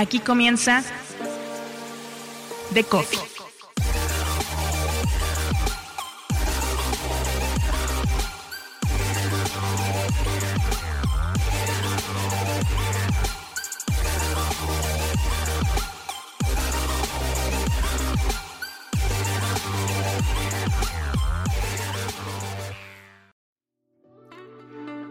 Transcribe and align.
Aquí 0.00 0.20
comienza 0.20 0.84
The 2.72 2.84
Coffee. 2.84 3.18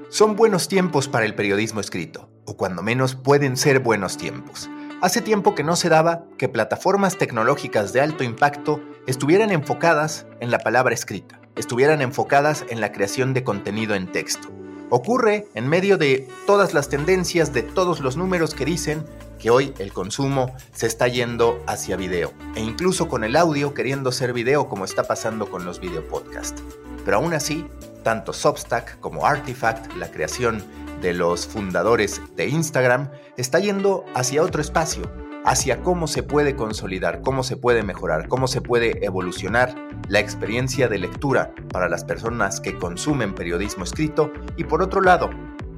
Son 0.09 0.37
buenos 0.37 0.69
tiempos 0.69 1.09
para 1.09 1.25
el 1.25 1.35
periodismo 1.35 1.81
escrito, 1.81 2.29
o 2.45 2.55
cuando 2.55 2.81
menos 2.81 3.15
pueden 3.15 3.57
ser 3.57 3.81
buenos 3.81 4.15
tiempos. 4.15 4.69
Hace 4.99 5.21
tiempo 5.21 5.53
que 5.53 5.63
no 5.63 5.75
se 5.75 5.89
daba 5.89 6.23
que 6.39 6.49
plataformas 6.49 7.19
tecnológicas 7.19 7.93
de 7.93 8.01
alto 8.01 8.23
impacto 8.23 8.81
estuvieran 9.05 9.51
enfocadas 9.51 10.25
en 10.39 10.49
la 10.49 10.57
palabra 10.57 10.95
escrita, 10.95 11.39
estuvieran 11.55 12.01
enfocadas 12.01 12.65
en 12.69 12.81
la 12.81 12.91
creación 12.91 13.35
de 13.35 13.43
contenido 13.43 13.93
en 13.93 14.11
texto. 14.11 14.49
Ocurre 14.89 15.49
en 15.53 15.67
medio 15.67 15.99
de 15.99 16.27
todas 16.47 16.73
las 16.73 16.89
tendencias, 16.89 17.53
de 17.53 17.61
todos 17.61 17.99
los 17.99 18.17
números 18.17 18.55
que 18.55 18.65
dicen 18.65 19.05
que 19.37 19.51
hoy 19.51 19.71
el 19.77 19.93
consumo 19.93 20.55
se 20.73 20.87
está 20.87 21.07
yendo 21.07 21.63
hacia 21.67 21.95
video, 21.95 22.33
e 22.55 22.61
incluso 22.61 23.07
con 23.07 23.23
el 23.23 23.35
audio 23.35 23.75
queriendo 23.75 24.11
ser 24.11 24.33
video 24.33 24.67
como 24.67 24.83
está 24.83 25.03
pasando 25.03 25.51
con 25.51 25.63
los 25.63 25.79
videopodcasts. 25.79 26.63
Pero 27.05 27.17
aún 27.17 27.35
así, 27.35 27.67
tanto 28.03 28.33
Substack 28.33 28.99
como 28.99 29.27
Artifact, 29.27 29.93
la 29.93 30.09
creación 30.09 30.63
de 31.01 31.13
los 31.13 31.47
fundadores 31.47 32.21
de 32.35 32.47
Instagram, 32.47 33.09
está 33.37 33.59
yendo 33.59 34.05
hacia 34.15 34.43
otro 34.43 34.61
espacio, 34.61 35.03
hacia 35.45 35.81
cómo 35.81 36.07
se 36.07 36.23
puede 36.23 36.55
consolidar, 36.55 37.21
cómo 37.21 37.43
se 37.43 37.55
puede 37.57 37.83
mejorar, 37.83 38.27
cómo 38.27 38.47
se 38.47 38.61
puede 38.61 39.05
evolucionar 39.05 39.75
la 40.09 40.19
experiencia 40.19 40.87
de 40.87 40.99
lectura 40.99 41.53
para 41.71 41.89
las 41.89 42.03
personas 42.03 42.59
que 42.59 42.77
consumen 42.77 43.33
periodismo 43.33 43.83
escrito 43.83 44.31
y 44.57 44.63
por 44.65 44.81
otro 44.81 45.01
lado, 45.01 45.29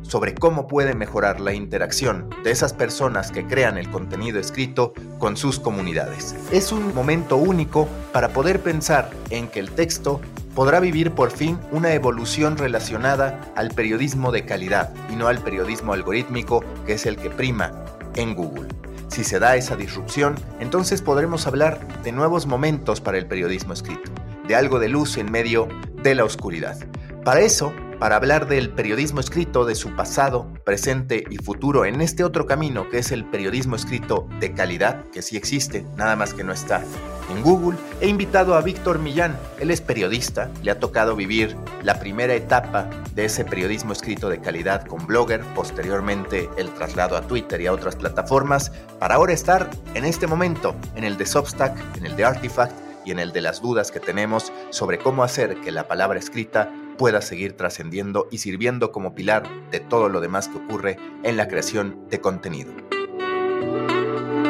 sobre 0.02 0.34
cómo 0.34 0.68
puede 0.68 0.96
mejorar 0.96 1.40
la 1.40 1.54
interacción 1.54 2.30
de 2.44 2.52
esas 2.52 2.74
personas 2.74 3.32
que 3.32 3.46
crean 3.46 3.78
el 3.78 3.92
contenido 3.92 4.40
escrito 4.40 4.94
con 5.20 5.38
sus 5.38 5.60
comunidades. 5.60 6.36
Es 6.52 6.72
un 6.72 6.96
momento 6.96 7.38
único 7.38 7.88
para 8.12 8.30
poder 8.30 8.62
pensar 8.62 9.12
en 9.30 9.48
que 9.48 9.60
el 9.60 9.70
texto 9.70 10.20
podrá 10.60 10.82
vivir 10.82 11.12
por 11.12 11.32
fin 11.32 11.58
una 11.72 11.94
evolución 11.94 12.58
relacionada 12.58 13.40
al 13.56 13.70
periodismo 13.70 14.34
de 14.34 14.44
calidad 14.44 14.94
y 15.10 15.16
no 15.16 15.30
al 15.30 15.42
periodismo 15.42 15.94
algorítmico 15.94 16.66
que 16.86 16.96
es 16.96 17.06
el 17.06 17.16
que 17.16 17.30
prima 17.30 17.72
en 18.16 18.36
Google. 18.36 18.68
Si 19.08 19.24
se 19.24 19.40
da 19.40 19.56
esa 19.56 19.78
disrupción, 19.78 20.36
entonces 20.60 21.02
podremos 21.02 21.48
hablar 21.48 21.80
de 22.04 22.12
nuevos 22.12 22.46
momentos 22.46 23.00
para 23.00 23.18
el 23.18 23.26
periodismo 23.26 23.72
escrito, 23.72 24.12
de 24.50 24.56
algo 24.58 24.80
de 24.80 24.90
luz 24.90 25.16
en 25.16 25.32
medio 25.32 25.70
de 26.04 26.14
la 26.14 26.26
oscuridad. 26.26 26.78
Para 27.24 27.40
eso, 27.40 27.72
para 27.98 28.18
hablar 28.18 28.50
del 28.50 28.70
periodismo 28.70 29.22
escrito, 29.22 29.64
de 29.64 29.76
su 29.76 29.96
pasado, 29.96 30.52
presente 30.66 31.24
y 31.30 31.38
futuro 31.38 31.86
en 31.86 32.02
este 32.02 32.26
otro 32.26 32.46
camino 32.46 32.90
que 32.90 32.98
es 32.98 33.14
el 33.14 33.24
periodismo 33.24 33.78
escrito 33.78 34.28
de 34.42 34.52
calidad, 34.52 35.06
que 35.14 35.22
sí 35.22 35.38
existe, 35.38 35.86
nada 35.96 36.18
más 36.18 36.34
que 36.34 36.44
no 36.44 36.52
está 36.52 36.84
en 37.30 37.42
Google, 37.42 37.78
he 38.02 38.08
invitado 38.08 38.56
a 38.56 38.62
Víctor 38.62 39.00
Millán. 39.00 39.38
Él 39.60 39.72
es 39.72 39.82
periodista, 39.82 40.50
le 40.64 40.72
ha 40.72 40.80
tocado 40.80 41.16
vivir 41.16 41.56
la 41.84 42.00
primera 42.00 42.34
etapa 42.34 42.90
de 43.16 43.26
ese 43.26 43.46
periodismo 43.46 43.94
escrito 43.94 44.30
de 44.30 44.40
calidad 44.40 44.86
con 44.86 45.06
Blogger, 45.06 45.42
posteriormente 45.56 46.50
el 46.58 46.70
traslado 46.74 47.16
a 47.16 47.22
Twitter 47.22 47.62
y 47.62 47.68
a 47.68 47.74
otras 47.74 47.96
plataformas, 47.96 48.72
para 49.00 49.16
ahora 49.16 49.34
estar 49.34 49.70
en 49.94 50.06
este 50.06 50.28
momento 50.28 50.76
en 50.96 51.04
el 51.04 51.18
de 51.18 51.26
Substack, 51.26 51.98
en 51.98 52.06
el 52.06 52.16
de 52.16 52.26
Artifact 52.26 52.74
y 53.06 53.12
en 53.12 53.20
el 53.20 53.32
de 53.32 53.42
las 53.42 53.62
dudas 53.62 53.92
que 53.92 54.00
tenemos 54.00 54.52
sobre 54.70 55.00
cómo 55.00 55.24
hacer 55.24 55.62
que 55.62 55.72
la 55.72 55.88
palabra 55.88 56.20
escrita 56.20 56.72
pueda 56.98 57.22
seguir 57.22 57.56
trascendiendo 57.56 58.28
y 58.30 58.40
sirviendo 58.40 58.92
como 58.92 59.16
pilar 59.16 59.44
de 59.72 59.80
todo 59.80 60.10
lo 60.10 60.20
demás 60.20 60.50
que 60.50 60.58
ocurre 60.58 60.98
en 61.24 61.38
la 61.38 61.48
creación 61.48 62.08
de 62.10 62.20
contenido. 62.20 62.74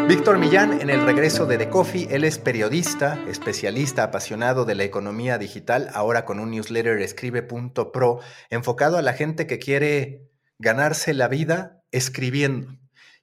Víctor 0.09 0.40
Millán, 0.40 0.81
en 0.81 0.90
el 0.90 1.06
regreso 1.06 1.46
de 1.46 1.59
The 1.59 1.70
Coffee, 1.70 2.08
él 2.09 2.24
es 2.24 2.40
periodista, 2.40 3.24
especialista, 3.28 4.02
apasionado 4.02 4.66
de 4.66 4.74
la 4.74 4.84
economía 4.84 5.38
digital, 5.38 5.88
ahora 5.94 6.25
con 6.25 6.40
un 6.40 6.50
newsletter 6.50 7.00
escribe.pro, 7.00 8.20
enfocado 8.50 8.97
a 8.97 9.03
la 9.03 9.14
gente 9.14 9.46
que 9.46 9.59
quiere 9.59 10.28
ganarse 10.58 11.14
la 11.14 11.28
vida 11.28 11.84
escribiendo. 11.92 12.75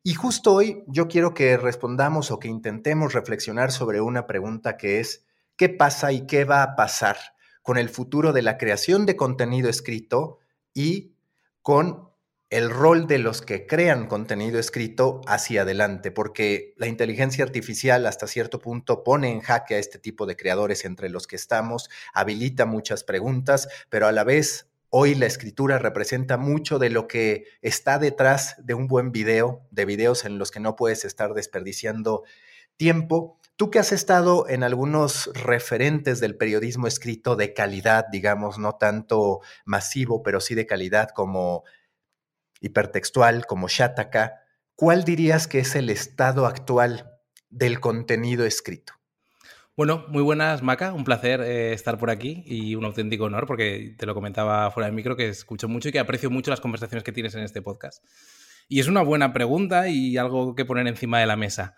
Y 0.04 0.14
justo 0.14 0.54
hoy 0.54 0.84
yo 0.86 1.08
quiero 1.08 1.34
que 1.34 1.56
respondamos 1.56 2.30
o 2.30 2.38
que 2.38 2.46
intentemos 2.46 3.14
reflexionar 3.14 3.72
sobre 3.72 4.00
una 4.00 4.28
pregunta 4.28 4.76
que 4.76 5.00
es, 5.00 5.26
¿qué 5.56 5.68
pasa 5.68 6.12
y 6.12 6.24
qué 6.28 6.44
va 6.44 6.62
a 6.62 6.76
pasar 6.76 7.16
con 7.62 7.78
el 7.78 7.88
futuro 7.88 8.32
de 8.32 8.42
la 8.42 8.58
creación 8.58 9.06
de 9.06 9.16
contenido 9.16 9.68
escrito 9.68 10.38
y 10.72 11.16
con 11.62 12.10
el 12.48 12.70
rol 12.70 13.08
de 13.08 13.18
los 13.18 13.42
que 13.42 13.66
crean 13.66 14.06
contenido 14.06 14.60
escrito 14.60 15.20
hacia 15.26 15.62
adelante, 15.62 16.12
porque 16.12 16.74
la 16.76 16.86
inteligencia 16.86 17.44
artificial 17.44 18.06
hasta 18.06 18.28
cierto 18.28 18.60
punto 18.60 19.02
pone 19.02 19.30
en 19.30 19.40
jaque 19.40 19.74
a 19.74 19.78
este 19.78 19.98
tipo 19.98 20.26
de 20.26 20.36
creadores 20.36 20.84
entre 20.84 21.08
los 21.08 21.26
que 21.26 21.36
estamos, 21.36 21.90
habilita 22.14 22.64
muchas 22.64 23.02
preguntas, 23.02 23.68
pero 23.90 24.06
a 24.06 24.12
la 24.12 24.22
vez 24.22 24.68
hoy 24.90 25.16
la 25.16 25.26
escritura 25.26 25.78
representa 25.78 26.36
mucho 26.36 26.78
de 26.78 26.90
lo 26.90 27.08
que 27.08 27.46
está 27.62 27.98
detrás 27.98 28.54
de 28.58 28.74
un 28.74 28.86
buen 28.86 29.10
video, 29.10 29.66
de 29.72 29.84
videos 29.84 30.24
en 30.24 30.38
los 30.38 30.52
que 30.52 30.60
no 30.60 30.76
puedes 30.76 31.04
estar 31.04 31.34
desperdiciando 31.34 32.22
tiempo. 32.76 33.40
Tú 33.56 33.70
que 33.70 33.78
has 33.78 33.90
estado 33.90 34.48
en 34.48 34.62
algunos 34.62 35.30
referentes 35.34 36.20
del 36.20 36.36
periodismo 36.36 36.86
escrito 36.86 37.34
de 37.34 37.54
calidad, 37.54 38.04
digamos, 38.12 38.58
no 38.58 38.76
tanto 38.76 39.40
masivo, 39.64 40.22
pero 40.22 40.40
sí 40.40 40.54
de 40.54 40.66
calidad 40.66 41.08
como 41.08 41.64
hipertextual, 42.66 43.46
como 43.46 43.68
Shataka, 43.68 44.40
¿cuál 44.74 45.04
dirías 45.04 45.48
que 45.48 45.60
es 45.60 45.74
el 45.74 45.90
estado 45.90 46.46
actual 46.46 47.10
del 47.50 47.80
contenido 47.80 48.44
escrito? 48.44 48.92
Bueno, 49.76 50.06
muy 50.08 50.22
buenas, 50.22 50.62
Maca. 50.62 50.94
Un 50.94 51.04
placer 51.04 51.42
eh, 51.42 51.74
estar 51.74 51.98
por 51.98 52.08
aquí 52.08 52.42
y 52.46 52.74
un 52.76 52.86
auténtico 52.86 53.24
honor, 53.24 53.46
porque 53.46 53.94
te 53.98 54.06
lo 54.06 54.14
comentaba 54.14 54.70
fuera 54.70 54.86
del 54.86 54.96
micro, 54.96 55.16
que 55.16 55.28
escucho 55.28 55.68
mucho 55.68 55.90
y 55.90 55.92
que 55.92 55.98
aprecio 55.98 56.30
mucho 56.30 56.50
las 56.50 56.62
conversaciones 56.62 57.04
que 57.04 57.12
tienes 57.12 57.34
en 57.34 57.42
este 57.42 57.60
podcast. 57.60 58.02
Y 58.68 58.80
es 58.80 58.88
una 58.88 59.02
buena 59.02 59.34
pregunta 59.34 59.88
y 59.88 60.16
algo 60.16 60.54
que 60.54 60.64
poner 60.64 60.86
encima 60.86 61.20
de 61.20 61.26
la 61.26 61.36
mesa. 61.36 61.74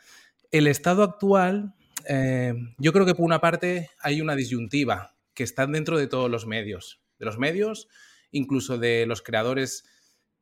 El 0.53 0.69
estado 0.69 1.03
actual, 1.03 1.75
eh, 2.09 2.54
yo 2.78 2.93
creo 2.93 3.04
que 3.04 3.16
por 3.16 3.25
una 3.25 3.41
parte 3.41 3.91
hay 4.00 4.21
una 4.21 4.37
disyuntiva 4.37 5.16
que 5.34 5.43
está 5.43 5.66
dentro 5.66 5.98
de 5.98 6.06
todos 6.06 6.31
los 6.31 6.47
medios, 6.47 7.00
de 7.19 7.27
los 7.27 7.37
medios, 7.37 7.88
incluso 8.31 8.78
de 8.78 9.06
los 9.06 9.22
creadores, 9.22 9.84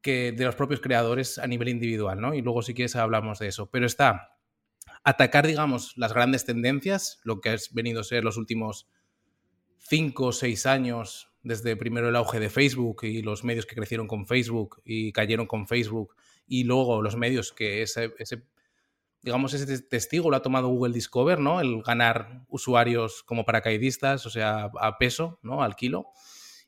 que, 0.07 0.31
de 0.31 0.45
los 0.45 0.55
propios 0.55 0.81
creadores 0.81 1.39
a 1.39 1.49
nivel 1.49 1.69
individual, 1.69 2.21
¿no? 2.21 2.33
Y 2.33 2.41
luego 2.41 2.63
si 2.63 2.75
quieres 2.75 2.95
hablamos 2.95 3.41
de 3.41 3.49
eso. 3.49 3.69
Pero 3.69 3.87
está 3.87 4.39
atacar, 5.03 5.47
digamos, 5.47 5.93
las 5.97 6.13
grandes 6.13 6.45
tendencias, 6.45 7.19
lo 7.25 7.41
que 7.41 7.51
ha 7.51 7.57
venido 7.73 8.01
a 8.01 8.05
ser 8.05 8.23
los 8.23 8.37
últimos 8.37 8.89
cinco 9.79 10.27
o 10.27 10.33
seis 10.33 10.67
años, 10.67 11.33
desde 11.43 11.77
primero 11.77 12.09
el 12.09 12.17
auge 12.17 12.39
de 12.39 12.51
Facebook 12.51 13.03
y 13.03 13.23
los 13.23 13.43
medios 13.43 13.67
que 13.67 13.75
crecieron 13.75 14.07
con 14.07 14.27
Facebook 14.27 14.83
y 14.85 15.13
cayeron 15.13 15.47
con 15.47 15.67
Facebook, 15.67 16.15
y 16.47 16.63
luego 16.63 17.03
los 17.03 17.17
medios 17.17 17.53
que 17.53 17.83
ese, 17.83 18.15
ese 18.19 18.45
digamos, 19.23 19.55
ese 19.55 19.83
testigo 19.83 20.31
lo 20.31 20.37
ha 20.37 20.43
tomado 20.43 20.69
Google 20.69 20.95
Discover, 20.95 21.41
¿no? 21.41 21.61
El 21.61 21.83
ganar 21.83 22.45
usuarios 22.49 23.25
como 23.25 23.45
paracaidistas, 23.45 24.25
o 24.25 24.31
sea, 24.31 24.71
a 24.81 24.99
peso, 24.99 25.41
¿no? 25.43 25.63
Al 25.63 25.75
kilo. 25.75 26.13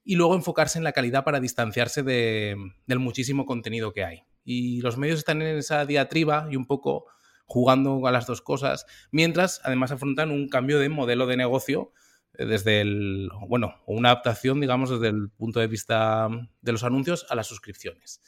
Y 0.09 0.17
luego 0.17 0.35
enfocarse 0.35 0.79
en 0.79 0.85
la 0.85 0.93
calidad 0.93 1.23
para 1.23 1.39
distanciarse 1.39 2.03
del 2.03 2.99
muchísimo 2.99 3.44
contenido 3.44 3.93
que 3.93 4.05
hay. 4.05 4.23
Y 4.43 4.81
los 4.81 4.97
medios 4.97 5.19
están 5.19 5.43
en 5.43 5.59
esa 5.59 5.85
diatriba 5.85 6.49
y 6.50 6.56
un 6.56 6.65
poco 6.65 7.05
jugando 7.44 8.06
a 8.06 8.11
las 8.11 8.27
dos 8.27 8.41
cosas, 8.41 8.87
mientras 9.11 9.61
además 9.65 9.93
afrontan 9.93 10.31
un 10.31 10.49
cambio 10.49 10.79
de 10.79 10.88
modelo 10.88 11.27
de 11.27 11.37
negocio 11.37 11.93
eh, 12.38 12.47
desde 12.47 12.81
el, 12.81 13.29
bueno, 13.49 13.82
una 13.87 14.09
adaptación, 14.12 14.62
digamos, 14.62 14.88
desde 14.88 15.09
el 15.09 15.29
punto 15.29 15.61
de 15.61 15.67
vista 15.67 16.29
de 16.62 16.73
los 16.73 16.85
anuncios 16.85 17.27
a 17.29 17.35
las 17.35 17.47
suscripciones. 17.47 18.23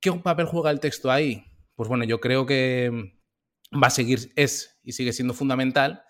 ¿Qué 0.00 0.12
papel 0.12 0.44
juega 0.44 0.70
el 0.70 0.80
texto 0.80 1.10
ahí? 1.10 1.46
Pues 1.76 1.88
bueno, 1.88 2.04
yo 2.04 2.20
creo 2.20 2.44
que 2.44 2.90
va 3.72 3.86
a 3.86 3.90
seguir, 3.90 4.32
es 4.36 4.78
y 4.82 4.92
sigue 4.92 5.14
siendo 5.14 5.32
fundamental, 5.32 6.02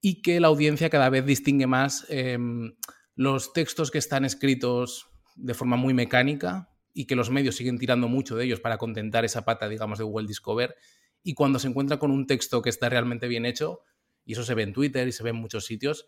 y 0.00 0.22
que 0.22 0.38
la 0.38 0.46
audiencia 0.46 0.90
cada 0.90 1.10
vez 1.10 1.26
distingue 1.26 1.66
más 1.66 2.06
em, 2.08 2.76
los 3.14 3.52
textos 3.52 3.90
que 3.90 3.98
están 3.98 4.24
escritos 4.24 5.08
de 5.36 5.54
forma 5.54 5.76
muy 5.76 5.94
mecánica 5.94 6.70
y 6.92 7.06
que 7.06 7.16
los 7.16 7.30
medios 7.30 7.56
siguen 7.56 7.78
tirando 7.78 8.08
mucho 8.08 8.36
de 8.36 8.44
ellos 8.44 8.60
para 8.60 8.78
contentar 8.78 9.24
esa 9.24 9.44
pata, 9.44 9.68
digamos, 9.68 9.98
de 9.98 10.04
Google 10.04 10.28
Discover. 10.28 10.76
Y 11.22 11.34
cuando 11.34 11.58
se 11.58 11.68
encuentra 11.68 11.98
con 11.98 12.10
un 12.10 12.26
texto 12.26 12.62
que 12.62 12.70
está 12.70 12.88
realmente 12.88 13.26
bien 13.28 13.46
hecho, 13.46 13.80
y 14.24 14.32
eso 14.32 14.44
se 14.44 14.54
ve 14.54 14.62
en 14.62 14.72
Twitter 14.72 15.08
y 15.08 15.12
se 15.12 15.22
ve 15.22 15.30
en 15.30 15.36
muchos 15.36 15.66
sitios, 15.66 16.06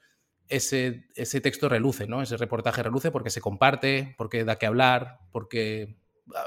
ese, 0.49 1.07
ese 1.17 1.41
texto 1.41 1.69
reluce, 1.69 2.07
¿no? 2.07 2.23
Ese 2.23 2.37
reportaje 2.37 2.83
reluce 2.83 3.11
porque 3.11 3.31
se 3.31 3.41
comparte, 3.41 4.15
porque 4.17 4.45
da 4.45 4.57
que 4.57 4.67
hablar, 4.67 5.19
porque 5.33 5.99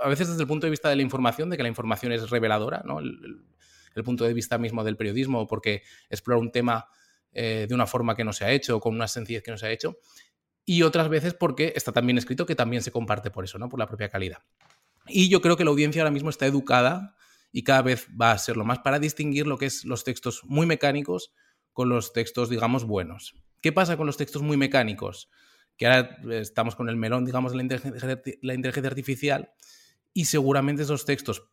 a 0.02 0.08
veces 0.08 0.30
desde 0.30 0.44
el 0.44 0.48
punto 0.48 0.68
de 0.68 0.72
vista 0.72 0.90
de 0.90 0.96
la 0.96 1.02
información, 1.02 1.50
de 1.50 1.58
que 1.58 1.64
la 1.64 1.70
información 1.70 2.12
es 2.12 2.30
reveladora, 2.30 2.82
¿no? 2.86 3.00
el 3.00 4.04
punto 4.04 4.24
de 4.24 4.34
vista 4.34 4.58
mismo 4.58 4.84
del 4.84 4.98
periodismo 4.98 5.48
porque 5.48 5.84
explora 6.10 6.40
un 6.40 6.52
tema 6.52 6.88
eh, 7.32 7.66
de 7.68 7.76
una 7.76 7.86
forma 7.86 8.16
que 8.16 8.24
no 8.24 8.34
se 8.34 8.46
ha 8.46 8.52
hecho 8.52 8.80
con 8.80 8.96
una 8.96 9.08
sencillez 9.08 9.44
que 9.44 9.52
no 9.52 9.58
se 9.58 9.68
ha 9.68 9.72
hecho. 9.72 9.98
Y 10.72 10.84
otras 10.84 11.10
veces 11.10 11.34
porque 11.34 11.74
está 11.76 11.92
también 11.92 12.20
escrito 12.20 12.46
que 12.46 12.54
también 12.54 12.84
se 12.84 12.92
comparte 12.92 13.32
por 13.32 13.44
eso, 13.44 13.58
¿no? 13.58 13.70
Por 13.70 13.80
la 13.80 13.88
propia 13.88 14.10
calidad. 14.10 14.44
Y 15.08 15.28
yo 15.28 15.42
creo 15.42 15.58
que 15.58 15.64
la 15.64 15.72
audiencia 15.72 16.04
ahora 16.04 16.12
mismo 16.12 16.30
está 16.30 16.46
educada 16.46 17.16
y 17.52 17.64
cada 17.64 17.82
vez 17.82 18.08
va 18.10 18.34
a 18.34 18.38
serlo 18.38 18.66
más 18.66 18.78
para 18.78 19.00
distinguir 19.00 19.48
lo 19.48 19.58
que 19.58 19.66
es 19.66 19.84
los 19.84 20.04
textos 20.04 20.44
muy 20.46 20.68
mecánicos 20.68 21.34
con 21.74 21.90
los 21.90 22.14
textos, 22.14 22.52
digamos, 22.52 22.86
buenos. 22.86 23.34
¿Qué 23.62 23.72
pasa 23.72 23.98
con 23.98 24.06
los 24.06 24.16
textos 24.16 24.44
muy 24.44 24.58
mecánicos? 24.58 25.32
Que 25.76 25.88
ahora 25.88 26.20
estamos 26.34 26.76
con 26.76 26.88
el 26.88 26.98
melón, 26.98 27.26
digamos, 27.26 27.52
de 27.52 28.38
la 28.44 28.54
inteligencia 28.54 28.92
artificial 28.92 29.50
y 30.14 30.26
seguramente 30.26 30.84
esos 30.84 31.04
textos, 31.04 31.50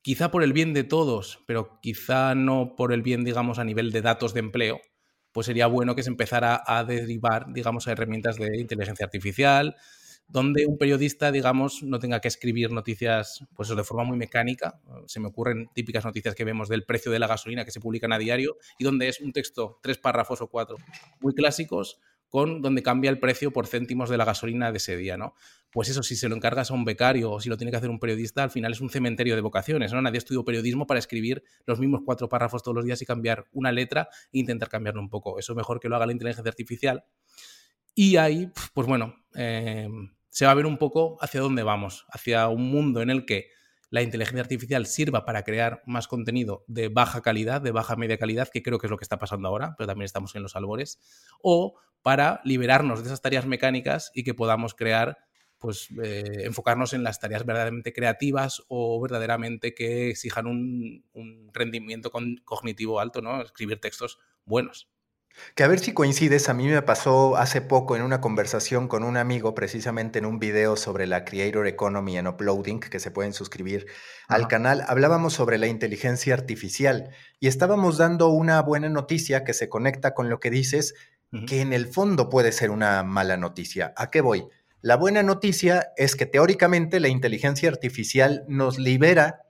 quizá 0.00 0.30
por 0.30 0.42
el 0.42 0.54
bien 0.54 0.72
de 0.72 0.84
todos, 0.84 1.40
pero 1.46 1.80
quizá 1.82 2.34
no 2.34 2.76
por 2.76 2.94
el 2.94 3.02
bien, 3.02 3.24
digamos, 3.24 3.58
a 3.58 3.64
nivel 3.64 3.92
de 3.92 4.00
datos 4.00 4.32
de 4.32 4.40
empleo, 4.40 4.80
pues 5.34 5.46
sería 5.48 5.66
bueno 5.66 5.96
que 5.96 6.04
se 6.04 6.10
empezara 6.10 6.62
a 6.64 6.84
derivar, 6.84 7.52
digamos, 7.52 7.88
a 7.88 7.92
herramientas 7.92 8.36
de 8.36 8.56
inteligencia 8.56 9.04
artificial, 9.04 9.74
donde 10.28 10.64
un 10.64 10.78
periodista, 10.78 11.32
digamos, 11.32 11.82
no 11.82 11.98
tenga 11.98 12.20
que 12.20 12.28
escribir 12.28 12.70
noticias 12.70 13.44
pues 13.56 13.68
de 13.68 13.82
forma 13.82 14.04
muy 14.04 14.16
mecánica. 14.16 14.80
Se 15.06 15.18
me 15.18 15.26
ocurren 15.26 15.68
típicas 15.74 16.04
noticias 16.04 16.36
que 16.36 16.44
vemos 16.44 16.68
del 16.68 16.84
precio 16.84 17.10
de 17.10 17.18
la 17.18 17.26
gasolina 17.26 17.64
que 17.64 17.72
se 17.72 17.80
publican 17.80 18.12
a 18.12 18.18
diario 18.18 18.58
y 18.78 18.84
donde 18.84 19.08
es 19.08 19.20
un 19.20 19.32
texto, 19.32 19.80
tres 19.82 19.98
párrafos 19.98 20.40
o 20.40 20.46
cuatro, 20.46 20.76
muy 21.20 21.34
clásicos, 21.34 21.98
con 22.34 22.62
donde 22.62 22.82
cambia 22.82 23.12
el 23.12 23.20
precio 23.20 23.52
por 23.52 23.68
céntimos 23.68 24.10
de 24.10 24.16
la 24.16 24.24
gasolina 24.24 24.72
de 24.72 24.78
ese 24.78 24.96
día, 24.96 25.16
¿no? 25.16 25.36
Pues 25.70 25.88
eso, 25.88 26.02
si 26.02 26.16
se 26.16 26.28
lo 26.28 26.34
encargas 26.34 26.72
a 26.72 26.74
un 26.74 26.84
becario 26.84 27.30
o 27.30 27.38
si 27.38 27.48
lo 27.48 27.56
tiene 27.56 27.70
que 27.70 27.76
hacer 27.76 27.90
un 27.90 28.00
periodista, 28.00 28.42
al 28.42 28.50
final 28.50 28.72
es 28.72 28.80
un 28.80 28.90
cementerio 28.90 29.36
de 29.36 29.40
vocaciones, 29.40 29.92
¿no? 29.92 30.02
Nadie 30.02 30.18
estudió 30.18 30.44
periodismo 30.44 30.84
para 30.84 30.98
escribir 30.98 31.44
los 31.64 31.78
mismos 31.78 32.00
cuatro 32.04 32.28
párrafos 32.28 32.64
todos 32.64 32.74
los 32.74 32.84
días 32.84 33.00
y 33.00 33.06
cambiar 33.06 33.46
una 33.52 33.70
letra 33.70 34.08
e 34.32 34.40
intentar 34.40 34.68
cambiarlo 34.68 35.00
un 35.00 35.10
poco. 35.10 35.38
Eso 35.38 35.52
es 35.52 35.56
mejor 35.56 35.78
que 35.78 35.88
lo 35.88 35.94
haga 35.94 36.06
la 36.06 36.12
inteligencia 36.12 36.48
artificial. 36.48 37.04
Y 37.94 38.16
ahí, 38.16 38.50
pues 38.74 38.88
bueno, 38.88 39.14
eh, 39.36 39.88
se 40.28 40.44
va 40.44 40.50
a 40.50 40.54
ver 40.54 40.66
un 40.66 40.76
poco 40.76 41.16
hacia 41.20 41.40
dónde 41.40 41.62
vamos, 41.62 42.04
hacia 42.08 42.48
un 42.48 42.68
mundo 42.68 43.00
en 43.00 43.10
el 43.10 43.26
que 43.26 43.46
la 43.94 44.02
inteligencia 44.02 44.40
artificial 44.40 44.86
sirva 44.86 45.24
para 45.24 45.44
crear 45.44 45.80
más 45.86 46.08
contenido 46.08 46.64
de 46.66 46.88
baja 46.88 47.22
calidad, 47.22 47.60
de 47.60 47.70
baja 47.70 47.94
media 47.94 48.18
calidad, 48.18 48.48
que 48.48 48.60
creo 48.60 48.76
que 48.80 48.88
es 48.88 48.90
lo 48.90 48.96
que 48.96 49.04
está 49.04 49.20
pasando 49.20 49.46
ahora, 49.46 49.76
pero 49.78 49.86
también 49.86 50.06
estamos 50.06 50.34
en 50.34 50.42
los 50.42 50.56
albores, 50.56 50.98
o 51.40 51.78
para 52.02 52.40
liberarnos 52.42 52.98
de 52.98 53.06
esas 53.06 53.22
tareas 53.22 53.46
mecánicas 53.46 54.10
y 54.12 54.24
que 54.24 54.34
podamos 54.34 54.74
crear, 54.74 55.18
pues 55.60 55.90
eh, 56.02 56.42
enfocarnos 56.42 56.92
en 56.92 57.04
las 57.04 57.20
tareas 57.20 57.46
verdaderamente 57.46 57.92
creativas 57.92 58.64
o 58.66 59.00
verdaderamente 59.00 59.74
que 59.74 60.10
exijan 60.10 60.48
un, 60.48 61.04
un 61.12 61.50
rendimiento 61.52 62.10
cognitivo 62.10 62.98
alto, 62.98 63.22
¿no? 63.22 63.42
Escribir 63.42 63.78
textos 63.78 64.18
buenos. 64.44 64.88
Que 65.54 65.64
a 65.64 65.68
ver 65.68 65.78
si 65.78 65.92
coincides, 65.92 66.48
a 66.48 66.54
mí 66.54 66.66
me 66.66 66.82
pasó 66.82 67.36
hace 67.36 67.60
poco 67.60 67.96
en 67.96 68.02
una 68.02 68.20
conversación 68.20 68.88
con 68.88 69.04
un 69.04 69.16
amigo, 69.16 69.54
precisamente 69.54 70.18
en 70.18 70.26
un 70.26 70.38
video 70.38 70.76
sobre 70.76 71.06
la 71.06 71.24
Creator 71.24 71.66
Economy 71.66 72.18
en 72.18 72.26
Uploading, 72.26 72.80
que 72.80 73.00
se 73.00 73.10
pueden 73.10 73.32
suscribir 73.32 73.86
al 74.28 74.48
canal, 74.48 74.84
hablábamos 74.86 75.34
sobre 75.34 75.58
la 75.58 75.66
inteligencia 75.66 76.34
artificial 76.34 77.10
y 77.40 77.48
estábamos 77.48 77.98
dando 77.98 78.28
una 78.28 78.60
buena 78.62 78.88
noticia 78.88 79.44
que 79.44 79.54
se 79.54 79.68
conecta 79.68 80.14
con 80.14 80.28
lo 80.28 80.40
que 80.40 80.50
dices, 80.50 80.94
que 81.46 81.60
en 81.60 81.72
el 81.72 81.88
fondo 81.88 82.28
puede 82.28 82.52
ser 82.52 82.70
una 82.70 83.02
mala 83.02 83.36
noticia. 83.36 83.92
¿A 83.96 84.10
qué 84.10 84.20
voy? 84.20 84.46
La 84.80 84.96
buena 84.96 85.22
noticia 85.22 85.92
es 85.96 86.14
que 86.14 86.26
teóricamente 86.26 87.00
la 87.00 87.08
inteligencia 87.08 87.68
artificial 87.68 88.44
nos 88.46 88.78
libera 88.78 89.40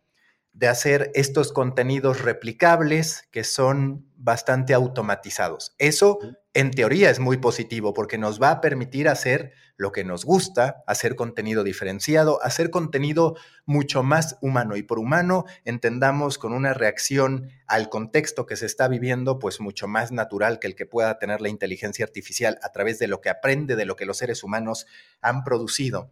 de 0.54 0.68
hacer 0.68 1.10
estos 1.14 1.52
contenidos 1.52 2.22
replicables 2.22 3.28
que 3.32 3.42
son 3.42 4.06
bastante 4.24 4.72
automatizados. 4.72 5.74
Eso 5.78 6.18
en 6.54 6.70
teoría 6.70 7.10
es 7.10 7.20
muy 7.20 7.36
positivo 7.36 7.92
porque 7.92 8.16
nos 8.16 8.40
va 8.40 8.50
a 8.50 8.60
permitir 8.62 9.06
hacer 9.08 9.52
lo 9.76 9.92
que 9.92 10.02
nos 10.02 10.24
gusta, 10.24 10.82
hacer 10.86 11.14
contenido 11.14 11.62
diferenciado, 11.62 12.42
hacer 12.42 12.70
contenido 12.70 13.36
mucho 13.66 14.02
más 14.02 14.38
humano. 14.40 14.76
Y 14.76 14.82
por 14.82 14.98
humano 14.98 15.44
entendamos 15.64 16.38
con 16.38 16.54
una 16.54 16.72
reacción 16.72 17.50
al 17.66 17.90
contexto 17.90 18.46
que 18.46 18.56
se 18.56 18.64
está 18.64 18.88
viviendo, 18.88 19.38
pues 19.38 19.60
mucho 19.60 19.88
más 19.88 20.10
natural 20.10 20.58
que 20.58 20.68
el 20.68 20.74
que 20.74 20.86
pueda 20.86 21.18
tener 21.18 21.42
la 21.42 21.50
inteligencia 21.50 22.06
artificial 22.06 22.58
a 22.62 22.72
través 22.72 22.98
de 22.98 23.08
lo 23.08 23.20
que 23.20 23.28
aprende 23.28 23.76
de 23.76 23.84
lo 23.84 23.94
que 23.94 24.06
los 24.06 24.16
seres 24.16 24.42
humanos 24.42 24.86
han 25.20 25.44
producido. 25.44 26.10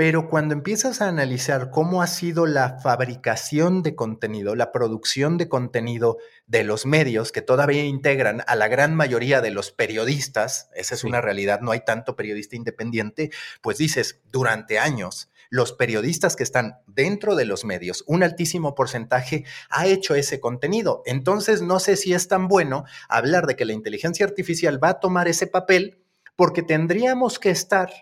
Pero 0.00 0.30
cuando 0.30 0.54
empiezas 0.54 1.02
a 1.02 1.08
analizar 1.08 1.68
cómo 1.70 2.00
ha 2.00 2.06
sido 2.06 2.46
la 2.46 2.78
fabricación 2.78 3.82
de 3.82 3.94
contenido, 3.94 4.54
la 4.54 4.72
producción 4.72 5.36
de 5.36 5.50
contenido 5.50 6.16
de 6.46 6.64
los 6.64 6.86
medios 6.86 7.32
que 7.32 7.42
todavía 7.42 7.84
integran 7.84 8.42
a 8.46 8.56
la 8.56 8.68
gran 8.68 8.94
mayoría 8.94 9.42
de 9.42 9.50
los 9.50 9.72
periodistas, 9.72 10.70
esa 10.74 10.94
es 10.94 11.04
una 11.04 11.20
realidad, 11.20 11.60
no 11.60 11.70
hay 11.70 11.84
tanto 11.84 12.16
periodista 12.16 12.56
independiente, 12.56 13.28
pues 13.60 13.76
dices, 13.76 14.22
durante 14.32 14.78
años, 14.78 15.28
los 15.50 15.74
periodistas 15.74 16.34
que 16.34 16.44
están 16.44 16.78
dentro 16.86 17.36
de 17.36 17.44
los 17.44 17.66
medios, 17.66 18.02
un 18.06 18.22
altísimo 18.22 18.74
porcentaje 18.74 19.44
ha 19.68 19.86
hecho 19.86 20.14
ese 20.14 20.40
contenido. 20.40 21.02
Entonces, 21.04 21.60
no 21.60 21.78
sé 21.78 21.96
si 21.96 22.14
es 22.14 22.26
tan 22.26 22.48
bueno 22.48 22.84
hablar 23.10 23.46
de 23.46 23.54
que 23.54 23.66
la 23.66 23.74
inteligencia 23.74 24.24
artificial 24.24 24.82
va 24.82 24.88
a 24.88 25.00
tomar 25.00 25.28
ese 25.28 25.46
papel 25.46 26.02
porque 26.36 26.62
tendríamos 26.62 27.38
que 27.38 27.50
estar 27.50 27.92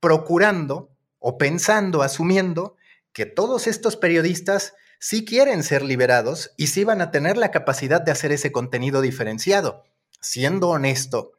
procurando 0.00 0.89
o 1.20 1.38
pensando, 1.38 2.02
asumiendo 2.02 2.76
que 3.12 3.26
todos 3.26 3.66
estos 3.68 3.96
periodistas 3.96 4.74
sí 4.98 5.24
quieren 5.24 5.62
ser 5.62 5.82
liberados 5.82 6.52
y 6.56 6.66
sí 6.68 6.84
van 6.84 7.00
a 7.00 7.10
tener 7.10 7.36
la 7.36 7.50
capacidad 7.50 8.00
de 8.00 8.12
hacer 8.12 8.32
ese 8.32 8.50
contenido 8.50 9.00
diferenciado. 9.00 9.84
Siendo 10.20 10.68
honesto, 10.68 11.32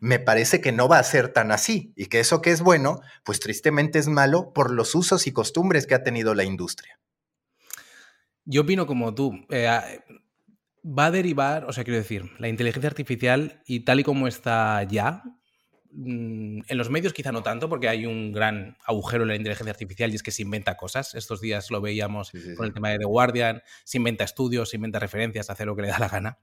me 0.00 0.18
parece 0.18 0.60
que 0.60 0.72
no 0.72 0.88
va 0.88 0.98
a 0.98 1.04
ser 1.04 1.32
tan 1.32 1.50
así 1.50 1.92
y 1.96 2.06
que 2.06 2.20
eso 2.20 2.42
que 2.42 2.50
es 2.50 2.62
bueno, 2.62 3.00
pues 3.24 3.40
tristemente 3.40 3.98
es 3.98 4.08
malo 4.08 4.52
por 4.52 4.70
los 4.70 4.94
usos 4.94 5.26
y 5.26 5.32
costumbres 5.32 5.86
que 5.86 5.94
ha 5.94 6.02
tenido 6.02 6.34
la 6.34 6.44
industria. 6.44 6.98
Yo 8.44 8.62
opino 8.62 8.86
como 8.86 9.14
tú. 9.14 9.32
Eh, 9.50 9.68
va 10.84 11.06
a 11.06 11.10
derivar, 11.10 11.64
o 11.66 11.72
sea, 11.72 11.84
quiero 11.84 11.98
decir, 11.98 12.30
la 12.38 12.48
inteligencia 12.48 12.88
artificial 12.88 13.62
y 13.66 13.80
tal 13.80 14.00
y 14.00 14.04
como 14.04 14.26
está 14.26 14.82
ya, 14.82 15.22
en 15.94 16.78
los 16.78 16.90
medios 16.90 17.12
quizá 17.12 17.32
no 17.32 17.42
tanto, 17.42 17.68
porque 17.68 17.88
hay 17.88 18.06
un 18.06 18.32
gran 18.32 18.76
agujero 18.84 19.24
en 19.24 19.28
la 19.28 19.36
inteligencia 19.36 19.70
artificial 19.70 20.10
y 20.12 20.16
es 20.16 20.22
que 20.22 20.30
se 20.30 20.42
inventa 20.42 20.76
cosas. 20.76 21.14
Estos 21.14 21.40
días 21.40 21.70
lo 21.70 21.80
veíamos 21.80 22.32
con 22.56 22.66
el 22.66 22.72
tema 22.72 22.90
de 22.90 22.98
The 22.98 23.04
Guardian, 23.04 23.62
se 23.84 23.98
inventa 23.98 24.24
estudios, 24.24 24.70
se 24.70 24.76
inventa 24.76 24.98
referencias, 24.98 25.50
hace 25.50 25.66
lo 25.66 25.76
que 25.76 25.82
le 25.82 25.88
da 25.88 25.98
la 25.98 26.08
gana. 26.08 26.38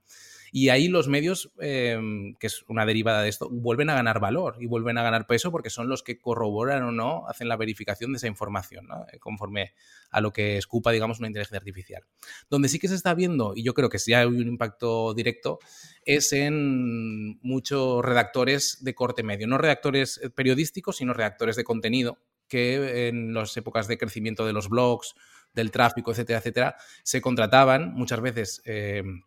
Y 0.52 0.70
ahí 0.70 0.88
los 0.88 1.08
medios, 1.08 1.52
em, 1.60 2.36
que 2.36 2.48
es 2.48 2.64
una 2.68 2.86
derivada 2.86 3.22
de 3.22 3.30
esto, 3.30 3.50
vuelven 3.50 3.90
a 3.90 3.96
ganar 3.96 4.20
valor 4.20 4.56
y 4.60 4.66
vuelven 4.66 4.98
a 4.98 5.04
ganar 5.04 5.28
peso 5.28 5.52
porque 5.52 5.70
son 5.70 5.90
los 5.90 6.04
que 6.04 6.20
corroboran 6.20 6.84
o 6.84 6.92
no, 6.92 7.28
hacen 7.28 7.48
la 7.48 7.58
verificación 7.58 8.12
de 8.12 8.18
esa 8.18 8.28
información, 8.28 8.88
eh, 9.12 9.20
conforme 9.20 9.74
a 10.12 10.22
lo 10.22 10.34
que 10.34 10.58
escupa, 10.58 10.92
digamos, 10.92 11.20
una 11.20 11.28
inteligencia 11.28 11.58
artificial. 11.58 12.04
Donde 12.50 12.70
sí 12.70 12.80
que 12.80 12.88
se 12.88 12.96
está 12.96 13.14
viendo, 13.14 13.54
y 13.56 13.64
yo 13.64 13.74
creo 13.74 13.90
que 13.90 14.00
sí 14.00 14.14
hay 14.14 14.26
un 14.26 14.48
impacto 14.48 15.14
directo, 15.14 15.60
es 16.06 16.34
en 16.34 17.40
muchos 17.42 18.04
redactores 18.04 18.84
de 18.84 18.96
corte 18.96 19.24
medio. 19.24 19.48
No 19.48 19.58
redactores 19.58 20.20
eh, 20.24 20.30
periodísticos, 20.30 20.98
sino 20.98 21.14
redactores 21.14 21.56
de 21.56 21.64
contenido 21.64 22.18
que 22.48 23.08
en 23.08 23.34
las 23.34 23.56
épocas 23.58 23.88
de 23.88 23.98
crecimiento 23.98 24.46
de 24.46 24.54
los 24.54 24.70
blogs, 24.70 25.14
del 25.54 25.72
tráfico, 25.72 26.12
etcétera, 26.12 26.40
etcétera, 26.40 26.76
se 27.04 27.22
contrataban 27.22 27.94
muchas 27.94 28.22
veces 28.22 28.62
em, 28.66 29.22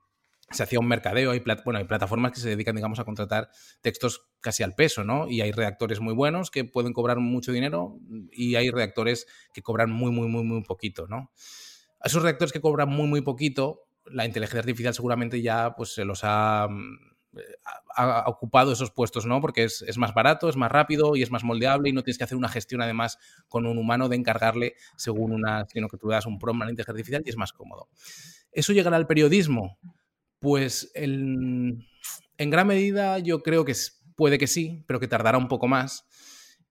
se 0.52 0.62
hacía 0.62 0.78
un 0.78 0.88
mercadeo, 0.88 1.30
hay, 1.30 1.42
bueno, 1.64 1.78
hay 1.78 1.84
plataformas 1.84 2.32
que 2.32 2.40
se 2.40 2.48
dedican, 2.48 2.74
digamos, 2.74 2.98
a 2.98 3.04
contratar 3.04 3.50
textos 3.80 4.26
casi 4.40 4.62
al 4.62 4.74
peso, 4.74 5.04
¿no? 5.04 5.28
Y 5.28 5.40
hay 5.40 5.52
redactores 5.52 6.00
muy 6.00 6.14
buenos 6.14 6.50
que 6.50 6.64
pueden 6.64 6.92
cobrar 6.92 7.18
mucho 7.18 7.52
dinero 7.52 7.98
y 8.30 8.54
hay 8.56 8.70
redactores 8.70 9.26
que 9.52 9.62
cobran 9.62 9.90
muy, 9.90 10.10
muy, 10.10 10.28
muy, 10.28 10.44
muy 10.44 10.62
poquito, 10.62 11.06
¿no? 11.06 11.32
A 12.00 12.08
esos 12.08 12.22
redactores 12.22 12.52
que 12.52 12.60
cobran 12.60 12.88
muy, 12.88 13.08
muy 13.08 13.20
poquito, 13.20 13.86
la 14.06 14.26
inteligencia 14.26 14.60
artificial 14.60 14.94
seguramente 14.94 15.40
ya 15.40 15.74
pues, 15.76 15.94
se 15.94 16.04
los 16.04 16.24
ha, 16.24 16.68
ha, 17.94 18.24
ocupado 18.26 18.72
esos 18.72 18.90
puestos, 18.90 19.26
¿no? 19.26 19.40
Porque 19.40 19.64
es, 19.64 19.82
es, 19.82 19.98
más 19.98 20.14
barato, 20.14 20.48
es 20.48 20.56
más 20.56 20.70
rápido 20.70 21.16
y 21.16 21.22
es 21.22 21.30
más 21.30 21.44
moldeable 21.44 21.88
y 21.88 21.92
no 21.92 22.02
tienes 22.02 22.18
que 22.18 22.24
hacer 22.24 22.36
una 22.36 22.48
gestión 22.48 22.82
además 22.82 23.18
con 23.48 23.66
un 23.66 23.78
humano 23.78 24.08
de 24.08 24.16
encargarle 24.16 24.74
según 24.96 25.32
una, 25.32 25.66
sino 25.66 25.88
que 25.88 25.96
tú 25.96 26.08
le 26.08 26.14
das 26.14 26.26
un 26.26 26.38
prompt 26.38 26.62
a 26.62 26.64
la 26.66 26.70
inteligencia 26.70 26.92
artificial 26.92 27.22
y 27.24 27.30
es 27.30 27.36
más 27.36 27.52
cómodo. 27.52 27.88
¿Eso 28.50 28.72
llegará 28.72 28.96
al 28.96 29.06
periodismo? 29.06 29.78
Pues 30.42 30.90
en 30.94 31.86
gran 32.36 32.66
medida 32.66 33.20
yo 33.20 33.44
creo 33.44 33.64
que 33.64 33.74
puede 34.16 34.38
que 34.38 34.48
sí, 34.48 34.84
pero 34.88 34.98
que 34.98 35.06
tardará 35.06 35.38
un 35.38 35.46
poco 35.46 35.68
más. 35.68 36.04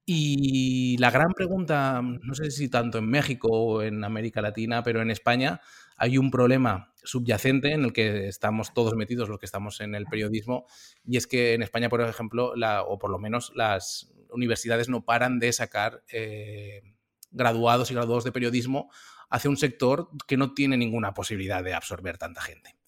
Y 0.06 0.98
la 0.98 1.10
gran 1.10 1.32
pregunta, 1.32 2.02
no 2.02 2.34
sé 2.36 2.52
si 2.52 2.68
tanto 2.68 2.98
en 2.98 3.08
México 3.08 3.48
o 3.50 3.82
en 3.82 4.04
América 4.04 4.42
Latina, 4.42 4.84
pero 4.84 5.02
en 5.02 5.10
España 5.10 5.62
hay 5.96 6.18
un 6.18 6.32
problema 6.32 6.94
subyacente 7.02 7.72
en 7.72 7.86
el 7.86 7.94
que 7.94 8.28
estamos 8.28 8.74
todos 8.74 8.96
metidos 8.96 9.30
los 9.30 9.40
que 9.40 9.46
estamos 9.46 9.80
en 9.80 9.96
el 9.96 10.06
periodismo, 10.06 10.66
y 11.06 11.16
es 11.16 11.26
que 11.26 11.54
en 11.54 11.62
España, 11.62 11.88
por 11.88 12.02
ejemplo, 12.02 12.54
o 12.88 13.00
por 13.00 13.10
lo 13.10 13.20
menos 13.20 13.54
las 13.56 14.12
universidades 14.32 14.90
no 14.90 15.06
paran 15.06 15.40
de 15.40 15.54
sacar 15.54 16.04
eh, 16.12 16.82
graduados 17.32 17.90
y 17.90 17.94
graduados 17.94 18.26
de 18.26 18.34
periodismo 18.34 18.92
hacia 19.30 19.50
un 19.50 19.58
sector 19.58 20.10
que 20.28 20.36
no 20.36 20.54
tiene 20.54 20.76
ninguna 20.76 21.14
posibilidad 21.14 21.64
de 21.64 21.74
absorber 21.74 22.18
tanta 22.18 22.42
gente. 22.42 22.81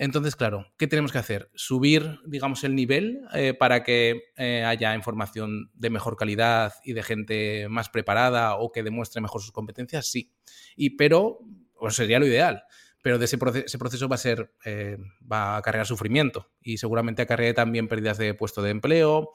Entonces, 0.00 0.34
claro, 0.34 0.66
¿qué 0.78 0.86
tenemos 0.86 1.12
que 1.12 1.18
hacer? 1.18 1.50
¿Subir, 1.54 2.20
digamos, 2.24 2.64
el 2.64 2.74
nivel 2.74 3.20
eh, 3.34 3.52
para 3.52 3.82
que 3.82 4.32
eh, 4.38 4.64
haya 4.64 4.94
información 4.94 5.70
de 5.74 5.90
mejor 5.90 6.16
calidad 6.16 6.72
y 6.82 6.94
de 6.94 7.02
gente 7.02 7.68
más 7.68 7.90
preparada 7.90 8.56
o 8.56 8.72
que 8.72 8.82
demuestre 8.82 9.20
mejor 9.20 9.42
sus 9.42 9.52
competencias? 9.52 10.06
Sí. 10.06 10.32
Y, 10.74 10.96
pero, 10.96 11.40
pues 11.78 11.96
sería 11.96 12.18
lo 12.18 12.26
ideal. 12.26 12.62
Pero 13.02 13.18
de 13.18 13.26
ese, 13.26 13.36
ese 13.66 13.78
proceso 13.78 14.08
va 14.08 14.14
a 14.14 14.18
ser, 14.18 14.54
eh, 14.64 14.96
va 15.30 15.52
a 15.52 15.56
acarrear 15.58 15.84
sufrimiento 15.84 16.50
y 16.62 16.78
seguramente 16.78 17.20
acarrea 17.20 17.52
también 17.52 17.86
pérdidas 17.86 18.16
de 18.16 18.32
puesto 18.32 18.62
de 18.62 18.70
empleo 18.70 19.32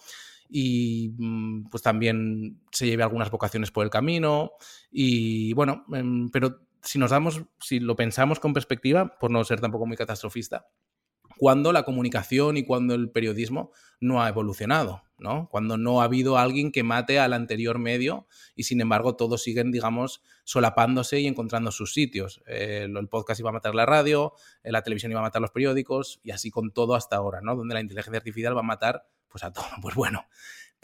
y 0.50 1.14
mm, 1.16 1.70
pues 1.70 1.84
también 1.84 2.60
se 2.72 2.88
lleve 2.88 3.04
algunas 3.04 3.30
vocaciones 3.30 3.70
por 3.70 3.84
el 3.84 3.92
camino 3.92 4.54
y 4.92 5.54
bueno, 5.54 5.86
em, 5.94 6.30
pero 6.30 6.66
si 6.86 7.00
nos 7.00 7.12
damos, 7.12 7.44
si 7.60 7.80
lo 7.80 7.96
pensamos 7.96 8.40
con 8.40 8.54
perspectiva, 8.54 9.18
por 9.20 9.32
no 9.32 9.44
ser 9.44 9.60
tampoco 9.60 9.86
muy 9.86 9.98
catastrofista, 9.98 10.68
cuando 11.38 11.74
la 11.74 11.84
comunicación 11.84 12.56
y 12.58 12.64
cuando 12.64 12.96
el 12.96 13.10
periodismo 13.10 13.72
no 14.00 14.24
ha 14.24 14.30
evolucionado, 14.30 15.04
¿no? 15.18 15.50
Cuando 15.50 15.78
no 15.78 16.02
ha 16.02 16.06
habido 16.06 16.38
alguien 16.38 16.72
que 16.72 16.84
mate 16.84 17.20
al 17.20 17.34
anterior 17.34 17.78
medio 17.78 18.28
y 18.56 18.64
sin 18.64 18.80
embargo 18.80 19.16
todos 19.16 19.44
siguen, 19.44 19.72
digamos, 19.72 20.22
solapándose 20.44 21.20
y 21.20 21.28
encontrando 21.28 21.72
sus 21.72 21.94
sitios. 21.94 22.42
Eh, 22.48 22.88
el 22.90 23.08
podcast 23.10 23.40
iba 23.40 23.50
a 23.50 23.54
matar 23.54 23.76
la 23.76 23.86
radio, 23.86 24.34
eh, 24.64 24.72
la 24.72 24.82
televisión 24.82 25.12
iba 25.12 25.20
a 25.20 25.24
matar 25.24 25.42
los 25.42 25.52
periódicos 25.52 26.20
y 26.24 26.32
así 26.32 26.52
con 26.52 26.72
todo 26.72 26.96
hasta 26.96 27.18
ahora, 27.18 27.42
¿no? 27.42 27.56
Donde 27.56 27.74
la 27.74 27.82
inteligencia 27.82 28.18
artificial 28.18 28.56
va 28.56 28.62
a 28.62 28.64
matar 28.64 29.08
pues 29.28 29.44
a 29.44 29.52
todo. 29.52 29.66
Pues 29.82 29.96
bueno, 29.96 30.26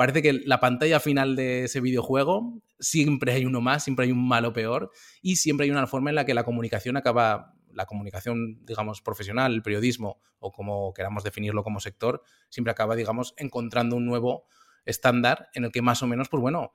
parece 0.02 0.24
que 0.24 0.34
la 0.34 0.60
pantalla 0.60 1.00
final 1.00 1.36
de 1.36 1.66
ese 1.66 1.80
videojuego 1.80 2.60
siempre 2.80 3.34
hay 3.34 3.46
uno 3.46 3.62
más, 3.62 3.84
siempre 3.84 4.06
hay 4.06 4.12
un 4.12 4.28
malo 4.28 4.52
peor 4.52 4.90
y 5.22 5.36
siempre 5.36 5.66
hay 5.66 5.70
una 5.70 5.86
forma 5.86 6.10
en 6.10 6.16
la 6.16 6.26
que 6.26 6.34
la 6.34 6.44
comunicación 6.44 6.98
acaba, 6.98 7.54
la 7.72 7.86
comunicación, 7.86 8.66
digamos, 8.66 9.04
profesional, 9.04 9.54
el 9.54 9.62
periodismo 9.62 10.20
o 10.40 10.52
como 10.52 10.92
queramos 10.96 11.24
definirlo 11.24 11.62
como 11.62 11.80
sector, 11.80 12.24
siempre 12.50 12.72
acaba, 12.72 12.96
digamos, 12.96 13.36
encontrando 13.38 13.96
un 13.96 14.08
nuevo 14.08 14.48
estándar 14.86 15.50
en 15.54 15.66
el 15.66 15.72
que 15.72 15.84
más 15.84 16.02
o 16.02 16.08
menos, 16.08 16.30
pues 16.30 16.42
bueno, 16.42 16.74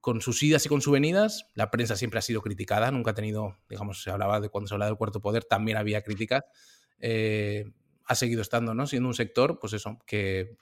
con 0.00 0.22
sus 0.22 0.42
idas 0.42 0.64
y 0.64 0.70
con 0.70 0.80
sus 0.80 0.94
venidas, 0.94 1.44
la 1.52 1.70
prensa 1.70 1.94
siempre 1.94 2.20
ha 2.20 2.22
sido 2.22 2.40
criticada, 2.40 2.90
nunca 2.90 3.10
ha 3.10 3.14
tenido, 3.14 3.58
digamos, 3.68 4.02
se 4.02 4.10
hablaba 4.10 4.40
de 4.40 4.48
cuando 4.48 4.66
se 4.66 4.72
hablaba 4.72 4.88
del 4.88 4.96
cuarto 4.96 5.20
poder, 5.20 5.44
también 5.44 5.76
había 5.76 6.00
críticas. 6.00 6.44
Eh, 7.00 7.66
ha 8.10 8.16
seguido 8.16 8.42
estando, 8.42 8.74
¿no? 8.74 8.88
Siendo 8.88 9.08
un 9.08 9.14
sector, 9.14 9.60
pues 9.60 9.72
eso, 9.72 10.00
que, 10.04 10.56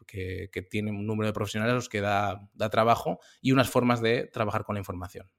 tiene 0.70 0.90
un 0.90 1.06
número 1.06 1.28
de 1.28 1.32
profesionales 1.32 1.72
a 1.72 1.76
los 1.76 1.88
que 1.88 2.02
da, 2.02 2.46
da 2.52 2.68
trabajo 2.68 3.20
y 3.40 3.52
unas 3.52 3.70
formas 3.70 4.02
de 4.02 4.26
trabajar 4.26 4.64
con 4.64 4.74
la 4.74 4.80
información. 4.80 5.30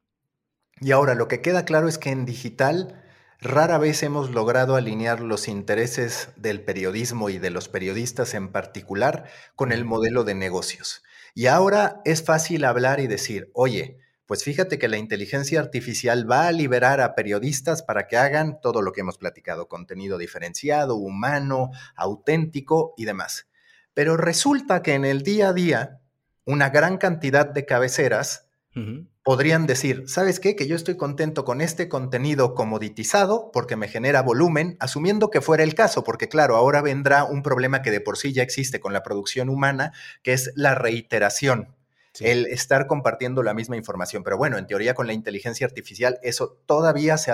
Y 0.81 0.91
ahora, 0.91 1.13
lo 1.13 1.27
que 1.27 1.41
queda 1.41 1.65
claro 1.65 1.87
es 1.87 1.99
que 1.99 2.09
en 2.09 2.25
digital 2.25 2.99
rara 3.39 3.77
vez 3.77 4.01
hemos 4.01 4.31
logrado 4.31 4.75
alinear 4.75 5.19
los 5.19 5.47
intereses 5.47 6.29
del 6.35 6.63
periodismo 6.63 7.29
y 7.29 7.37
de 7.37 7.51
los 7.51 7.69
periodistas 7.69 8.33
en 8.33 8.51
particular 8.51 9.25
con 9.55 9.71
el 9.71 9.85
modelo 9.85 10.23
de 10.23 10.33
negocios. 10.33 11.03
Y 11.35 11.45
ahora 11.45 12.01
es 12.05 12.23
fácil 12.23 12.65
hablar 12.65 12.99
y 13.01 13.05
decir, 13.05 13.51
oye, 13.53 13.99
pues 14.29 14.43
fíjate 14.43 14.77
que 14.77 14.87
la 14.87 14.99
inteligencia 14.99 15.59
artificial 15.59 16.29
va 16.29 16.47
a 16.47 16.51
liberar 16.51 17.01
a 17.01 17.15
periodistas 17.15 17.81
para 17.81 18.05
que 18.05 18.15
hagan 18.15 18.61
todo 18.61 18.83
lo 18.83 18.91
que 18.91 19.01
hemos 19.01 19.17
platicado, 19.17 19.67
contenido 19.67 20.19
diferenciado, 20.19 20.97
humano, 20.97 21.71
auténtico 21.95 22.93
y 22.95 23.05
demás. 23.05 23.47
Pero 23.95 24.17
resulta 24.17 24.83
que 24.83 24.93
en 24.93 25.03
el 25.03 25.23
día 25.23 25.49
a 25.49 25.53
día, 25.53 26.01
una 26.45 26.69
gran 26.69 26.99
cantidad 26.99 27.47
de 27.47 27.65
cabeceras 27.65 28.47
podrían 29.23 29.65
decir, 29.65 30.03
¿sabes 30.07 30.39
qué? 30.39 30.55
Que 30.55 30.67
yo 30.67 30.75
estoy 30.75 30.95
contento 30.95 31.43
con 31.43 31.59
este 31.59 31.89
contenido 31.89 32.53
comoditizado 32.53 33.49
porque 33.51 33.77
me 33.77 33.87
genera 33.87 34.21
volumen, 34.21 34.77
asumiendo 34.79 35.31
que 35.31 35.41
fuera 35.41 35.63
el 35.63 35.73
caso, 35.73 36.03
porque 36.03 36.29
claro, 36.29 36.55
ahora 36.55 36.83
vendrá 36.83 37.23
un 37.23 37.41
problema 37.41 37.81
que 37.81 37.89
de 37.89 37.99
por 37.99 38.15
sí 38.15 38.31
ya 38.31 38.43
existe 38.43 38.79
con 38.79 38.93
la 38.93 39.01
producción 39.01 39.49
humana, 39.49 39.91
que 40.21 40.33
es 40.33 40.51
la 40.53 40.75
reiteración 40.75 41.78
el 42.19 42.45
estar 42.47 42.87
compartiendo 42.87 43.43
la 43.43 43.53
misma 43.53 43.77
información. 43.77 44.23
Pero 44.23 44.37
bueno, 44.37 44.57
en 44.57 44.67
teoría 44.67 44.93
con 44.93 45.07
la 45.07 45.13
inteligencia 45.13 45.67
artificial 45.67 46.19
eso 46.23 46.57
todavía 46.65 47.17
se, 47.17 47.33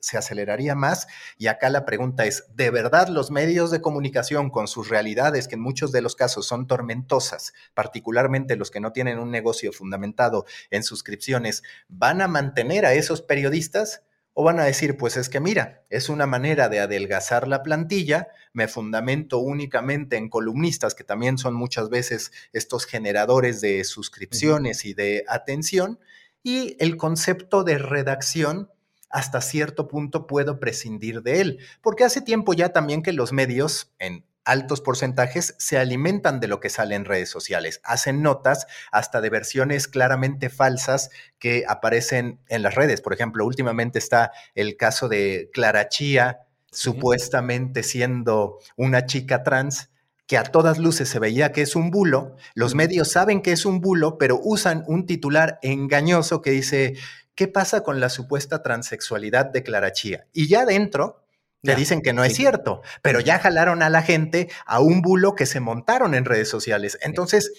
se 0.00 0.18
aceleraría 0.18 0.74
más. 0.74 1.06
Y 1.38 1.48
acá 1.48 1.70
la 1.70 1.84
pregunta 1.84 2.24
es, 2.26 2.44
¿de 2.54 2.70
verdad 2.70 3.08
los 3.08 3.30
medios 3.30 3.70
de 3.70 3.80
comunicación 3.80 4.50
con 4.50 4.68
sus 4.68 4.88
realidades, 4.88 5.48
que 5.48 5.56
en 5.56 5.60
muchos 5.60 5.92
de 5.92 6.02
los 6.02 6.16
casos 6.16 6.46
son 6.46 6.66
tormentosas, 6.66 7.52
particularmente 7.74 8.56
los 8.56 8.70
que 8.70 8.80
no 8.80 8.92
tienen 8.92 9.18
un 9.18 9.30
negocio 9.30 9.72
fundamentado 9.72 10.46
en 10.70 10.82
suscripciones, 10.82 11.62
van 11.88 12.22
a 12.22 12.28
mantener 12.28 12.86
a 12.86 12.94
esos 12.94 13.22
periodistas? 13.22 14.03
O 14.34 14.42
van 14.42 14.58
a 14.58 14.64
decir, 14.64 14.96
pues 14.96 15.16
es 15.16 15.28
que 15.28 15.38
mira, 15.38 15.84
es 15.90 16.08
una 16.08 16.26
manera 16.26 16.68
de 16.68 16.80
adelgazar 16.80 17.46
la 17.46 17.62
plantilla, 17.62 18.28
me 18.52 18.66
fundamento 18.66 19.38
únicamente 19.38 20.16
en 20.16 20.28
columnistas, 20.28 20.96
que 20.96 21.04
también 21.04 21.38
son 21.38 21.54
muchas 21.54 21.88
veces 21.88 22.32
estos 22.52 22.84
generadores 22.84 23.60
de 23.60 23.84
suscripciones 23.84 24.84
y 24.84 24.92
de 24.92 25.24
atención, 25.28 26.00
y 26.42 26.76
el 26.80 26.96
concepto 26.96 27.62
de 27.62 27.78
redacción 27.78 28.70
hasta 29.08 29.40
cierto 29.40 29.86
punto 29.86 30.26
puedo 30.26 30.58
prescindir 30.58 31.22
de 31.22 31.40
él, 31.40 31.58
porque 31.80 32.02
hace 32.02 32.20
tiempo 32.20 32.52
ya 32.52 32.70
también 32.70 33.02
que 33.02 33.12
los 33.12 33.32
medios 33.32 33.94
en 34.00 34.26
altos 34.44 34.80
porcentajes 34.80 35.54
se 35.58 35.78
alimentan 35.78 36.40
de 36.40 36.48
lo 36.48 36.60
que 36.60 36.70
sale 36.70 36.94
en 36.94 37.04
redes 37.04 37.30
sociales. 37.30 37.80
Hacen 37.84 38.22
notas 38.22 38.66
hasta 38.92 39.20
de 39.20 39.30
versiones 39.30 39.88
claramente 39.88 40.50
falsas 40.50 41.10
que 41.38 41.64
aparecen 41.68 42.40
en 42.48 42.62
las 42.62 42.74
redes. 42.74 43.00
Por 43.00 43.12
ejemplo, 43.12 43.44
últimamente 43.44 43.98
está 43.98 44.32
el 44.54 44.76
caso 44.76 45.08
de 45.08 45.50
Clara 45.52 45.88
Chía, 45.88 46.40
supuestamente 46.70 47.82
siendo 47.82 48.58
una 48.76 49.06
chica 49.06 49.42
trans 49.42 49.90
que 50.26 50.38
a 50.38 50.44
todas 50.44 50.78
luces 50.78 51.08
se 51.08 51.18
veía 51.18 51.52
que 51.52 51.62
es 51.62 51.76
un 51.76 51.90
bulo. 51.90 52.36
Los 52.54 52.74
medios 52.74 53.10
saben 53.10 53.42
que 53.42 53.52
es 53.52 53.66
un 53.66 53.80
bulo, 53.80 54.18
pero 54.18 54.40
usan 54.42 54.84
un 54.86 55.06
titular 55.06 55.58
engañoso 55.62 56.40
que 56.40 56.50
dice, 56.50 56.94
¿qué 57.34 57.46
pasa 57.46 57.82
con 57.82 58.00
la 58.00 58.08
supuesta 58.08 58.62
transexualidad 58.62 59.46
de 59.46 59.62
Clara 59.62 59.92
Chía? 59.92 60.26
Y 60.32 60.48
ya 60.48 60.64
dentro 60.64 61.23
te 61.64 61.74
dicen 61.74 62.02
que 62.02 62.12
no 62.12 62.24
es 62.24 62.34
cierto, 62.34 62.82
pero 63.02 63.20
ya 63.20 63.38
jalaron 63.38 63.82
a 63.82 63.90
la 63.90 64.02
gente 64.02 64.48
a 64.66 64.80
un 64.80 65.02
bulo 65.02 65.34
que 65.34 65.46
se 65.46 65.60
montaron 65.60 66.14
en 66.14 66.24
redes 66.24 66.48
sociales. 66.48 66.98
Entonces, 67.02 67.52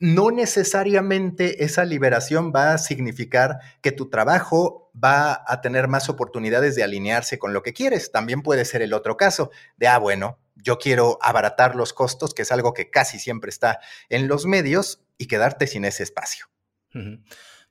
no 0.00 0.30
necesariamente 0.30 1.64
esa 1.64 1.84
liberación 1.84 2.52
va 2.54 2.72
a 2.72 2.78
significar 2.78 3.58
que 3.80 3.92
tu 3.92 4.08
trabajo 4.08 4.90
va 5.02 5.44
a 5.46 5.60
tener 5.60 5.88
más 5.88 6.08
oportunidades 6.08 6.74
de 6.74 6.84
alinearse 6.84 7.38
con 7.38 7.52
lo 7.52 7.62
que 7.62 7.72
quieres. 7.72 8.12
También 8.12 8.42
puede 8.42 8.64
ser 8.64 8.82
el 8.82 8.92
otro 8.92 9.16
caso 9.16 9.50
de, 9.76 9.88
ah, 9.88 9.98
bueno, 9.98 10.38
yo 10.56 10.78
quiero 10.78 11.18
abaratar 11.20 11.76
los 11.76 11.92
costos, 11.92 12.34
que 12.34 12.42
es 12.42 12.52
algo 12.52 12.72
que 12.72 12.90
casi 12.90 13.18
siempre 13.18 13.50
está 13.50 13.80
en 14.08 14.28
los 14.28 14.46
medios, 14.46 15.04
y 15.18 15.26
quedarte 15.26 15.66
sin 15.66 15.84
ese 15.84 16.02
espacio. 16.02 16.46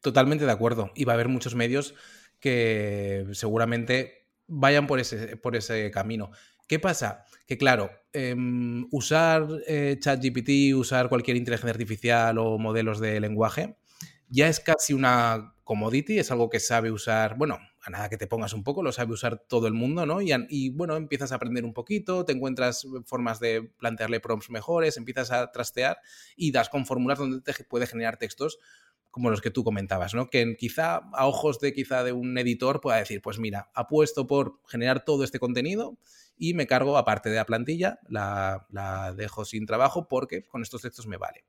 Totalmente 0.02 0.46
de 0.46 0.52
acuerdo. 0.52 0.92
Y 0.96 1.06
va 1.06 1.14
a 1.14 1.16
haber 1.16 1.28
muchos 1.28 1.56
medios 1.56 1.96
que 2.40 3.26
seguramente 3.32 4.23
vayan 4.48 4.88
por 4.88 5.00
ese, 5.00 5.38
por 5.38 5.56
ese 5.56 5.92
camino. 5.92 6.32
¿Qué 6.68 6.80
pasa? 6.80 7.26
Que 7.46 7.58
claro, 7.58 7.92
em, 8.14 8.88
usar 8.92 9.48
eh, 9.68 9.98
ChatGPT, 10.00 10.76
usar 10.76 11.10
cualquier 11.10 11.38
inteligencia 11.38 11.72
artificial 11.72 12.38
o 12.38 12.58
modelos 12.58 13.00
de 13.00 13.20
lenguaje, 13.20 13.78
ya 14.30 14.48
es 14.48 14.60
casi 14.60 14.94
una 14.94 15.54
commodity, 15.64 16.20
es 16.20 16.32
algo 16.32 16.50
que 16.50 16.60
sabe 16.60 16.92
usar, 16.92 17.38
bueno, 17.38 17.60
a 17.82 17.90
nada 17.90 18.10
que 18.10 18.18
te 18.18 18.28
pongas 18.28 18.54
un 18.54 18.64
poco, 18.64 18.82
lo 18.82 18.92
sabe 18.92 19.14
usar 19.14 19.38
todo 19.48 19.68
el 19.68 19.74
mundo, 19.74 20.06
¿no? 20.06 20.22
Y, 20.22 20.32
y, 20.50 20.70
bueno, 20.70 20.96
empiezas 20.96 21.32
a 21.32 21.36
aprender 21.36 21.66
un 21.66 21.74
poquito, 21.74 22.26
te 22.26 22.34
encuentras 22.34 22.88
formas 23.06 23.40
de 23.40 23.62
plantearle 23.78 24.20
prompts 24.20 24.50
mejores, 24.50 24.98
empiezas 24.98 25.32
a 25.32 25.52
trastear 25.52 25.98
y 26.36 26.52
das 26.52 26.70
con 26.70 26.86
fórmulas 26.86 27.20
donde 27.20 27.42
te 27.42 27.54
puede 27.66 27.88
generar 27.88 28.18
textos 28.18 28.60
como 29.14 29.30
los 29.30 29.42
que 29.42 29.52
tú 29.52 29.64
comentabas, 29.64 30.16
¿no? 30.16 30.32
Que 30.32 30.58
quizá 30.58 30.96
a 31.14 31.28
ojos 31.28 31.60
de 31.60 31.72
quizá 31.72 32.04
de 32.04 32.12
un 32.12 32.36
editor 32.36 32.82
pueda 32.82 32.98
decir, 32.98 33.22
pues 33.22 33.38
mira, 33.38 33.70
apuesto 33.76 34.26
por 34.26 34.60
generar 34.68 35.06
todo 35.06 35.24
este 35.24 35.38
contenido 35.38 36.00
y 36.36 36.56
me 36.56 36.66
cargo, 36.66 36.98
aparte 36.98 37.30
de 37.30 37.36
la 37.36 37.46
plantilla, 37.46 38.00
la, 38.10 38.66
la 38.72 39.14
dejo 39.14 39.46
sin 39.46 39.68
trabajo 39.68 40.08
porque 40.08 40.44
con 40.44 40.64
estos 40.64 40.82
textos 40.82 41.06
me 41.06 41.18
vale 41.18 41.46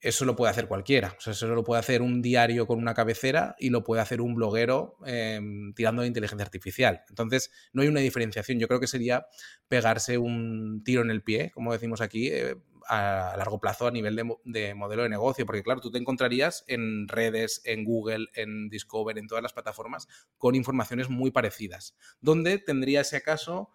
eso 0.00 0.24
lo 0.24 0.36
puede 0.36 0.50
hacer 0.50 0.68
cualquiera. 0.68 1.16
Eso 1.24 1.46
lo 1.48 1.64
puede 1.64 1.80
hacer 1.80 2.02
un 2.02 2.22
diario 2.22 2.66
con 2.66 2.78
una 2.78 2.94
cabecera 2.94 3.56
y 3.58 3.70
lo 3.70 3.82
puede 3.82 4.00
hacer 4.00 4.20
un 4.20 4.34
bloguero 4.34 4.96
em, 5.04 5.72
tirando 5.74 6.02
de 6.02 6.08
inteligencia 6.08 6.44
artificial. 6.44 7.02
Entonces, 7.08 7.50
no 7.72 7.82
hay 7.82 7.88
una 7.88 8.00
diferenciación. 8.00 8.60
Yo 8.60 8.68
creo 8.68 8.80
que 8.80 8.86
sería 8.86 9.26
pegarse 9.66 10.18
un 10.18 10.82
tiro 10.84 11.02
en 11.02 11.10
el 11.10 11.22
pie, 11.22 11.50
como 11.52 11.72
decimos 11.72 12.00
aquí, 12.00 12.28
eh, 12.28 12.56
a 12.88 13.34
largo 13.36 13.60
plazo 13.60 13.86
a 13.86 13.90
nivel 13.90 14.16
de, 14.16 14.36
de, 14.44 14.74
modelo 14.74 15.02
de 15.02 15.08
negocio. 15.08 15.46
Porque, 15.46 15.62
claro, 15.62 15.80
tú 15.80 15.90
te 15.90 15.98
encontrarías 15.98 16.64
en 16.66 17.06
redes, 17.08 17.60
en 17.64 17.84
Google, 17.84 18.28
en 18.34 18.68
Discover, 18.68 19.18
en 19.18 19.26
todas 19.26 19.42
las 19.42 19.52
plataformas, 19.52 20.08
con 20.38 20.54
informaciones 20.54 21.08
muy 21.08 21.30
parecidas. 21.30 21.96
Donde 22.20 22.58
tendría 22.58 23.02
ese 23.02 23.16
acaso 23.16 23.70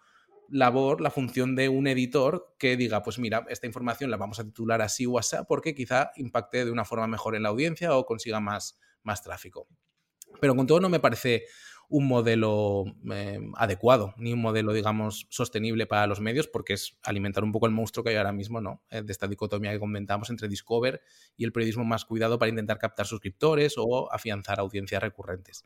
labor, 0.49 1.01
la 1.01 1.09
función 1.09 1.55
de 1.55 1.69
un 1.69 1.87
editor 1.87 2.55
que 2.57 2.77
diga, 2.77 3.01
pues 3.01 3.17
mira, 3.19 3.45
esta 3.49 3.67
información 3.67 4.11
la 4.11 4.17
vamos 4.17 4.39
a 4.39 4.43
titular 4.43 4.81
así 4.81 5.05
o 5.05 5.17
así 5.17 5.37
porque 5.47 5.73
quizá 5.73 6.11
impacte 6.15 6.65
de 6.65 6.71
una 6.71 6.85
forma 6.85 7.07
mejor 7.07 7.35
en 7.35 7.43
la 7.43 7.49
audiencia 7.49 7.95
o 7.95 8.05
consiga 8.05 8.39
más, 8.39 8.79
más 9.03 9.23
tráfico. 9.23 9.67
Pero 10.39 10.55
con 10.55 10.67
todo 10.67 10.79
no 10.79 10.89
me 10.89 10.99
parece 10.99 11.45
un 11.89 12.07
modelo 12.07 12.85
eh, 13.11 13.39
adecuado, 13.55 14.13
ni 14.17 14.33
un 14.33 14.41
modelo, 14.41 14.73
digamos, 14.73 15.27
sostenible 15.29 15.85
para 15.85 16.07
los 16.07 16.19
medios, 16.19 16.47
porque 16.47 16.73
es 16.73 16.97
alimentar 17.03 17.43
un 17.43 17.51
poco 17.51 17.65
el 17.65 17.71
monstruo 17.71 18.03
que 18.03 18.11
hay 18.11 18.15
ahora 18.15 18.31
mismo, 18.31 18.61
¿no? 18.61 18.81
Eh, 18.89 19.01
de 19.03 19.11
esta 19.11 19.27
dicotomía 19.27 19.71
que 19.71 19.79
comentamos 19.79 20.29
entre 20.29 20.47
Discover 20.47 21.01
y 21.37 21.43
el 21.45 21.51
periodismo 21.51 21.83
más 21.83 22.05
cuidado 22.05 22.39
para 22.39 22.49
intentar 22.49 22.79
captar 22.79 23.05
suscriptores 23.05 23.75
o 23.77 24.11
afianzar 24.11 24.59
audiencias 24.59 25.01
recurrentes. 25.01 25.65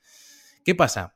¿Qué 0.64 0.76
pasa? 0.76 1.16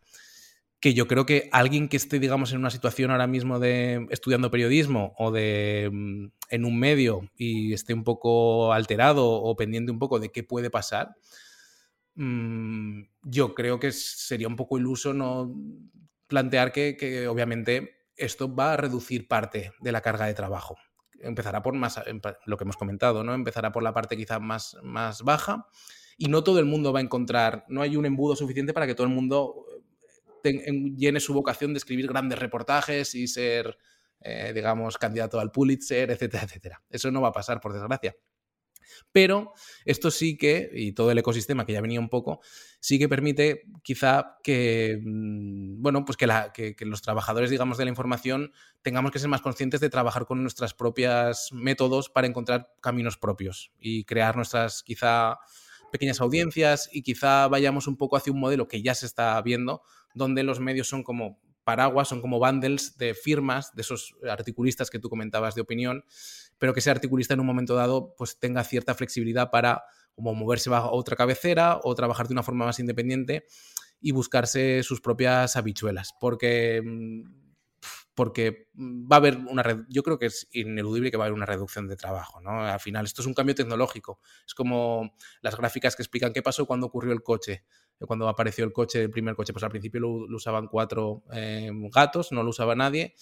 que 0.82 0.96
yo 0.96 1.08
creo 1.08 1.28
que 1.28 1.48
alguien 1.52 1.88
que 1.88 1.96
esté, 1.96 2.20
digamos, 2.20 2.52
en 2.52 2.58
una 2.58 2.72
situación 2.72 3.12
ahora 3.12 3.28
mismo 3.28 3.60
de 3.60 4.08
estudiando 4.10 4.50
periodismo 4.50 5.14
o 5.16 5.32
de 5.32 5.90
mm, 5.94 6.26
en 6.50 6.66
un 6.66 6.80
medio 6.80 7.30
y 7.38 7.74
esté 7.74 7.94
un 7.94 8.04
poco 8.04 8.74
alterado 8.74 9.30
o 9.30 9.56
pendiente 9.56 9.92
un 9.92 10.00
poco 10.00 10.20
de 10.20 10.32
qué 10.32 10.44
puede 10.44 10.72
pasar, 10.72 11.16
mm, 12.16 13.02
yo 13.24 13.54
creo 13.54 13.80
que 13.80 13.92
sería 13.92 14.48
un 14.48 14.56
poco 14.56 14.78
iluso 14.78 15.14
no 15.14 15.54
plantear 16.28 16.72
que, 16.72 17.28
obviamente 17.28 17.98
esto 18.16 18.54
va 18.54 18.74
a 18.74 18.78
reducir 18.78 19.28
parte 19.28 19.72
de 19.80 19.92
la 19.92 20.02
carga 20.02 20.26
de 20.26 20.34
trabajo. 20.34 20.78
Empezará 21.20 21.62
por 21.62 21.74
más 21.74 22.00
lo 22.46 22.58
que 22.58 22.64
hemos 22.64 22.78
comentado, 22.78 23.24
¿no? 23.24 23.34
Empezará 23.34 23.72
por 23.72 23.84
la 23.84 23.94
parte 23.94 24.16
quizá 24.18 24.40
más, 24.40 24.78
más 24.84 25.24
baja 25.24 25.68
y 26.18 26.28
no 26.28 26.44
todo 26.44 26.60
el 26.60 26.66
mundo 26.66 26.94
va 26.94 27.00
a 27.00 27.04
encontrar, 27.04 27.66
no 27.68 27.82
hay 27.82 27.96
un 27.96 28.06
embudo 28.06 28.36
suficiente 28.36 28.74
para 28.74 28.88
que 28.88 28.96
todo 28.96 29.08
el 29.08 29.14
mundo 29.14 29.66
llene 30.44 31.20
su 31.20 31.34
vocación 31.34 31.74
de 31.74 31.78
escribir 31.78 32.08
grandes 32.08 32.40
reportajes 32.40 33.16
y 33.16 33.28
ser, 33.28 33.78
eh, 34.20 34.52
digamos, 34.54 34.98
candidato 34.98 35.40
al 35.40 35.52
Pulitzer, 35.52 36.12
etcétera, 36.12 36.44
etcétera. 36.44 36.84
Eso 36.90 37.12
no 37.12 37.22
va 37.22 37.30
a 37.30 37.34
pasar, 37.34 37.60
por 37.60 37.74
desgracia. 37.74 38.16
Pero 39.12 39.54
esto 39.86 40.12
sí 40.12 40.38
que, 40.38 40.70
y 40.74 40.94
todo 40.94 41.12
el 41.12 41.18
ecosistema 41.18 41.66
que 41.66 41.74
ya 41.74 41.82
venía 41.82 42.00
un 42.00 42.10
poco, 42.10 42.42
sí 42.80 43.00
que 43.00 43.10
permite 43.10 43.64
quizá 43.84 44.38
que, 44.44 45.00
mm, 45.02 45.82
bueno, 45.82 46.06
pues 46.06 46.18
que, 46.18 46.76
que, 46.78 46.86
los 46.86 47.02
trabajadores, 47.02 47.50
digamos, 47.50 47.78
de 47.78 47.86
la 47.86 47.90
información 47.90 48.52
tengamos 48.82 49.12
que 49.12 49.20
ser 49.20 49.30
más 49.30 49.42
conscientes 49.42 49.80
de 49.80 49.90
trabajar 49.90 50.26
con 50.26 50.42
nuestras 50.42 50.74
propias 50.74 51.50
métodos 51.52 52.10
para 52.10 52.28
encontrar 52.28 52.74
caminos 52.82 53.18
propios 53.18 53.72
y 53.80 54.04
crear 54.06 54.36
nuestras 54.36 54.84
quizá 54.84 55.38
pequeñas 55.92 56.22
audiencias 56.22 56.90
y 56.92 57.04
quizá 57.04 57.48
vayamos 57.48 57.88
un 57.88 57.98
poco 57.98 58.16
hacia 58.16 58.34
un 58.34 58.40
modelo 58.40 58.68
que 58.68 58.82
ya 58.82 58.96
se 58.96 59.06
está 59.06 59.40
viendo, 59.42 59.84
donde 60.14 60.44
los 60.44 60.60
medios 60.60 60.88
son 60.88 61.04
como 61.04 61.40
paraguas, 61.64 62.08
son 62.08 62.22
como 62.22 62.40
bundles 62.40 62.98
de 62.98 63.14
firmas 63.14 63.74
de 63.76 63.82
esos 63.82 64.16
articulistas 64.30 64.90
que 64.90 65.00
tú 65.00 65.10
comentabas 65.10 65.56
de 65.56 65.62
opinión, 65.62 66.04
pero 66.58 66.74
que 66.74 66.80
ese 66.80 66.92
articulista 66.92 67.34
en 67.34 67.40
un 67.40 67.46
momento 67.46 67.76
dado 67.76 68.16
pues 68.18 68.40
tenga 68.40 68.64
cierta 68.64 68.96
flexibilidad 68.96 69.52
para 69.52 69.84
como 70.14 70.34
moverse 70.34 70.74
a 70.74 70.86
otra 70.86 71.16
cabecera 71.16 71.80
o 71.84 71.96
trabajar 71.96 72.28
de 72.28 72.34
una 72.34 72.44
forma 72.44 72.66
más 72.66 72.80
independiente 72.80 73.46
y 74.00 74.12
buscarse 74.12 74.84
sus 74.84 75.02
propias 75.02 75.56
habichuelas, 75.56 76.14
porque 76.20 76.82
mm, 76.84 77.42
porque 78.14 78.68
va 78.76 79.16
a 79.16 79.20
haber 79.20 79.38
una 79.38 79.86
yo 79.90 80.04
creo 80.04 80.20
que 80.20 80.28
es 80.28 80.48
ineludible 80.52 81.12
que 81.12 81.18
va 81.18 81.24
a 81.24 81.28
haber 81.28 81.36
una 81.36 81.46
reducción 81.46 81.88
de 81.88 81.96
trabajo, 81.96 82.42
¿no? 82.42 82.66
Al 82.66 82.80
final 82.80 83.06
esto 83.06 83.22
es 83.22 83.28
un 83.28 83.34
cambio 83.34 83.56
tecnológico, 83.56 84.20
es 84.46 84.54
como 84.54 85.16
las 85.42 85.56
gráficas 85.56 85.96
que 85.96 86.04
explican 86.04 86.34
qué 86.34 86.42
pasó 86.42 86.66
cuando 86.66 86.88
ocurrió 86.88 87.14
el 87.14 87.24
coche 87.24 87.64
cuando 88.08 88.28
apareció 88.28 88.64
el 88.66 88.74
coche, 88.74 89.04
el 89.04 89.12
primer 89.12 89.36
coche, 89.36 89.54
pues 89.54 89.64
al 89.64 89.70
principio 89.70 90.02
lo, 90.02 90.10
usaban 90.36 90.68
cuatro 90.68 91.24
em, 91.32 91.90
gatos, 91.90 92.32
no 92.32 92.44
lo 92.44 92.50
usaba 92.50 92.76
nadie. 92.76 93.16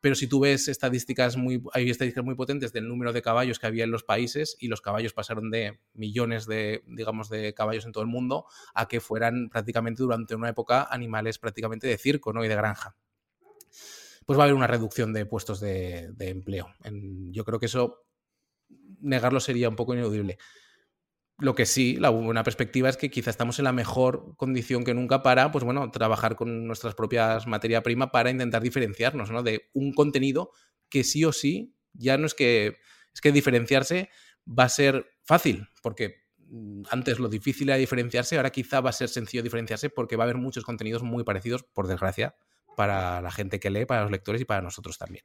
Pero 0.00 0.14
si 0.14 0.28
tú 0.28 0.40
ves 0.40 0.68
estadísticas 0.68 1.36
muy, 1.36 1.62
hay 1.72 1.90
estadísticas 1.90 2.24
muy 2.24 2.34
potentes 2.34 2.72
del 2.72 2.86
número 2.86 3.12
de 3.12 3.22
caballos 3.22 3.58
que 3.58 3.66
había 3.66 3.84
en 3.84 3.90
los 3.90 4.04
países 4.04 4.56
y 4.60 4.68
los 4.68 4.80
caballos 4.80 5.14
pasaron 5.14 5.50
de 5.50 5.80
millones 5.94 6.46
de, 6.46 6.84
digamos, 6.86 7.28
de 7.30 7.54
caballos 7.54 7.86
en 7.86 7.92
todo 7.92 8.02
el 8.02 8.08
mundo 8.08 8.46
a 8.74 8.88
que 8.88 9.00
fueran 9.00 9.48
prácticamente 9.48 10.02
durante 10.02 10.34
una 10.34 10.50
época 10.50 10.86
animales 10.90 11.38
prácticamente 11.38 11.86
de 11.86 11.96
circo 11.96 12.32
¿no? 12.32 12.44
y 12.44 12.48
de 12.48 12.54
granja. 12.54 12.94
Pues 14.26 14.38
va 14.38 14.42
a 14.42 14.44
haber 14.44 14.54
una 14.54 14.66
reducción 14.66 15.12
de 15.12 15.24
puestos 15.24 15.60
de, 15.60 16.12
empleo. 16.18 16.68
yo 17.30 17.44
creo 17.44 17.58
que 17.58 17.66
eso 17.66 18.04
negarlo 19.00 19.40
sería 19.40 19.68
un 19.68 19.76
poco 19.76 19.94
ineludible. 19.94 20.38
Lo 21.38 21.54
que 21.54 21.66
sí, 21.66 21.96
la 21.96 22.08
buena 22.08 22.42
perspectiva 22.44 22.88
es 22.88 22.96
que 22.96 23.10
quizá 23.10 23.28
estamos 23.28 23.58
en 23.58 23.66
la 23.66 23.72
mejor 23.72 24.34
condición 24.36 24.84
que 24.84 24.94
nunca 24.94 25.22
para, 25.22 25.52
pues 25.52 25.64
bueno, 25.64 25.90
trabajar 25.90 26.34
con 26.34 26.66
nuestras 26.66 26.94
propias 26.94 27.46
materia 27.46 27.82
prima 27.82 28.10
para 28.10 28.30
intentar 28.30 28.62
diferenciarnos, 28.62 29.30
¿no? 29.30 29.42
De 29.42 29.68
un 29.74 29.92
contenido 29.92 30.50
que 30.88 31.04
sí 31.04 31.24
o 31.26 31.32
sí, 31.32 31.74
ya 31.92 32.16
no 32.16 32.26
es 32.26 32.34
que, 32.34 32.78
es 33.12 33.20
que 33.20 33.32
diferenciarse 33.32 34.08
va 34.46 34.64
a 34.64 34.68
ser 34.70 35.06
fácil, 35.24 35.68
porque 35.82 36.24
mm, 36.38 36.84
antes 36.90 37.18
lo 37.18 37.28
difícil 37.28 37.68
era 37.68 37.76
diferenciarse, 37.76 38.36
ahora 38.38 38.50
quizá 38.50 38.80
va 38.80 38.90
a 38.90 38.94
ser 38.94 39.10
sencillo 39.10 39.42
diferenciarse 39.42 39.90
porque 39.90 40.16
va 40.16 40.24
a 40.24 40.26
haber 40.26 40.38
muchos 40.38 40.64
contenidos 40.64 41.02
muy 41.02 41.22
parecidos, 41.22 41.64
por 41.64 41.86
desgracia, 41.86 42.34
para 42.76 43.20
la 43.20 43.30
gente 43.30 43.60
que 43.60 43.68
lee, 43.68 43.84
para 43.84 44.02
los 44.02 44.10
lectores 44.10 44.40
y 44.40 44.46
para 44.46 44.62
nosotros 44.62 44.96
también. 44.96 45.24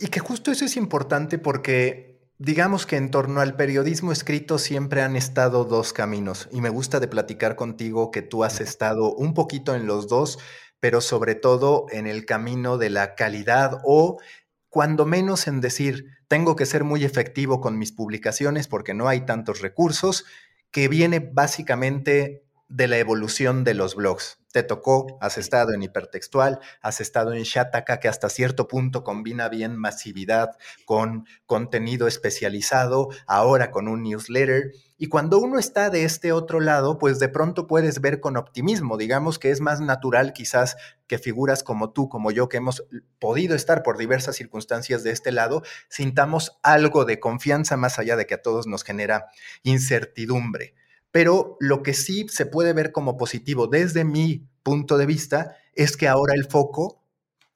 Y 0.00 0.08
que 0.08 0.18
justo 0.20 0.50
eso 0.50 0.64
es 0.64 0.76
importante 0.76 1.38
porque 1.38 2.17
Digamos 2.40 2.86
que 2.86 2.94
en 2.94 3.10
torno 3.10 3.40
al 3.40 3.56
periodismo 3.56 4.12
escrito 4.12 4.58
siempre 4.58 5.02
han 5.02 5.16
estado 5.16 5.64
dos 5.64 5.92
caminos 5.92 6.48
y 6.52 6.60
me 6.60 6.68
gusta 6.68 7.00
de 7.00 7.08
platicar 7.08 7.56
contigo 7.56 8.12
que 8.12 8.22
tú 8.22 8.44
has 8.44 8.60
estado 8.60 9.12
un 9.12 9.34
poquito 9.34 9.74
en 9.74 9.88
los 9.88 10.06
dos, 10.06 10.38
pero 10.78 11.00
sobre 11.00 11.34
todo 11.34 11.86
en 11.90 12.06
el 12.06 12.26
camino 12.26 12.78
de 12.78 12.90
la 12.90 13.16
calidad 13.16 13.80
o 13.84 14.20
cuando 14.68 15.04
menos 15.04 15.48
en 15.48 15.60
decir, 15.60 16.10
tengo 16.28 16.54
que 16.54 16.64
ser 16.64 16.84
muy 16.84 17.02
efectivo 17.02 17.60
con 17.60 17.76
mis 17.76 17.90
publicaciones 17.90 18.68
porque 18.68 18.94
no 18.94 19.08
hay 19.08 19.22
tantos 19.22 19.60
recursos, 19.60 20.24
que 20.70 20.86
viene 20.86 21.18
básicamente 21.18 22.44
de 22.68 22.86
la 22.86 22.98
evolución 22.98 23.64
de 23.64 23.74
los 23.74 23.96
blogs 23.96 24.37
te 24.52 24.62
tocó, 24.62 25.18
has 25.20 25.38
estado 25.38 25.72
en 25.72 25.82
hipertextual, 25.82 26.60
has 26.80 27.00
estado 27.00 27.32
en 27.32 27.42
Shataka, 27.42 28.00
que 28.00 28.08
hasta 28.08 28.28
cierto 28.28 28.66
punto 28.68 29.04
combina 29.04 29.48
bien 29.48 29.76
masividad 29.76 30.56
con 30.84 31.26
contenido 31.46 32.06
especializado, 32.06 33.08
ahora 33.26 33.70
con 33.70 33.88
un 33.88 34.02
newsletter. 34.02 34.72
Y 34.96 35.08
cuando 35.08 35.38
uno 35.38 35.58
está 35.58 35.90
de 35.90 36.04
este 36.04 36.32
otro 36.32 36.60
lado, 36.60 36.98
pues 36.98 37.18
de 37.18 37.28
pronto 37.28 37.66
puedes 37.66 38.00
ver 38.00 38.20
con 38.20 38.36
optimismo, 38.36 38.96
digamos 38.96 39.38
que 39.38 39.50
es 39.50 39.60
más 39.60 39.80
natural 39.80 40.32
quizás 40.32 40.76
que 41.06 41.18
figuras 41.18 41.62
como 41.62 41.92
tú, 41.92 42.08
como 42.08 42.30
yo, 42.30 42.48
que 42.48 42.56
hemos 42.56 42.84
podido 43.18 43.54
estar 43.54 43.82
por 43.82 43.96
diversas 43.96 44.36
circunstancias 44.36 45.04
de 45.04 45.10
este 45.12 45.30
lado, 45.30 45.62
sintamos 45.88 46.58
algo 46.62 47.04
de 47.04 47.20
confianza 47.20 47.76
más 47.76 47.98
allá 47.98 48.16
de 48.16 48.26
que 48.26 48.34
a 48.34 48.42
todos 48.42 48.66
nos 48.66 48.82
genera 48.82 49.26
incertidumbre. 49.62 50.74
Pero 51.10 51.56
lo 51.60 51.82
que 51.82 51.94
sí 51.94 52.26
se 52.28 52.46
puede 52.46 52.72
ver 52.72 52.92
como 52.92 53.16
positivo 53.16 53.66
desde 53.66 54.04
mi 54.04 54.48
punto 54.62 54.98
de 54.98 55.06
vista 55.06 55.56
es 55.74 55.96
que 55.96 56.08
ahora 56.08 56.34
el 56.34 56.44
foco, 56.44 57.02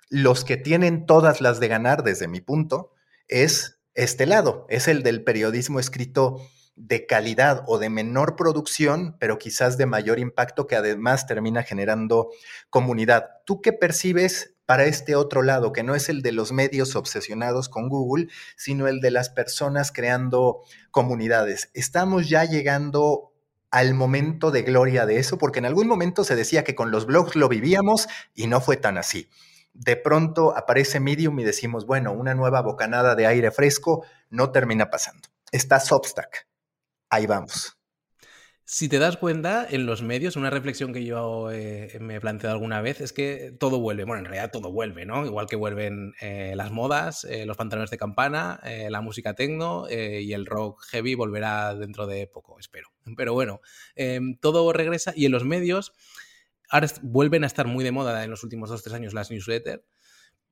los 0.08 0.44
que 0.44 0.56
tienen 0.56 1.06
todas 1.06 1.40
las 1.40 1.60
de 1.60 1.68
ganar 1.68 2.02
desde 2.02 2.28
mi 2.28 2.40
punto, 2.40 2.92
es 3.28 3.80
este 3.94 4.26
lado, 4.26 4.66
es 4.68 4.88
el 4.88 5.02
del 5.02 5.22
periodismo 5.24 5.80
escrito 5.80 6.40
de 6.76 7.06
calidad 7.06 7.64
o 7.66 7.78
de 7.78 7.90
menor 7.90 8.36
producción, 8.36 9.16
pero 9.20 9.38
quizás 9.38 9.76
de 9.76 9.86
mayor 9.86 10.18
impacto 10.18 10.66
que 10.66 10.76
además 10.76 11.26
termina 11.26 11.62
generando 11.62 12.30
comunidad. 12.70 13.26
¿Tú 13.44 13.60
qué 13.60 13.72
percibes 13.72 14.54
para 14.64 14.84
este 14.84 15.14
otro 15.14 15.42
lado, 15.42 15.72
que 15.72 15.82
no 15.82 15.94
es 15.94 16.08
el 16.08 16.22
de 16.22 16.32
los 16.32 16.52
medios 16.52 16.96
obsesionados 16.96 17.68
con 17.68 17.88
Google, 17.88 18.28
sino 18.56 18.88
el 18.88 19.00
de 19.00 19.10
las 19.10 19.28
personas 19.28 19.92
creando 19.92 20.62
comunidades? 20.90 21.70
¿Estamos 21.74 22.28
ya 22.28 22.44
llegando 22.44 23.31
al 23.72 23.94
momento 23.94 24.50
de 24.50 24.62
gloria 24.62 25.06
de 25.06 25.18
eso, 25.18 25.38
porque 25.38 25.58
en 25.58 25.64
algún 25.64 25.88
momento 25.88 26.22
se 26.24 26.36
decía 26.36 26.62
que 26.62 26.76
con 26.76 26.92
los 26.92 27.06
blogs 27.06 27.34
lo 27.34 27.48
vivíamos 27.48 28.06
y 28.34 28.46
no 28.46 28.60
fue 28.60 28.76
tan 28.76 28.98
así. 28.98 29.28
De 29.72 29.96
pronto 29.96 30.56
aparece 30.56 31.00
Medium 31.00 31.40
y 31.40 31.44
decimos, 31.44 31.86
bueno, 31.86 32.12
una 32.12 32.34
nueva 32.34 32.60
bocanada 32.60 33.14
de 33.14 33.26
aire 33.26 33.50
fresco 33.50 34.04
no 34.28 34.52
termina 34.52 34.90
pasando. 34.90 35.28
Está 35.50 35.80
Substack. 35.80 36.46
Ahí 37.08 37.26
vamos. 37.26 37.81
Si 38.64 38.88
te 38.88 39.00
das 39.00 39.16
cuenta, 39.16 39.66
en 39.68 39.86
los 39.86 40.02
medios, 40.02 40.36
una 40.36 40.48
reflexión 40.48 40.92
que 40.92 41.04
yo 41.04 41.50
eh, 41.50 41.98
me 42.00 42.14
he 42.16 42.20
planteado 42.20 42.54
alguna 42.54 42.80
vez 42.80 43.00
es 43.00 43.12
que 43.12 43.52
todo 43.58 43.80
vuelve. 43.80 44.04
Bueno, 44.04 44.20
en 44.20 44.24
realidad 44.26 44.52
todo 44.52 44.70
vuelve, 44.70 45.04
¿no? 45.04 45.26
Igual 45.26 45.46
que 45.46 45.56
vuelven 45.56 46.14
eh, 46.20 46.54
las 46.56 46.70
modas, 46.70 47.24
eh, 47.24 47.44
los 47.44 47.56
pantalones 47.56 47.90
de 47.90 47.98
campana, 47.98 48.60
la 48.62 49.00
música 49.00 49.34
techno 49.34 49.86
y 49.90 50.32
el 50.32 50.46
rock 50.46 50.82
heavy 50.90 51.14
volverá 51.14 51.74
dentro 51.74 52.06
de 52.06 52.26
poco, 52.28 52.58
espero. 52.58 52.88
Pero 53.16 53.34
bueno, 53.34 53.60
todo 54.40 54.72
regresa 54.72 55.12
y 55.16 55.26
en 55.26 55.32
los 55.32 55.44
medios 55.44 55.92
ahora 56.70 56.86
vuelven 57.02 57.44
a 57.44 57.48
estar 57.48 57.66
muy 57.66 57.84
de 57.84 57.92
moda 57.92 58.24
en 58.24 58.30
los 58.30 58.44
últimos 58.44 58.70
dos 58.70 58.80
o 58.80 58.82
tres 58.82 58.94
años 58.94 59.12
las 59.12 59.30
newsletters 59.30 59.82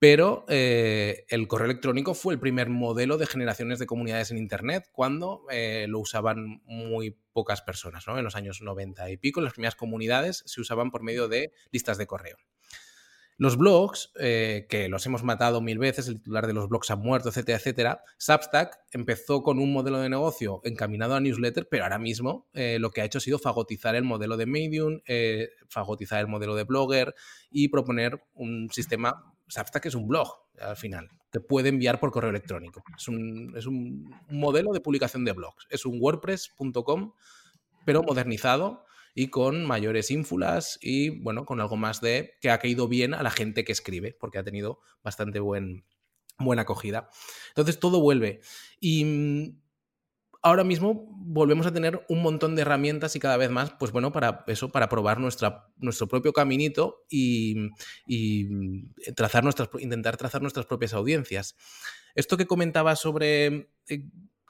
pero 0.01 0.47
eh, 0.49 1.27
el 1.29 1.47
correo 1.47 1.67
electrónico 1.67 2.15
fue 2.15 2.33
el 2.33 2.41
primer 2.41 2.71
modelo 2.71 3.19
de 3.19 3.27
generaciones 3.27 3.79
de 3.79 3.87
comunidades 3.87 4.31
en 4.31 4.39
Internet 4.39 4.89
cuando 4.93 5.45
eh, 5.51 5.85
lo 5.91 5.99
usaban 6.01 6.63
muy 6.65 7.19
pocas 7.35 7.61
personas, 7.61 8.07
¿no? 8.07 8.17
En 8.17 8.25
los 8.25 8.35
años 8.35 8.63
90 8.63 9.11
y 9.11 9.19
pico, 9.19 9.43
las 9.43 9.53
primeras 9.53 9.77
comunidades 9.77 10.43
se 10.47 10.63
usaban 10.63 10.91
por 10.91 11.03
medio 11.03 11.29
de 11.29 11.53
listas 11.71 11.99
de 11.99 12.07
correo. 12.07 12.39
Los 13.37 13.59
blogs, 13.59 14.11
eh, 14.19 14.67
que 14.71 14.89
los 14.89 15.05
hemos 15.05 15.23
matado 15.23 15.61
mil 15.61 15.79
veces, 15.79 16.09
el 16.09 16.17
titular 16.17 16.47
de 16.47 16.55
los 16.55 16.71
blogs 16.71 16.91
ha 16.91 16.97
muerto, 16.97 17.29
etcétera, 17.29 17.59
etcétera. 17.59 18.03
Substack 18.17 18.79
empezó 18.93 19.43
con 19.43 19.59
un 19.59 19.71
modelo 19.71 19.99
de 19.99 20.09
negocio 20.09 20.63
encaminado 20.65 21.15
a 21.15 21.21
newsletter, 21.21 21.69
pero 21.71 21.85
ahora 21.85 21.99
mismo 21.99 22.49
lo 22.53 22.91
que 22.91 23.03
ha 23.03 23.05
hecho 23.05 23.19
ha 23.19 23.23
sido 23.23 23.39
fagotizar 23.39 23.97
el 23.97 24.05
modelo 24.05 24.37
de 24.37 24.47
Medium, 24.47 25.01
fagotizar 25.69 26.21
el 26.21 26.27
modelo 26.27 26.55
de 26.55 26.65
Blogger 26.65 27.15
y 27.51 27.69
proponer 27.69 28.23
un 28.35 28.69
sistema. 28.71 29.30
Substack 29.51 29.87
es 29.87 29.95
un 29.95 30.09
blog 30.09 30.29
al 30.61 30.77
final, 30.77 31.11
te 31.31 31.41
puede 31.41 31.69
enviar 31.69 32.01
por 32.01 32.11
correo 32.11 32.31
electrónico. 32.31 32.83
Es 32.97 33.09
un, 33.09 33.55
es 33.57 33.67
un 33.67 34.15
modelo 34.29 34.73
de 34.73 34.81
publicación 34.81 35.25
de 35.25 35.33
blogs. 35.33 35.67
Es 35.71 35.87
un 35.87 35.99
WordPress.com, 36.01 37.13
pero 37.85 38.03
modernizado 38.03 38.85
y 39.15 39.29
con 39.29 39.65
mayores 39.65 40.11
ínfulas 40.11 40.79
y 40.81 41.11
bueno, 41.21 41.45
con 41.45 41.61
algo 41.61 41.77
más 41.77 42.01
de 42.01 42.35
que 42.41 42.51
ha 42.51 42.59
caído 42.59 42.89
bien 42.89 43.15
a 43.15 43.23
la 43.23 43.31
gente 43.31 43.65
que 43.65 43.73
escribe, 43.73 44.17
porque 44.19 44.39
ha 44.39 44.45
tenido 44.45 44.81
bastante 45.03 45.41
buen, 45.41 45.85
buena 46.39 46.63
acogida. 46.63 47.11
Entonces 47.49 47.79
todo 47.79 48.01
vuelve. 48.01 48.41
Y 48.81 49.05
mm, 49.05 49.61
ahora 50.43 50.65
mismo 50.65 51.07
volvemos 51.33 51.67
a 51.67 51.73
tener 51.73 52.05
un 52.09 52.23
montón 52.23 52.57
de 52.57 52.63
herramientas 52.63 53.15
y 53.15 53.21
cada 53.21 53.37
vez 53.37 53.51
más, 53.51 53.73
pues 53.79 53.93
bueno, 53.93 54.11
para 54.11 54.45
eso, 54.49 54.71
para 54.71 54.89
probar 54.89 55.21
nuestra, 55.21 55.69
nuestro 55.79 56.09
propio 56.09 56.33
caminito 56.33 57.05
y, 57.09 57.71
y 58.07 58.89
trazar 59.15 59.45
nuestras, 59.45 59.69
intentar 59.79 60.17
trazar 60.17 60.43
nuestras 60.43 60.67
propias 60.67 60.93
audiencias. 60.93 61.57
Esto 62.15 62.37
que 62.37 62.47
comentaba 62.47 62.97
sobre 62.97 63.71
eh, 63.89 64.03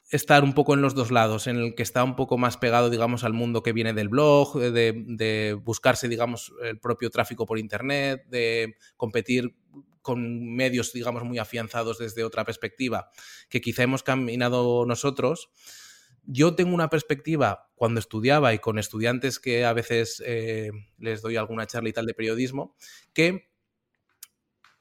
estar 0.09 0.43
un 0.43 0.53
poco 0.53 0.73
en 0.73 0.81
los 0.81 0.95
dos 0.95 1.11
lados, 1.11 1.47
en 1.47 1.57
el 1.57 1.75
que 1.75 1.83
está 1.83 2.03
un 2.03 2.15
poco 2.15 2.37
más 2.37 2.57
pegado, 2.57 2.89
digamos, 2.89 3.23
al 3.23 3.33
mundo 3.33 3.61
que 3.61 3.73
viene 3.73 3.93
del 3.93 4.09
blog, 4.09 4.59
de, 4.59 5.57
buscarse, 5.63 6.09
digamos, 6.09 6.51
el 6.63 6.79
propio 6.79 7.09
tráfico 7.09 7.45
por 7.45 7.59
Internet, 7.59 8.25
de 8.27 8.75
competir 8.97 9.55
con 10.01 10.55
medios, 10.55 10.93
digamos, 10.93 11.23
muy 11.23 11.37
afianzados 11.37 11.99
desde 11.99 12.23
otra 12.23 12.43
perspectiva, 12.43 13.11
que 13.49 13.61
quizá 13.61 13.83
hemos 13.83 14.03
caminado 14.03 14.85
nosotros. 14.85 15.49
Yo 16.23 16.55
tengo 16.55 16.73
una 16.73 16.89
perspectiva 16.89 17.69
cuando 17.75 17.99
estudiaba 17.99 18.53
y 18.53 18.59
con 18.59 18.77
estudiantes 18.77 19.39
que 19.39 19.65
a 19.65 19.73
veces 19.73 20.21
eh, 20.25 20.71
les 20.97 21.21
doy 21.21 21.35
alguna 21.35 21.65
charla 21.67 21.89
y 21.89 21.93
tal 21.93 22.05
de 22.05 22.13
periodismo, 22.13 22.75
que 23.13 23.51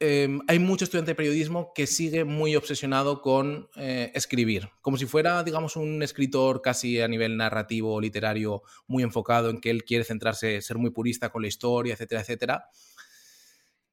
Em, 0.03 0.41
hay 0.49 0.59
mucho 0.59 0.85
estudiante 0.85 1.11
de 1.11 1.15
periodismo 1.15 1.73
que 1.75 1.87
sigue 1.87 2.25
muy 2.25 2.57
obsesionado 2.57 3.21
con 3.21 3.69
eh, 3.77 4.11
escribir, 4.15 4.71
como 4.81 4.97
si 4.97 5.05
fuera, 5.05 5.45
digamos, 5.45 5.77
un 5.77 6.03
escritor 6.03 6.63
casi 6.63 7.03
a 7.03 7.07
nivel 7.07 7.37
narrativo, 7.37 8.01
literario, 8.01 8.63
muy 8.87 9.03
enfocado 9.03 9.51
en 9.51 9.61
que 9.61 9.69
él 9.69 9.85
quiere 9.85 10.05
centrarse, 10.05 10.63
ser 10.63 10.79
muy 10.79 10.89
purista 10.89 11.29
con 11.29 11.43
la 11.43 11.49
historia, 11.49 11.93
etcétera, 11.93 12.23
etcétera. 12.23 12.69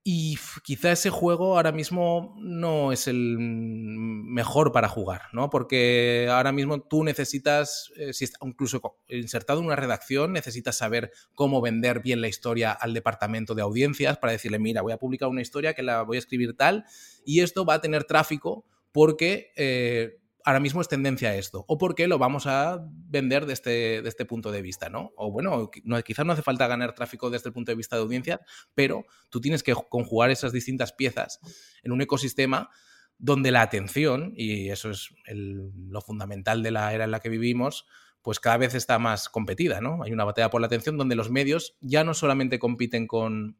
Y 0.10 0.38
quizá 0.63 0.93
ese 0.93 1.10
juego 1.10 1.58
ahora 1.58 1.74
mismo 1.74 2.34
no 2.38 2.93
es 2.93 3.10
el 3.10 3.36
mejor 3.38 4.72
para 4.72 4.88
jugar, 4.88 5.24
¿no? 5.34 5.50
Porque 5.50 6.30
ahora 6.32 6.54
mismo 6.54 6.80
tú 6.80 7.04
necesitas, 7.04 7.91
eh, 7.98 8.13
si 8.13 8.24
está 8.24 8.39
incluso 8.41 8.82
insertado 9.10 9.60
en 9.60 9.65
una 9.65 9.76
redacción, 9.76 10.32
necesitas 10.32 10.78
saber 10.78 11.12
cómo 11.36 11.60
vender 11.60 12.00
bien 12.02 12.22
la 12.22 12.30
historia 12.30 12.72
al 12.72 12.93
departamento 12.93 13.54
de 13.54 13.63
audiencias 13.63 14.17
para 14.17 14.32
decirle, 14.32 14.60
mira, 14.60 14.82
voy 14.82 14.93
a 14.93 14.98
publicar 14.98 15.28
una 15.28 15.41
historia 15.41 15.74
que 15.74 15.84
la 15.84 16.04
voy 16.04 16.15
a 16.15 16.20
escribir 16.20 16.56
tal 16.56 16.86
y 17.26 17.41
esto 17.41 17.65
va 17.65 17.74
a 17.74 17.82
tener 17.82 18.06
tráfico 18.06 18.63
porque 18.93 19.52
eh, 19.58 20.22
ahora 20.47 20.62
mismo 20.62 20.79
es 20.79 20.88
tendencia 20.88 21.31
a 21.31 21.36
esto, 21.36 21.65
o 21.67 21.77
porque 21.77 22.07
lo 22.07 22.17
vamos 22.17 22.47
a 22.47 22.79
vender 22.89 23.45
desde 23.45 23.97
este, 23.99 24.07
este 24.07 24.23
punto 24.23 24.49
de 24.49 24.62
vista, 24.62 24.88
¿no? 24.88 25.12
O 25.17 25.29
bueno, 25.29 25.69
no, 25.83 26.01
quizás 26.03 26.25
no 26.25 26.31
hace 26.31 26.41
falta 26.41 26.67
ganar 26.67 26.95
tráfico 26.95 27.29
desde 27.29 27.49
el 27.49 27.53
punto 27.53 27.73
de 27.73 27.75
vista 27.75 27.97
de 27.97 28.03
audiencia, 28.03 28.39
pero 28.73 29.03
tú 29.29 29.41
tienes 29.41 29.62
que 29.62 29.73
conjugar 29.73 30.31
esas 30.31 30.53
distintas 30.53 30.93
piezas 30.93 31.41
en 31.83 31.91
un 31.91 31.99
ecosistema 31.99 32.69
donde 33.17 33.51
la 33.51 33.62
atención, 33.62 34.31
y 34.38 34.69
eso 34.69 34.89
es 34.89 35.10
lo 35.25 35.99
fundamental 35.99 36.63
de 36.63 36.71
la 36.71 36.93
era 36.93 37.03
en 37.03 37.12
la 37.12 37.19
que 37.19 37.27
vivimos, 37.27 37.86
pues 38.21 38.39
cada 38.39 38.55
vez 38.55 38.73
está 38.73 38.99
más 38.99 39.27
competida, 39.27 39.81
¿no? 39.81 40.01
Hay 40.01 40.13
una 40.13 40.23
batalla 40.23 40.49
por 40.49 40.62
la 40.62 40.67
atención 40.67 40.97
donde 40.97 41.15
los 41.15 41.29
medios 41.29 41.75
ya 41.81 42.05
no 42.05 42.13
solamente 42.13 42.57
compiten 42.57 43.05
con 43.05 43.57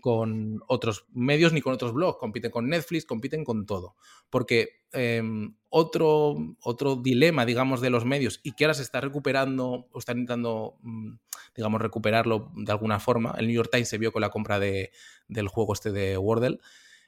con 0.00 0.62
otros 0.66 1.06
medios 1.12 1.52
ni 1.52 1.60
con 1.60 1.74
otros 1.74 1.92
blogs, 1.92 2.18
compiten 2.18 2.50
con 2.50 2.68
Netflix, 2.68 3.04
compiten 3.04 3.44
con 3.44 3.66
todo. 3.66 3.94
Porque 4.30 4.80
em, 4.92 5.54
otro, 5.68 6.36
otro 6.62 6.96
dilema, 6.96 7.46
digamos, 7.46 7.80
de 7.80 7.90
los 7.90 8.04
medios 8.04 8.40
y 8.42 8.52
que 8.52 8.64
ahora 8.64 8.74
se 8.74 8.82
está 8.82 9.00
recuperando 9.00 9.86
o 9.90 9.98
está 9.98 10.12
intentando, 10.12 10.76
mm, 10.82 11.12
digamos, 11.54 11.80
recuperarlo 11.80 12.50
de 12.56 12.72
alguna 12.72 13.00
forma, 13.00 13.34
el 13.38 13.46
New 13.46 13.56
York 13.56 13.70
Times 13.70 13.88
se 13.88 13.98
vio 13.98 14.12
con 14.12 14.22
la 14.22 14.30
compra 14.30 14.58
de, 14.58 14.90
del 15.28 15.48
juego 15.48 15.72
este 15.72 15.92
de 15.92 16.18
Wordle, 16.18 16.58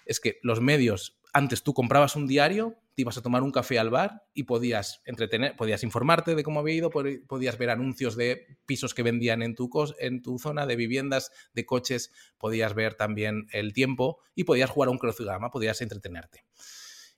es 0.06 0.20
que 0.20 0.38
los 0.42 0.60
medios, 0.60 1.18
antes 1.34 1.62
tú 1.62 1.74
comprabas 1.74 2.16
un 2.16 2.26
diario 2.26 2.78
te 2.94 3.02
ibas 3.02 3.18
a 3.18 3.22
tomar 3.22 3.42
un 3.42 3.50
café 3.50 3.78
al 3.78 3.90
bar 3.90 4.24
y 4.34 4.44
podías 4.44 5.02
entretener, 5.04 5.56
podías 5.56 5.82
informarte 5.82 6.34
de 6.34 6.44
cómo 6.44 6.60
había 6.60 6.74
ido, 6.76 6.90
podías 6.90 7.58
ver 7.58 7.70
anuncios 7.70 8.16
de 8.16 8.46
pisos 8.66 8.94
que 8.94 9.02
vendían 9.02 9.42
en 9.42 9.54
tu, 9.54 9.68
en 9.98 10.22
tu 10.22 10.38
zona, 10.38 10.66
de 10.66 10.76
viviendas, 10.76 11.32
de 11.54 11.66
coches, 11.66 12.12
podías 12.38 12.74
ver 12.74 12.94
también 12.94 13.46
el 13.52 13.72
tiempo 13.72 14.18
y 14.34 14.44
podías 14.44 14.70
jugar 14.70 14.88
a 14.88 14.92
un 14.92 14.98
crucigrama, 14.98 15.50
podías 15.50 15.80
entretenerte. 15.82 16.44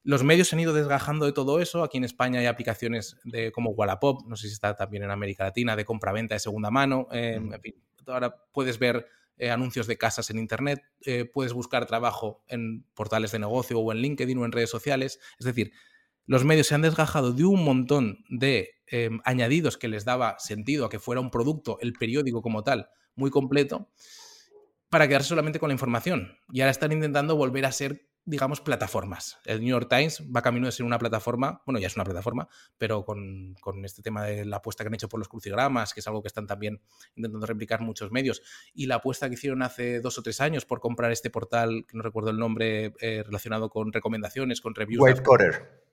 Los 0.03 0.23
medios 0.23 0.49
se 0.49 0.57
han 0.57 0.61
ido 0.61 0.73
desgajando 0.73 1.27
de 1.27 1.33
todo 1.33 1.61
eso. 1.61 1.83
Aquí 1.83 1.99
en 1.99 2.05
España 2.05 2.41
hay 2.41 2.47
aplicaciones 2.47 3.17
de, 3.25 3.51
como 3.51 3.71
Wallapop, 3.71 4.25
no 4.27 4.37
sé 4.37 4.47
si 4.47 4.55
está 4.55 4.77
también 4.77 5.03
en 5.03 5.11
América 5.11 5.45
Latina, 5.45 5.77
de 5.77 5.85
compra-venta 5.85 6.35
de 6.35 6.39
segunda 6.39 6.71
mano. 6.71 7.09
Eh, 7.11 7.39
mm. 7.41 7.55
En 7.55 7.61
fin, 7.61 7.75
ahora 8.07 8.35
puedes 8.53 8.79
ver 8.79 9.09
eh, 9.39 9.51
anuncios 9.51 9.87
de 9.87 9.99
casas 9.99 10.31
en 10.31 10.39
Internet, 10.39 10.83
eh, 11.05 11.25
puedes 11.25 11.53
buscar 11.53 11.87
trabajo 11.87 12.43
en 12.49 12.85
portales 12.95 13.33
de 13.33 13.39
negocio 13.39 13.79
o 13.79 13.93
en 13.93 13.99
LinkedIn 13.99 14.39
o 14.39 14.45
en 14.45 14.53
redes 14.53 14.71
sociales. 14.71 15.21
Es 15.39 15.47
decir, 15.47 15.73
los 16.27 16.45
medios 16.45 16.67
se 16.67 16.75
han 16.75 16.83
desgajado 16.83 17.33
de 17.33 17.45
un 17.45 17.65
montón 17.65 18.25
de 18.29 18.71
em, 18.87 19.21
añadidos 19.25 19.77
que 19.77 19.89
les 19.89 20.05
daba 20.05 20.39
sentido 20.39 20.87
a 20.87 20.91
que 20.91 20.99
fuera 20.99 21.21
un 21.21 21.31
producto, 21.31 21.79
el 21.81 21.93
periódico 21.93 22.43
como 22.43 22.65
tal, 22.65 22.89
muy 23.15 23.31
completo, 23.31 23.89
para 24.89 25.09
quedarse 25.09 25.29
solamente 25.29 25.59
con 25.59 25.69
la 25.69 25.75
información. 25.75 26.37
Y 26.53 26.61
ahora 26.61 26.71
están 26.71 26.93
intentando 26.93 27.37
volver 27.37 27.67
a 27.67 27.73
ser 27.73 28.09
digamos, 28.27 28.61
plataformas. 28.61 29.39
El 29.45 29.61
New 29.61 29.71
York 29.71 29.89
Times 29.89 30.23
va 30.35 30.43
camino 30.43 30.67
de 30.67 30.73
ser 30.73 30.85
una 30.85 30.99
plataforma, 30.99 31.63
bueno, 31.65 31.79
ya 31.79 31.87
es 31.87 31.95
una 31.95 32.05
plataforma, 32.05 32.49
pero 32.77 33.05
con, 33.05 33.57
este 33.85 34.03
tema 34.03 34.25
de 34.25 34.45
la 34.45 34.57
apuesta 34.57 34.83
que 34.83 34.89
han 34.89 34.95
hecho 34.95 35.09
por 35.09 35.19
los 35.19 35.29
crucigramas, 35.29 35.95
que 35.95 36.01
es 36.01 36.07
algo 36.09 36.23
que 36.23 36.29
están 36.29 36.47
también 36.47 36.83
intentando 37.15 37.47
replicar 37.47 37.81
muchos 37.81 38.11
medios, 38.11 38.43
y 38.75 38.87
la 38.87 38.97
apuesta 38.97 39.29
que 39.29 39.35
hicieron 39.35 39.63
hace 39.63 40.01
dos 40.01 40.19
o 40.19 40.23
tres 40.23 40.41
años 40.41 40.65
por 40.65 40.81
comprar 40.81 41.13
este 41.13 41.31
portal, 41.31 41.87
que 41.89 41.97
no 41.97 42.03
recuerdo 42.03 42.31
el 42.31 42.39
nombre, 42.39 42.95
eh, 43.01 43.23
relacionado 43.25 43.71
con 43.71 43.93
recomendaciones, 43.93 44.61
con 44.61 44.75
reviews. 44.75 45.03
White 45.03 45.23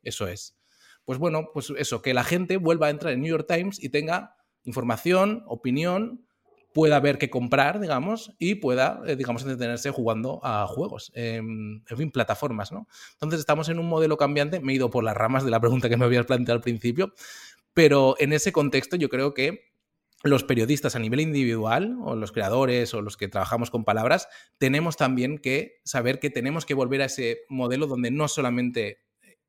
Eso 0.01 0.27
es. 0.27 0.57
Pues 1.05 1.19
bueno, 1.19 1.51
pues 1.53 1.71
eso, 1.77 2.01
que 2.01 2.15
la 2.15 2.23
gente 2.23 2.57
vuelva 2.57 2.87
a 2.87 2.89
entrar 2.89 3.13
en 3.13 3.21
New 3.21 3.29
York 3.29 3.45
Times 3.47 3.81
y 3.81 3.89
tenga 3.89 4.35
información, 4.63 5.43
opinión, 5.45 6.25
pueda 6.73 6.99
ver 6.99 7.17
qué 7.17 7.29
comprar, 7.29 7.79
digamos, 7.79 8.33
y 8.39 8.55
pueda, 8.55 9.01
eh, 9.05 9.15
digamos, 9.15 9.43
entretenerse 9.43 9.91
jugando 9.91 10.39
a 10.43 10.65
juegos, 10.67 11.11
en 11.15 11.83
fin, 11.85 12.11
plataformas, 12.11 12.71
¿no? 12.71 12.87
Entonces 13.13 13.39
estamos 13.39 13.69
en 13.69 13.79
un 13.79 13.87
modelo 13.87 14.17
cambiante, 14.17 14.59
me 14.59 14.73
he 14.73 14.75
ido 14.75 14.89
por 14.89 15.03
las 15.03 15.15
ramas 15.15 15.45
de 15.45 15.51
la 15.51 15.59
pregunta 15.59 15.89
que 15.89 15.97
me 15.97 16.05
habías 16.05 16.25
planteado 16.25 16.57
al 16.57 16.61
principio, 16.61 17.13
pero 17.73 18.15
en 18.19 18.33
ese 18.33 18.51
contexto 18.51 18.95
yo 18.95 19.09
creo 19.09 19.33
que 19.33 19.73
los 20.23 20.45
periodistas 20.45 20.95
a 20.95 20.99
nivel 20.99 21.19
individual, 21.19 21.97
o 22.01 22.15
los 22.15 22.31
creadores, 22.31 22.93
o 22.93 23.01
los 23.01 23.17
que 23.17 23.27
trabajamos 23.27 23.69
con 23.69 23.83
palabras, 23.83 24.29
tenemos 24.57 24.95
también 24.95 25.37
que 25.37 25.81
saber 25.83 26.19
que 26.19 26.29
tenemos 26.29 26.65
que 26.65 26.73
volver 26.73 27.01
a 27.01 27.05
ese 27.05 27.41
modelo 27.49 27.87
donde 27.87 28.09
no 28.09 28.29
solamente 28.29 29.02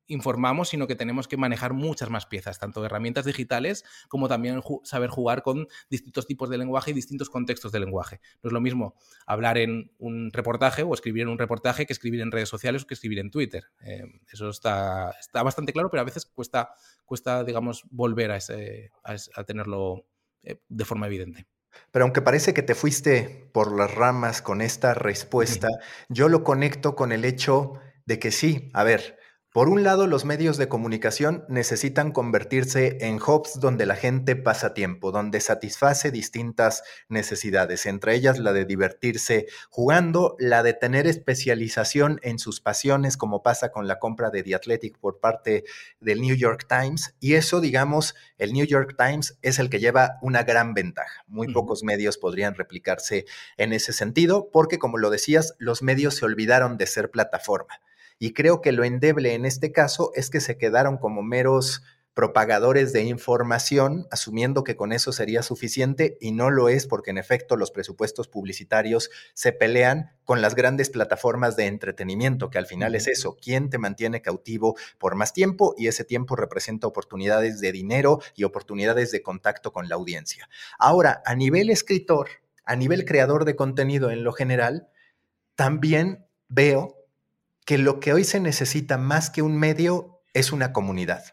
informamos, 0.07 0.69
sino 0.69 0.87
que 0.87 0.95
tenemos 0.95 1.27
que 1.27 1.37
manejar 1.37 1.73
muchas 1.73 2.09
más 2.09 2.25
piezas, 2.25 2.59
tanto 2.59 2.85
herramientas 2.85 3.25
digitales 3.25 3.83
como 4.07 4.27
también 4.27 4.61
saber 4.83 5.09
jugar 5.09 5.41
con 5.41 5.67
distintos 5.89 6.27
tipos 6.27 6.49
de 6.49 6.57
lenguaje 6.57 6.91
y 6.91 6.93
distintos 6.93 7.29
contextos 7.29 7.71
de 7.71 7.79
lenguaje. 7.79 8.21
No 8.43 8.49
es 8.49 8.53
lo 8.53 8.61
mismo 8.61 8.95
hablar 9.25 9.57
en 9.57 9.91
un 9.97 10.31
reportaje 10.31 10.83
o 10.83 10.93
escribir 10.93 11.23
en 11.23 11.29
un 11.29 11.37
reportaje 11.37 11.85
que 11.85 11.93
escribir 11.93 12.21
en 12.21 12.31
redes 12.31 12.49
sociales 12.49 12.83
o 12.83 12.87
que 12.87 12.93
escribir 12.93 13.19
en 13.19 13.31
Twitter. 13.31 13.65
Eh, 13.81 14.03
eso 14.31 14.49
está, 14.49 15.11
está 15.19 15.43
bastante 15.43 15.73
claro, 15.73 15.89
pero 15.89 16.01
a 16.01 16.05
veces 16.05 16.25
cuesta, 16.25 16.73
cuesta 17.05 17.43
digamos, 17.43 17.83
volver 17.89 18.31
a, 18.31 18.37
ese, 18.37 18.91
a, 19.03 19.43
tenerlo 19.43 20.05
eh, 20.43 20.59
de 20.67 20.85
forma 20.85 21.07
evidente. 21.07 21.47
Pero 21.91 22.05
aunque 22.05 22.21
parece 22.21 22.53
que 22.53 22.61
te 22.61 22.75
fuiste 22.75 23.49
por 23.51 23.77
las 23.77 23.93
ramas 23.93 24.41
con 24.41 24.61
esta 24.61 24.93
respuesta, 24.93 25.67
yo 26.09 26.29
lo 26.29 26.43
conecto 26.43 26.95
con 26.95 27.11
el 27.11 27.25
hecho 27.25 27.73
de 28.05 28.19
que 28.19 28.31
sí, 28.31 28.69
a 28.73 28.83
ver, 28.83 29.17
Por 29.55 29.69
un 29.69 29.85
lado, 29.85 30.05
los 30.05 30.25
medios 30.25 30.57
de 30.57 30.67
comunicación 30.67 31.45
necesitan 31.47 32.11
convertirse 32.11 32.97
en 32.99 33.21
hubs 33.21 33.57
donde 33.61 33.85
la 33.85 33.95
gente 33.95 34.35
pasa 34.35 34.73
tiempo, 34.73 35.13
donde 35.13 35.39
satisface 35.39 36.11
distintas 36.11 36.83
necesidades, 37.07 37.85
entre 37.85 38.15
ellas 38.15 38.37
la 38.37 38.51
de 38.51 38.65
divertirse 38.65 39.47
jugando, 39.69 40.35
la 40.39 40.61
de 40.61 40.73
tener 40.73 41.07
especialización 41.07 42.19
en 42.21 42.37
sus 42.37 42.59
pasiones, 42.59 43.15
como 43.15 43.43
pasa 43.43 43.71
con 43.71 43.87
la 43.87 43.97
compra 43.97 44.29
de 44.29 44.43
The 44.43 44.55
Athletic 44.55 44.99
por 44.99 45.21
parte 45.21 45.63
del 46.01 46.19
New 46.19 46.35
York 46.35 46.65
Times. 46.67 47.15
Y 47.21 47.35
eso, 47.35 47.61
digamos, 47.61 48.13
el 48.37 48.51
New 48.51 48.65
York 48.65 48.97
Times 48.97 49.39
es 49.41 49.57
el 49.57 49.69
que 49.69 49.79
lleva 49.79 50.17
una 50.21 50.43
gran 50.43 50.73
ventaja. 50.73 51.23
Muy 51.27 51.53
pocos 51.53 51.81
medios 51.81 52.17
podrían 52.17 52.55
replicarse 52.55 53.23
en 53.55 53.71
ese 53.71 53.93
sentido, 53.93 54.49
porque, 54.51 54.79
como 54.79 54.97
lo 54.97 55.09
decías, 55.09 55.55
los 55.59 55.81
medios 55.81 56.15
se 56.15 56.25
olvidaron 56.25 56.75
de 56.75 56.87
ser 56.87 57.09
plataforma. 57.09 57.79
Y 58.19 58.33
creo 58.33 58.61
que 58.61 58.71
lo 58.71 58.83
endeble 58.83 59.33
en 59.33 59.45
este 59.45 59.71
caso 59.71 60.11
es 60.15 60.29
que 60.29 60.39
se 60.39 60.57
quedaron 60.57 60.97
como 60.97 61.21
meros 61.21 61.83
propagadores 62.15 62.93
de 62.93 63.03
información, 63.03 64.07
asumiendo 64.09 64.63
que 64.63 64.77
con 64.77 64.93
eso 64.93 65.11
sería 65.11 65.43
suficiente 65.43 66.17
y 66.21 66.31
no 66.31 66.49
lo 66.49 66.69
es 66.69 66.87
porque 66.87 67.11
en 67.11 67.17
efecto 67.17 67.57
los 67.57 67.71
presupuestos 67.71 68.29
publicitarios 68.29 69.11
se 69.33 69.51
pelean 69.51 70.11
con 70.23 70.41
las 70.41 70.55
grandes 70.55 70.89
plataformas 70.89 71.57
de 71.57 71.65
entretenimiento, 71.65 72.49
que 72.49 72.57
al 72.57 72.67
final 72.67 72.95
es 72.95 73.07
eso, 73.07 73.35
quién 73.35 73.69
te 73.69 73.79
mantiene 73.79 74.21
cautivo 74.21 74.77
por 74.97 75.15
más 75.15 75.33
tiempo 75.33 75.75
y 75.77 75.87
ese 75.87 76.05
tiempo 76.05 76.37
representa 76.37 76.87
oportunidades 76.87 77.59
de 77.59 77.73
dinero 77.73 78.21
y 78.33 78.45
oportunidades 78.45 79.11
de 79.11 79.21
contacto 79.21 79.73
con 79.73 79.89
la 79.89 79.95
audiencia. 79.95 80.47
Ahora, 80.79 81.21
a 81.25 81.35
nivel 81.35 81.69
escritor, 81.69 82.29
a 82.63 82.77
nivel 82.77 83.03
creador 83.03 83.43
de 83.43 83.57
contenido 83.57 84.09
en 84.09 84.23
lo 84.23 84.31
general, 84.31 84.87
también 85.55 86.25
veo 86.47 86.95
que 87.65 87.77
lo 87.77 87.99
que 87.99 88.13
hoy 88.13 88.23
se 88.23 88.39
necesita 88.39 88.97
más 88.97 89.29
que 89.29 89.41
un 89.41 89.57
medio 89.57 90.21
es 90.33 90.51
una 90.51 90.71
comunidad. 90.71 91.23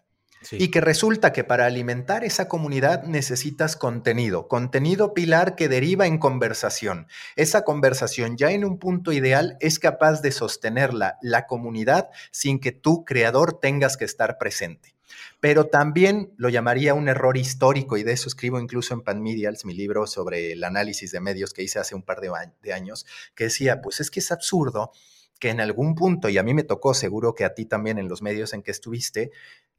Y 0.50 0.68
que 0.68 0.80
resulta 0.80 1.32
que 1.32 1.44
para 1.44 1.66
alimentar 1.66 2.24
esa 2.24 2.48
comunidad 2.48 3.04
necesitas 3.04 3.76
contenido, 3.76 4.48
contenido 4.48 5.14
pilar 5.14 5.54
que 5.54 5.68
deriva 5.68 6.08
en 6.08 6.18
conversación. 6.18 7.06
Esa 7.36 7.62
conversación 7.62 8.36
ya 8.36 8.50
en 8.50 8.64
un 8.64 8.80
punto 8.80 9.12
ideal 9.12 9.56
es 9.60 9.78
capaz 9.78 10.20
de 10.20 10.32
sostenerla, 10.32 11.16
la 11.22 11.46
comunidad, 11.46 12.10
sin 12.32 12.58
que 12.58 12.72
tú, 12.72 13.04
creador, 13.04 13.60
tengas 13.60 13.96
que 13.96 14.04
estar 14.04 14.36
presente. 14.36 14.96
Pero 15.38 15.66
también 15.66 16.32
lo 16.36 16.48
llamaría 16.48 16.94
un 16.94 17.08
error 17.08 17.36
histórico, 17.36 17.96
y 17.96 18.02
de 18.02 18.12
eso 18.12 18.28
escribo 18.28 18.58
incluso 18.58 18.94
en 18.94 19.02
Panmedials, 19.02 19.64
mi 19.64 19.74
libro 19.74 20.08
sobre 20.08 20.52
el 20.52 20.64
análisis 20.64 21.12
de 21.12 21.20
medios 21.20 21.52
que 21.52 21.62
hice 21.62 21.78
hace 21.78 21.94
un 21.94 22.02
par 22.02 22.20
de 22.20 22.72
años, 22.72 23.06
que 23.36 23.44
decía, 23.44 23.80
pues 23.80 24.00
es 24.00 24.10
que 24.10 24.18
es 24.18 24.32
absurdo 24.32 24.90
que 25.42 25.50
en 25.50 25.60
algún 25.60 25.96
punto, 25.96 26.28
y 26.28 26.38
a 26.38 26.44
mí 26.44 26.54
me 26.54 26.62
tocó, 26.62 26.94
seguro 26.94 27.34
que 27.34 27.44
a 27.44 27.52
ti 27.52 27.66
también 27.66 27.98
en 27.98 28.08
los 28.08 28.22
medios 28.22 28.52
en 28.52 28.62
que 28.62 28.70
estuviste, 28.70 29.32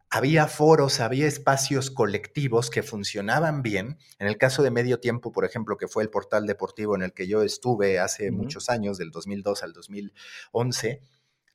había 0.10 0.48
foros, 0.48 1.00
había 1.00 1.26
espacios 1.26 1.90
colectivos 1.90 2.70
que 2.70 2.84
funcionaban 2.84 3.62
bien. 3.62 3.98
En 4.20 4.28
el 4.28 4.38
caso 4.38 4.62
de 4.62 4.72
Medio 4.72 5.00
Tiempo, 5.00 5.32
por 5.32 5.46
ejemplo, 5.46 5.78
que 5.78 5.88
fue 5.88 6.04
el 6.04 6.10
portal 6.10 6.48
deportivo 6.48 6.98
en 6.98 7.02
el 7.02 7.14
que 7.14 7.30
yo 7.30 7.44
estuve 7.44 7.98
hace 7.98 8.30
muchos 8.30 8.70
años, 8.70 8.98
del 8.98 9.12
2002 9.12 9.64
al 9.64 9.72
2011, 9.72 11.02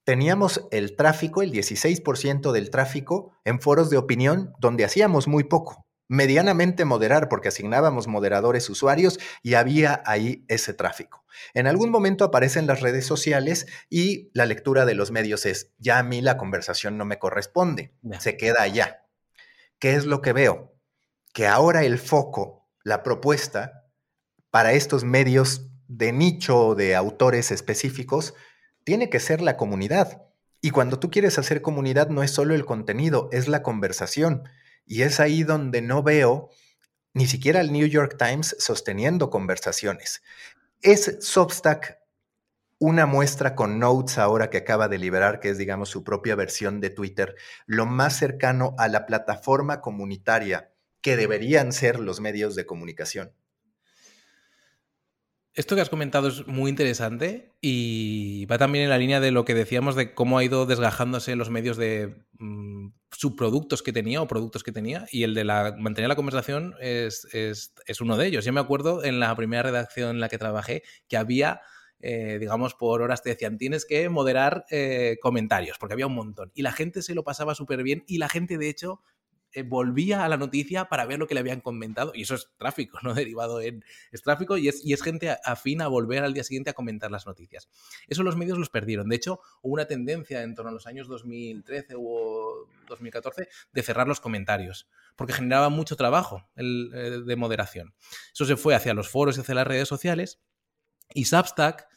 teníamos 0.04 0.66
el 0.70 0.96
tráfico, 0.96 1.42
el 1.42 1.52
16% 1.52 2.50
del 2.52 2.70
tráfico 2.70 3.34
en 3.44 3.60
foros 3.60 3.90
de 3.90 3.98
opinión 3.98 4.54
donde 4.58 4.86
hacíamos 4.86 5.28
muy 5.28 5.44
poco 5.44 5.86
medianamente 6.08 6.84
moderar 6.84 7.28
porque 7.28 7.48
asignábamos 7.48 8.08
moderadores 8.08 8.68
usuarios 8.70 9.20
y 9.42 9.54
había 9.54 10.02
ahí 10.06 10.44
ese 10.48 10.72
tráfico. 10.72 11.24
En 11.54 11.66
algún 11.66 11.90
momento 11.90 12.24
aparecen 12.24 12.66
las 12.66 12.80
redes 12.80 13.06
sociales 13.06 13.66
y 13.90 14.30
la 14.32 14.46
lectura 14.46 14.86
de 14.86 14.94
los 14.94 15.10
medios 15.10 15.46
es, 15.46 15.72
ya 15.78 15.98
a 15.98 16.02
mí 16.02 16.22
la 16.22 16.38
conversación 16.38 16.96
no 16.96 17.04
me 17.04 17.18
corresponde, 17.18 17.94
se 18.18 18.36
queda 18.36 18.62
allá. 18.62 19.04
¿Qué 19.78 19.94
es 19.94 20.06
lo 20.06 20.22
que 20.22 20.32
veo? 20.32 20.74
Que 21.32 21.46
ahora 21.46 21.84
el 21.84 21.98
foco, 21.98 22.68
la 22.82 23.02
propuesta 23.02 23.84
para 24.50 24.72
estos 24.72 25.04
medios 25.04 25.70
de 25.86 26.12
nicho 26.12 26.74
de 26.74 26.96
autores 26.96 27.50
específicos, 27.50 28.34
tiene 28.84 29.10
que 29.10 29.20
ser 29.20 29.42
la 29.42 29.56
comunidad. 29.56 30.22
Y 30.60 30.70
cuando 30.70 30.98
tú 30.98 31.10
quieres 31.10 31.38
hacer 31.38 31.62
comunidad 31.62 32.08
no 32.08 32.22
es 32.22 32.30
solo 32.30 32.54
el 32.54 32.64
contenido, 32.64 33.28
es 33.30 33.46
la 33.46 33.62
conversación. 33.62 34.48
Y 34.88 35.02
es 35.02 35.20
ahí 35.20 35.44
donde 35.44 35.82
no 35.82 36.02
veo 36.02 36.50
ni 37.12 37.26
siquiera 37.26 37.60
el 37.60 37.72
New 37.72 37.86
York 37.86 38.16
Times 38.18 38.56
sosteniendo 38.58 39.30
conversaciones. 39.30 40.22
¿Es 40.80 41.18
Substack 41.20 41.98
una 42.78 43.06
muestra 43.06 43.54
con 43.54 43.78
Notes 43.78 44.18
ahora 44.18 44.50
que 44.50 44.58
acaba 44.58 44.88
de 44.88 44.98
liberar, 44.98 45.40
que 45.40 45.50
es, 45.50 45.58
digamos, 45.58 45.88
su 45.90 46.04
propia 46.04 46.36
versión 46.36 46.80
de 46.80 46.90
Twitter, 46.90 47.34
lo 47.66 47.86
más 47.86 48.16
cercano 48.16 48.74
a 48.78 48.88
la 48.88 49.04
plataforma 49.04 49.80
comunitaria 49.80 50.72
que 51.00 51.16
deberían 51.16 51.72
ser 51.72 51.98
los 51.98 52.20
medios 52.20 52.54
de 52.54 52.66
comunicación? 52.66 53.32
Esto 55.54 55.74
que 55.74 55.82
has 55.82 55.90
comentado 55.90 56.28
es 56.28 56.46
muy 56.46 56.70
interesante 56.70 57.52
y 57.60 58.46
va 58.46 58.58
también 58.58 58.84
en 58.84 58.90
la 58.90 58.98
línea 58.98 59.18
de 59.18 59.32
lo 59.32 59.44
que 59.44 59.54
decíamos 59.54 59.96
de 59.96 60.14
cómo 60.14 60.38
ha 60.38 60.44
ido 60.44 60.66
desgajándose 60.66 61.34
los 61.34 61.50
medios 61.50 61.76
de 61.76 62.24
mm, 62.38 62.90
subproductos 63.12 63.82
que 63.82 63.92
tenía 63.92 64.20
o 64.22 64.26
productos 64.26 64.62
que 64.62 64.72
tenía 64.72 65.06
y 65.10 65.22
el 65.22 65.34
de 65.34 65.44
la, 65.44 65.74
mantener 65.78 66.08
la 66.08 66.16
conversación 66.16 66.74
es, 66.80 67.26
uno 68.00 68.16
de 68.16 68.26
ellos. 68.26 68.44
Yo 68.44 68.52
me 68.52 68.60
acuerdo 68.60 69.04
en 69.04 69.20
la 69.20 69.34
primera 69.34 69.62
redacción 69.62 70.10
en 70.10 70.20
la 70.20 70.28
que 70.28 70.38
trabajé 70.38 70.82
que 71.08 71.16
había... 71.16 71.60
Eh, 72.00 72.38
digamos, 72.38 72.76
por 72.76 73.02
horas 73.02 73.24
te 73.24 73.30
decían, 73.30 73.58
tienes 73.58 73.84
que 73.84 74.08
moderar 74.08 74.64
eh, 74.70 75.16
comentarios, 75.20 75.78
porque 75.78 75.94
había 75.94 76.06
un 76.06 76.14
montón. 76.14 76.52
Y 76.54 76.62
la 76.62 76.70
gente 76.70 77.02
se 77.02 77.12
lo 77.12 77.24
pasaba 77.24 77.56
súper 77.56 77.82
bien 77.82 78.04
y 78.06 78.18
la 78.18 78.28
gente, 78.28 78.56
de 78.56 78.68
hecho, 78.68 79.02
volvía 79.64 80.24
a 80.24 80.28
la 80.28 80.36
noticia 80.36 80.86
para 80.86 81.06
ver 81.06 81.18
lo 81.18 81.26
que 81.26 81.34
le 81.34 81.40
habían 81.40 81.60
comentado. 81.60 82.12
Y 82.14 82.22
eso 82.22 82.34
es 82.34 82.50
tráfico, 82.58 82.98
¿no? 83.02 83.14
Derivado 83.14 83.60
en. 83.60 83.84
Es 84.12 84.22
tráfico 84.22 84.56
y 84.56 84.68
es, 84.68 84.84
y 84.84 84.92
es 84.92 85.02
gente 85.02 85.36
afín 85.44 85.82
a 85.82 85.88
volver 85.88 86.22
al 86.22 86.34
día 86.34 86.44
siguiente 86.44 86.70
a 86.70 86.74
comentar 86.74 87.10
las 87.10 87.26
noticias. 87.26 87.68
Eso 88.06 88.22
los 88.22 88.36
medios 88.36 88.58
los 88.58 88.70
perdieron. 88.70 89.08
De 89.08 89.16
hecho, 89.16 89.40
hubo 89.62 89.74
una 89.74 89.86
tendencia 89.86 90.42
en 90.42 90.54
torno 90.54 90.70
a 90.70 90.74
los 90.74 90.86
años 90.86 91.08
2013 91.08 91.94
o 91.96 92.68
2014 92.88 93.48
de 93.72 93.82
cerrar 93.82 94.08
los 94.08 94.20
comentarios, 94.20 94.88
porque 95.16 95.32
generaba 95.32 95.68
mucho 95.68 95.96
trabajo 95.96 96.48
eh, 96.56 97.22
de 97.24 97.36
moderación. 97.36 97.94
Eso 98.32 98.44
se 98.44 98.56
fue 98.56 98.74
hacia 98.74 98.94
los 98.94 99.08
foros 99.08 99.36
y 99.36 99.40
hacia 99.40 99.54
las 99.54 99.66
redes 99.66 99.88
sociales. 99.88 100.40
Y 101.14 101.24
Substack 101.24 101.88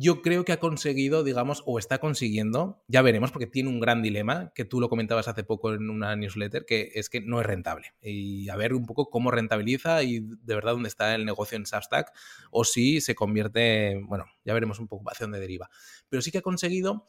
yo 0.00 0.22
creo 0.22 0.44
que 0.44 0.52
ha 0.52 0.60
conseguido, 0.60 1.24
digamos, 1.24 1.64
o 1.66 1.76
está 1.80 1.98
consiguiendo, 1.98 2.84
ya 2.86 3.02
veremos, 3.02 3.32
porque 3.32 3.48
tiene 3.48 3.68
un 3.68 3.80
gran 3.80 4.00
dilema, 4.00 4.52
que 4.54 4.64
tú 4.64 4.80
lo 4.80 4.88
comentabas 4.88 5.26
hace 5.26 5.42
poco 5.42 5.74
en 5.74 5.90
una 5.90 6.14
newsletter, 6.14 6.64
que 6.64 6.92
es 6.94 7.10
que 7.10 7.20
no 7.20 7.40
es 7.40 7.46
rentable. 7.46 7.94
Y 8.00 8.48
a 8.48 8.54
ver 8.54 8.74
un 8.74 8.86
poco 8.86 9.10
cómo 9.10 9.32
rentabiliza 9.32 10.04
y 10.04 10.20
de 10.20 10.54
verdad 10.54 10.74
dónde 10.74 10.88
está 10.88 11.16
el 11.16 11.24
negocio 11.24 11.56
en 11.56 11.66
Substack, 11.66 12.12
o 12.52 12.64
si 12.64 13.00
se 13.00 13.16
convierte, 13.16 14.00
bueno, 14.06 14.26
ya 14.44 14.54
veremos 14.54 14.78
un 14.78 14.86
poco 14.86 15.10
hacia 15.10 15.24
dónde 15.24 15.40
deriva. 15.40 15.68
Pero 16.08 16.22
sí 16.22 16.30
que 16.30 16.38
ha 16.38 16.42
conseguido 16.42 17.04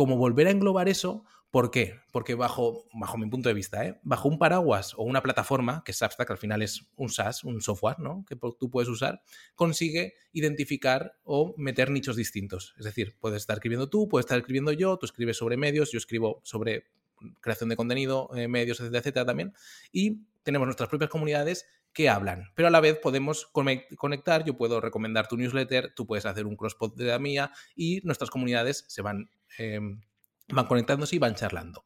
como 0.00 0.16
volver 0.16 0.46
a 0.46 0.50
englobar 0.50 0.88
eso 0.88 1.24
¿Por 1.50 1.70
qué? 1.70 1.98
Porque 2.10 2.34
bajo, 2.34 2.86
bajo 2.94 3.18
mi 3.18 3.28
punto 3.28 3.48
de 3.50 3.54
vista, 3.54 3.84
¿eh? 3.84 4.00
bajo 4.04 4.28
un 4.28 4.38
paraguas 4.38 4.94
o 4.96 5.02
una 5.02 5.20
plataforma, 5.20 5.82
que 5.84 5.90
es 5.90 5.98
Substack, 5.98 6.30
al 6.30 6.38
final 6.38 6.62
es 6.62 6.86
un 6.94 7.10
SaaS, 7.10 7.42
un 7.42 7.60
software 7.60 7.98
¿no? 7.98 8.24
que 8.26 8.36
tú 8.36 8.70
puedes 8.70 8.88
usar, 8.88 9.20
consigue 9.56 10.14
identificar 10.32 11.18
o 11.24 11.52
meter 11.58 11.90
nichos 11.90 12.14
distintos. 12.14 12.74
Es 12.78 12.84
decir, 12.84 13.16
puedes 13.18 13.42
estar 13.42 13.56
escribiendo 13.56 13.90
tú, 13.90 14.08
puedes 14.08 14.26
estar 14.26 14.38
escribiendo 14.38 14.70
yo, 14.70 14.96
tú 14.96 15.06
escribes 15.06 15.36
sobre 15.36 15.56
medios, 15.56 15.90
yo 15.90 15.98
escribo 15.98 16.40
sobre 16.44 16.86
creación 17.40 17.68
de 17.68 17.76
contenido, 17.76 18.30
eh, 18.36 18.46
medios, 18.46 18.78
etcétera, 18.78 19.00
etcétera 19.00 19.26
también. 19.26 19.52
Y 19.90 20.22
tenemos 20.44 20.66
nuestras 20.66 20.88
propias 20.88 21.10
comunidades 21.10 21.66
que 21.92 22.08
hablan, 22.08 22.52
pero 22.54 22.68
a 22.68 22.70
la 22.70 22.80
vez 22.80 22.98
podemos 22.98 23.46
conectar, 23.46 24.44
yo 24.44 24.56
puedo 24.56 24.80
recomendar 24.80 25.26
tu 25.26 25.36
newsletter, 25.36 25.92
tú 25.94 26.06
puedes 26.06 26.26
hacer 26.26 26.46
un 26.46 26.56
crosspod 26.56 26.94
de 26.96 27.06
la 27.06 27.18
mía 27.18 27.52
y 27.74 28.00
nuestras 28.04 28.30
comunidades 28.30 28.84
se 28.88 29.02
van... 29.02 29.30
Em, 29.58 30.00
van 30.52 30.66
conectándose 30.66 31.16
y 31.16 31.18
van 31.18 31.34
charlando. 31.34 31.84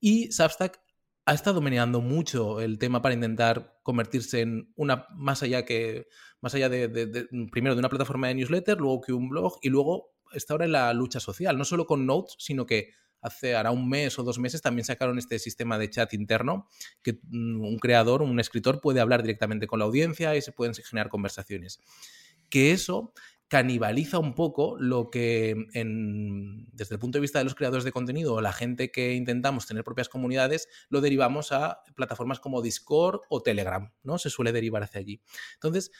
Y 0.00 0.32
Substack 0.32 0.80
ha 1.26 1.34
estado 1.34 1.60
meneando 1.60 2.00
mucho 2.00 2.60
el 2.60 2.78
tema 2.78 3.02
para 3.02 3.14
intentar 3.14 3.78
convertirse 3.82 4.40
en 4.40 4.72
una, 4.76 5.06
más 5.14 5.42
allá 5.42 5.64
que, 5.64 6.08
más 6.40 6.54
allá 6.54 6.68
de, 6.68 6.88
primero 7.52 7.74
de 7.74 7.78
una 7.78 7.88
plataforma 7.88 8.28
de 8.28 8.34
newsletter, 8.34 8.78
luego 8.78 9.00
que 9.00 9.12
un 9.12 9.28
blog 9.28 9.58
y 9.62 9.68
luego 9.68 10.14
está 10.32 10.54
ahora 10.54 10.64
en 10.64 10.72
la 10.72 10.92
lucha 10.94 11.20
social, 11.20 11.58
no 11.58 11.64
solo 11.64 11.86
con 11.86 12.06
Notes, 12.06 12.36
sino 12.38 12.66
que 12.66 12.94
hace 13.20 13.56
ahora 13.56 13.70
un 13.70 13.88
mes 13.88 14.18
o 14.18 14.22
dos 14.22 14.38
meses 14.38 14.62
también 14.62 14.84
sacaron 14.84 15.18
este 15.18 15.38
sistema 15.38 15.78
de 15.78 15.90
chat 15.90 16.12
interno 16.14 16.68
que 17.02 17.20
mm, 17.22 17.64
un 17.64 17.78
creador, 17.78 18.22
un 18.22 18.40
escritor 18.40 18.80
puede 18.80 19.00
hablar 19.00 19.22
directamente 19.22 19.66
con 19.66 19.78
la 19.78 19.84
audiencia 19.84 20.36
y 20.36 20.42
se 20.42 20.52
pueden 20.52 20.74
generar 20.74 21.08
conversaciones. 21.08 21.80
Que 22.48 22.72
eso 22.72 23.12
canibaliza 23.50 24.20
un 24.20 24.34
poco 24.34 24.76
lo 24.78 25.10
que 25.10 25.56
desde 25.74 26.94
el 26.94 27.00
punto 27.00 27.18
de 27.18 27.20
vista 27.20 27.40
de 27.40 27.44
los 27.44 27.56
creadores 27.56 27.82
de 27.82 27.90
contenido 27.90 28.34
o 28.34 28.40
la 28.40 28.52
gente 28.52 28.92
que 28.92 29.14
intentamos 29.14 29.66
tener 29.66 29.82
propias 29.82 30.08
comunidades, 30.08 30.68
lo 30.88 31.00
derivamos 31.00 31.50
a 31.50 31.82
plataformas 31.96 32.38
como 32.38 32.62
Discord 32.62 33.22
o 33.28 33.42
Telegram, 33.42 33.92
¿no? 34.04 34.18
Se 34.18 34.30
suele 34.30 34.52
derivar 34.52 34.84
hacia 34.84 35.00
allí. 35.00 35.20
Entonces, 35.54 35.90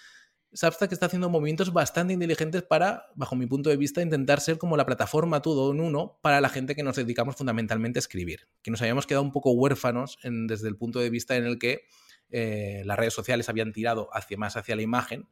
Substack 0.53 0.91
está 0.91 1.07
haciendo 1.07 1.31
movimientos 1.31 1.73
bastante 1.73 2.13
inteligentes 2.13 2.63
para, 2.63 3.07
bajo 3.15 3.37
mi 3.37 3.47
punto 3.47 3.71
de 3.71 3.77
vista, 3.77 4.03
intentar 4.03 4.41
ser 4.41 4.59
como 4.59 4.77
la 4.77 4.85
plataforma 4.85 5.43
todo 5.43 5.71
en 5.73 5.81
uno 5.81 6.19
para 6.23 6.41
la 6.41 6.49
gente 6.49 6.75
que 6.75 6.83
nos 6.83 6.97
dedicamos 6.97 7.37
fundamentalmente 7.37 7.99
a 7.99 8.01
escribir, 8.01 8.49
que 8.63 8.73
nos 8.73 8.83
habíamos 8.83 9.07
quedado 9.07 9.23
un 9.23 9.31
poco 9.31 9.53
huérfanos 9.53 10.19
desde 10.25 10.69
el 10.69 10.77
punto 10.77 10.99
de 10.99 11.11
vista 11.11 11.37
en 11.37 11.45
el 11.45 11.59
que 11.59 11.83
eh, 12.31 12.83
las 12.85 12.99
redes 12.99 13.15
sociales 13.15 13.49
habían 13.49 13.73
tirado 13.73 14.09
hacia 14.13 14.37
más 14.37 14.57
hacia 14.57 14.75
la 14.75 14.83
imagen 14.83 15.29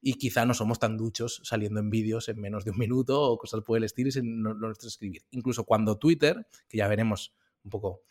y 0.00 0.14
quizá 0.14 0.44
no 0.46 0.54
somos 0.54 0.78
tan 0.78 0.96
duchos 0.96 1.40
saliendo 1.44 1.80
en 1.80 1.90
vídeos 1.90 2.28
en 2.28 2.40
menos 2.40 2.64
de 2.64 2.72
un 2.72 2.78
minuto 2.78 3.22
o 3.22 3.38
cosas 3.38 3.62
por 3.62 3.78
el 3.78 3.84
estilo 3.84 4.08
y 4.08 4.12
sin 4.12 4.42
nuestro 4.42 4.88
escribir. 4.88 5.22
Incluso 5.30 5.64
cuando 5.64 5.98
Twitter, 5.98 6.46
que 6.68 6.78
ya 6.78 6.88
veremos 6.88 7.34
un 7.64 7.70
poco 7.70 8.02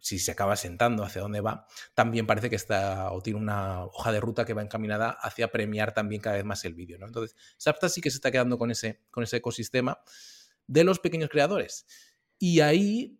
si 0.00 0.18
se 0.18 0.32
acaba 0.32 0.56
sentando 0.56 1.02
hacia 1.02 1.22
dónde 1.22 1.40
va, 1.40 1.66
también 1.94 2.26
parece 2.26 2.50
que 2.50 2.56
está 2.56 3.10
o 3.12 3.22
tiene 3.22 3.38
una 3.38 3.84
hoja 3.84 4.12
de 4.12 4.20
ruta 4.20 4.44
que 4.44 4.54
va 4.54 4.62
encaminada 4.62 5.10
hacia 5.10 5.48
premiar 5.48 5.94
también 5.94 6.20
cada 6.20 6.36
vez 6.36 6.44
más 6.44 6.64
el 6.64 6.74
vídeo. 6.74 6.98
¿no? 6.98 7.06
Entonces, 7.06 7.36
Sapta 7.56 7.88
sí 7.88 8.00
que 8.00 8.10
se 8.10 8.16
está 8.16 8.30
quedando 8.30 8.58
con 8.58 8.70
ese, 8.70 9.00
con 9.10 9.24
ese 9.24 9.38
ecosistema 9.38 10.00
de 10.66 10.84
los 10.84 10.98
pequeños 10.98 11.30
creadores. 11.30 11.86
Y 12.38 12.60
ahí 12.60 13.18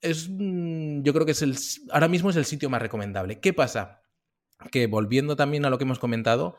es, 0.00 0.28
mm, 0.30 1.02
yo 1.02 1.12
creo 1.12 1.26
que 1.26 1.32
es 1.32 1.42
el, 1.42 1.56
ahora 1.90 2.08
mismo 2.08 2.30
es 2.30 2.36
el 2.36 2.44
sitio 2.44 2.70
más 2.70 2.82
recomendable. 2.82 3.40
¿Qué 3.40 3.52
pasa? 3.52 4.02
Que 4.70 4.86
volviendo 4.86 5.36
también 5.36 5.64
a 5.64 5.70
lo 5.70 5.78
que 5.78 5.84
hemos 5.84 5.98
comentado, 5.98 6.56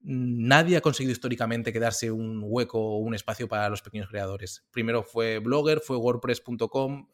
nadie 0.00 0.76
ha 0.76 0.80
conseguido 0.80 1.12
históricamente 1.12 1.72
quedarse 1.72 2.10
un 2.10 2.40
hueco 2.44 2.78
o 2.78 2.98
un 2.98 3.14
espacio 3.14 3.48
para 3.48 3.68
los 3.68 3.82
pequeños 3.82 4.08
creadores. 4.08 4.64
Primero 4.70 5.02
fue 5.02 5.38
Blogger, 5.38 5.80
fue 5.80 5.96
WordPress.com, 5.96 7.08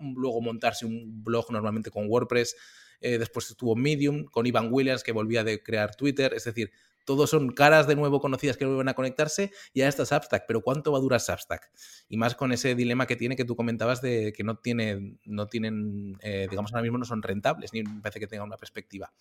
luego 0.00 0.40
montarse 0.40 0.86
un 0.86 1.22
blog 1.22 1.50
normalmente 1.50 1.90
con 1.90 2.06
WordPress, 2.08 2.56
eh, 3.00 3.18
después 3.18 3.50
estuvo 3.50 3.74
Medium 3.76 4.24
con 4.24 4.46
Ivan 4.46 4.68
Williams 4.70 5.02
que 5.02 5.12
volvía 5.12 5.42
de 5.42 5.62
crear 5.62 5.94
Twitter, 5.96 6.34
es 6.34 6.44
decir, 6.44 6.70
todos 7.06 7.30
son 7.30 7.50
caras 7.50 7.86
de 7.86 7.96
nuevo 7.96 8.20
conocidas 8.20 8.58
que 8.58 8.66
vuelven 8.66 8.88
a 8.88 8.94
conectarse 8.94 9.50
y 9.72 9.80
a 9.80 9.88
esta 9.88 10.04
Substack, 10.04 10.44
pero 10.46 10.60
¿cuánto 10.60 10.92
va 10.92 10.98
a 10.98 11.00
durar 11.00 11.20
Substack? 11.20 11.70
Y 12.08 12.18
más 12.18 12.34
con 12.34 12.52
ese 12.52 12.74
dilema 12.74 13.06
que 13.06 13.16
tiene 13.16 13.36
que 13.36 13.46
tú 13.46 13.56
comentabas 13.56 14.02
de 14.02 14.32
que 14.36 14.44
no, 14.44 14.58
tiene, 14.58 15.18
no 15.24 15.46
tienen, 15.48 16.18
eh, 16.20 16.46
digamos, 16.50 16.72
ahora 16.72 16.82
mismo 16.82 16.98
no 16.98 17.06
son 17.06 17.22
rentables, 17.22 17.72
ni 17.72 17.82
parece 17.82 18.20
que 18.20 18.26
tenga 18.26 18.44
una 18.44 18.58
perspectiva. 18.58 19.12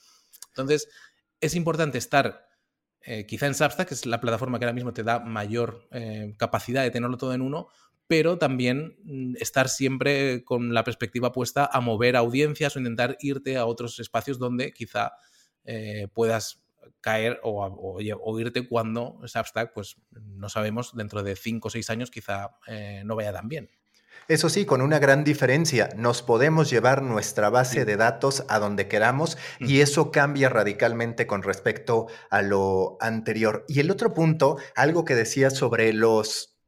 Entonces, 0.50 0.90
es 1.40 1.56
importante 1.56 1.98
estar 1.98 2.50
eh, 3.02 3.26
quizá 3.26 3.48
en 3.48 3.56
Substack, 3.56 3.88
que 3.88 3.94
es 3.94 4.06
la 4.06 4.20
plataforma 4.20 4.60
que 4.60 4.66
ahora 4.66 4.74
mismo 4.74 4.94
te 4.94 5.04
da 5.04 5.20
mayor 5.20 5.88
capacidad 6.38 6.84
de 6.84 6.92
tenerlo 6.92 7.18
todo 7.18 7.34
en 7.34 7.42
uno, 7.42 7.70
pero 8.10 8.40
también 8.40 8.98
mm, 9.04 9.36
estar 9.40 9.70
siempre 9.70 10.44
con 10.44 10.74
la 10.74 10.84
perspectiva 10.84 11.32
puesta 11.32 11.70
a 11.72 11.80
mover 11.80 12.16
audiencias 12.16 12.76
o 12.76 12.80
intentar 12.80 13.16
irte 13.22 13.56
a 13.56 13.68
otros 13.68 14.00
espacios 14.00 14.40
donde 14.40 14.74
quizá 14.74 15.12
eh, 15.64 16.08
puedas 16.12 16.64
caer 17.02 17.40
o, 17.44 18.02
irte 18.40 18.68
cuando 18.68 19.22
Substack, 19.24 19.74
pues 19.74 19.98
no 20.10 20.50
sabemos, 20.50 20.96
dentro 20.96 21.22
de 21.22 21.36
cinco 21.36 21.68
o 21.68 21.72
seis 21.72 21.92
años 21.92 22.10
quizá 22.10 22.58
eh, 22.66 23.04
no 23.06 23.16
vaya 23.16 23.32
tan 23.32 23.48
bien. 23.48 23.70
Eso 24.28 24.50
sí, 24.50 24.66
con 24.66 24.82
una 24.82 24.98
gran 24.98 25.24
diferencia, 25.24 25.90
nos 25.96 26.24
podemos 26.24 26.70
llevar 26.72 27.04
nuestra 27.04 27.52
base 27.52 27.86
de 27.86 27.96
datos 27.96 28.44
a 28.50 28.58
donde 28.58 28.88
queramos 28.88 29.38
y 29.60 29.82
eso 29.82 30.12
cambia 30.12 30.50
radicalmente 30.50 31.28
con 31.28 31.44
respecto 31.44 32.08
a 32.32 32.42
lo 32.42 32.98
anterior. 33.02 33.66
Y 33.68 33.80
el 33.82 33.92
otro 33.92 34.16
punto, 34.16 34.58
algo 34.76 35.06
que 35.06 35.14
decía 35.14 35.52
sobre 35.52 35.94
los 35.94 36.59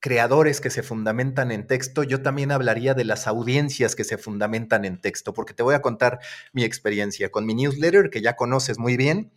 creadores 0.00 0.60
que 0.60 0.70
se 0.70 0.82
fundamentan 0.82 1.50
en 1.50 1.66
texto, 1.66 2.02
yo 2.02 2.22
también 2.22 2.52
hablaría 2.52 2.94
de 2.94 3.04
las 3.04 3.26
audiencias 3.26 3.96
que 3.96 4.04
se 4.04 4.18
fundamentan 4.18 4.84
en 4.84 5.00
texto, 5.00 5.32
porque 5.32 5.54
te 5.54 5.62
voy 5.62 5.74
a 5.74 5.82
contar 5.82 6.20
mi 6.52 6.64
experiencia 6.64 7.30
con 7.30 7.46
mi 7.46 7.54
newsletter, 7.54 8.10
que 8.10 8.22
ya 8.22 8.36
conoces 8.36 8.78
muy 8.78 8.96
bien. 8.96 9.32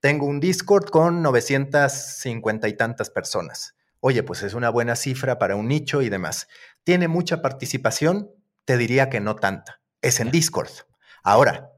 Tengo 0.00 0.26
un 0.26 0.40
Discord 0.40 0.90
con 0.90 1.22
950 1.22 2.68
y 2.68 2.76
tantas 2.76 3.08
personas. 3.08 3.76
Oye, 4.00 4.22
pues 4.22 4.42
es 4.42 4.54
una 4.54 4.68
buena 4.68 4.96
cifra 4.96 5.38
para 5.38 5.56
un 5.56 5.68
nicho 5.68 6.02
y 6.02 6.08
demás. 6.08 6.48
¿Tiene 6.82 7.08
mucha 7.08 7.40
participación? 7.40 8.30
Te 8.64 8.76
diría 8.76 9.08
que 9.08 9.20
no 9.20 9.36
tanta. 9.36 9.80
Es 10.02 10.18
en 10.18 10.30
Discord. 10.30 10.70
Ahora, 11.22 11.70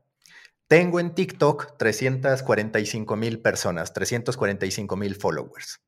tengo 0.68 0.98
en 0.98 1.14
TikTok 1.14 1.76
345 1.76 3.14
mil 3.14 3.40
personas, 3.40 3.92
345 3.92 4.96
mil 4.96 5.14
followers. 5.14 5.80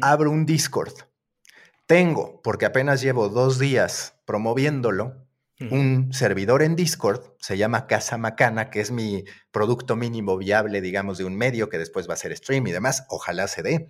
Abro 0.00 0.32
un 0.32 0.44
Discord 0.44 1.07
tengo, 1.88 2.42
porque 2.42 2.66
apenas 2.66 3.00
llevo 3.00 3.30
dos 3.30 3.58
días 3.58 4.14
promoviéndolo, 4.26 5.26
un 5.72 6.12
servidor 6.12 6.62
en 6.62 6.76
Discord, 6.76 7.20
se 7.40 7.58
llama 7.58 7.88
Casa 7.88 8.16
Macana, 8.16 8.70
que 8.70 8.80
es 8.80 8.92
mi 8.92 9.24
producto 9.50 9.96
mínimo 9.96 10.36
viable, 10.36 10.80
digamos, 10.80 11.18
de 11.18 11.24
un 11.24 11.34
medio 11.34 11.68
que 11.68 11.78
después 11.78 12.08
va 12.08 12.14
a 12.14 12.18
ser 12.18 12.36
stream 12.36 12.68
y 12.68 12.72
demás, 12.72 13.06
ojalá 13.08 13.48
se 13.48 13.62
dé. 13.62 13.88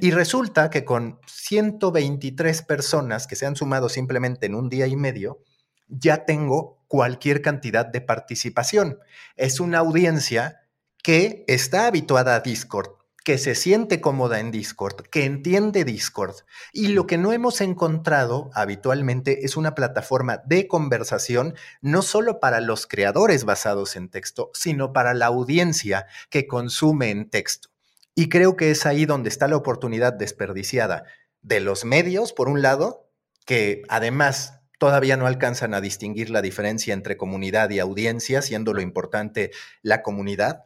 Y 0.00 0.10
resulta 0.10 0.70
que 0.70 0.84
con 0.84 1.20
123 1.26 2.62
personas 2.62 3.28
que 3.28 3.36
se 3.36 3.46
han 3.46 3.54
sumado 3.54 3.88
simplemente 3.88 4.46
en 4.46 4.56
un 4.56 4.68
día 4.68 4.88
y 4.88 4.96
medio, 4.96 5.44
ya 5.86 6.24
tengo 6.24 6.82
cualquier 6.88 7.42
cantidad 7.42 7.86
de 7.86 8.00
participación. 8.00 8.98
Es 9.36 9.60
una 9.60 9.78
audiencia 9.78 10.62
que 11.02 11.44
está 11.46 11.86
habituada 11.86 12.34
a 12.34 12.40
Discord, 12.40 13.01
que 13.24 13.38
se 13.38 13.54
siente 13.54 14.00
cómoda 14.00 14.40
en 14.40 14.50
Discord, 14.50 15.06
que 15.08 15.24
entiende 15.24 15.84
Discord. 15.84 16.36
Y 16.72 16.88
lo 16.88 17.06
que 17.06 17.18
no 17.18 17.32
hemos 17.32 17.60
encontrado 17.60 18.50
habitualmente 18.54 19.44
es 19.44 19.56
una 19.56 19.74
plataforma 19.74 20.42
de 20.44 20.66
conversación 20.66 21.54
no 21.80 22.02
solo 22.02 22.40
para 22.40 22.60
los 22.60 22.86
creadores 22.86 23.44
basados 23.44 23.96
en 23.96 24.08
texto, 24.08 24.50
sino 24.54 24.92
para 24.92 25.14
la 25.14 25.26
audiencia 25.26 26.06
que 26.30 26.46
consume 26.46 27.10
en 27.10 27.30
texto. 27.30 27.68
Y 28.14 28.28
creo 28.28 28.56
que 28.56 28.70
es 28.70 28.86
ahí 28.86 29.06
donde 29.06 29.28
está 29.28 29.48
la 29.48 29.56
oportunidad 29.56 30.12
desperdiciada 30.12 31.04
de 31.40 31.60
los 31.60 31.84
medios, 31.84 32.32
por 32.32 32.48
un 32.48 32.62
lado, 32.62 33.08
que 33.46 33.82
además 33.88 34.60
todavía 34.78 35.16
no 35.16 35.26
alcanzan 35.26 35.74
a 35.74 35.80
distinguir 35.80 36.28
la 36.28 36.42
diferencia 36.42 36.92
entre 36.92 37.16
comunidad 37.16 37.70
y 37.70 37.78
audiencia, 37.78 38.42
siendo 38.42 38.74
lo 38.74 38.82
importante 38.82 39.52
la 39.80 40.02
comunidad, 40.02 40.64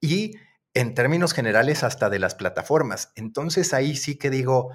y 0.00 0.36
en 0.78 0.94
términos 0.94 1.34
generales 1.34 1.82
hasta 1.82 2.08
de 2.08 2.20
las 2.20 2.36
plataformas. 2.36 3.12
Entonces 3.16 3.74
ahí 3.74 3.96
sí 3.96 4.16
que 4.16 4.30
digo, 4.30 4.70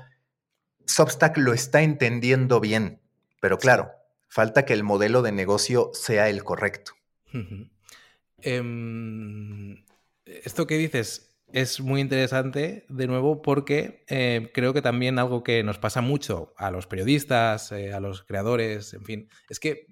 Substack 0.85 1.37
lo 1.37 1.53
está 1.53 1.81
entendiendo 1.81 2.59
bien, 2.59 2.99
pero 3.39 3.57
claro, 3.57 3.91
falta 4.27 4.65
que 4.65 4.73
el 4.73 4.83
modelo 4.83 5.21
de 5.21 5.31
negocio 5.31 5.91
sea 5.93 6.27
el 6.27 6.43
correcto. 6.43 6.91
Em, 8.41 9.85
esto 10.25 10.67
que 10.67 10.77
dices 10.77 11.29
es 11.53 11.79
muy 11.79 12.01
interesante, 12.01 12.85
de 12.89 13.07
nuevo, 13.07 13.41
porque 13.41 14.03
eh, 14.09 14.51
creo 14.53 14.73
que 14.73 14.81
también 14.81 15.19
algo 15.19 15.43
que 15.43 15.63
nos 15.63 15.77
pasa 15.77 16.01
mucho 16.01 16.53
a 16.57 16.69
los 16.71 16.87
periodistas, 16.87 17.71
eh, 17.71 17.93
a 17.93 18.01
los 18.01 18.23
creadores, 18.23 18.93
en 18.93 19.05
fin, 19.05 19.29
es 19.49 19.59
que 19.59 19.87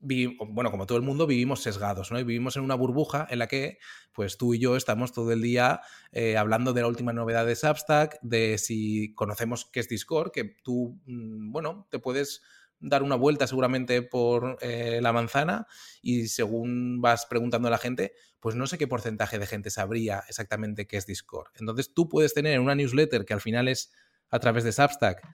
bueno, 0.00 0.70
como 0.70 0.86
todo 0.86 0.98
el 0.98 1.04
mundo, 1.04 1.26
vivimos 1.26 1.62
sesgados, 1.62 2.10
¿no? 2.12 2.18
Y 2.18 2.24
vivimos 2.24 2.56
en 2.56 2.62
una 2.62 2.74
burbuja 2.74 3.26
en 3.30 3.38
la 3.38 3.46
que, 3.46 3.78
pues 4.12 4.36
tú 4.36 4.54
y 4.54 4.58
yo 4.58 4.76
estamos 4.76 5.12
todo 5.12 5.32
el 5.32 5.42
día 5.42 5.80
eh, 6.12 6.36
hablando 6.36 6.72
de 6.72 6.82
la 6.82 6.88
última 6.88 7.12
novedad 7.12 7.46
de 7.46 7.56
Substack, 7.56 8.18
de 8.22 8.58
si 8.58 9.14
conocemos 9.14 9.68
qué 9.72 9.80
es 9.80 9.88
Discord, 9.88 10.30
que 10.32 10.44
tú, 10.62 11.00
mm, 11.06 11.50
bueno, 11.52 11.86
te 11.90 11.98
puedes 11.98 12.42
dar 12.78 13.02
una 13.02 13.16
vuelta 13.16 13.46
seguramente 13.46 14.02
por 14.02 14.58
eh, 14.60 15.00
la 15.00 15.12
manzana 15.12 15.66
y 16.02 16.28
según 16.28 17.00
vas 17.00 17.26
preguntando 17.26 17.68
a 17.68 17.70
la 17.70 17.78
gente, 17.78 18.12
pues 18.40 18.54
no 18.54 18.66
sé 18.66 18.78
qué 18.78 18.86
porcentaje 18.86 19.38
de 19.38 19.46
gente 19.46 19.70
sabría 19.70 20.22
exactamente 20.28 20.86
qué 20.86 20.98
es 20.98 21.06
Discord. 21.06 21.48
Entonces 21.54 21.94
tú 21.94 22.08
puedes 22.08 22.34
tener 22.34 22.60
una 22.60 22.74
newsletter 22.74 23.24
que 23.24 23.34
al 23.34 23.40
final 23.40 23.68
es 23.68 23.92
a 24.30 24.38
través 24.40 24.64
de 24.64 24.72
Substack 24.72 25.26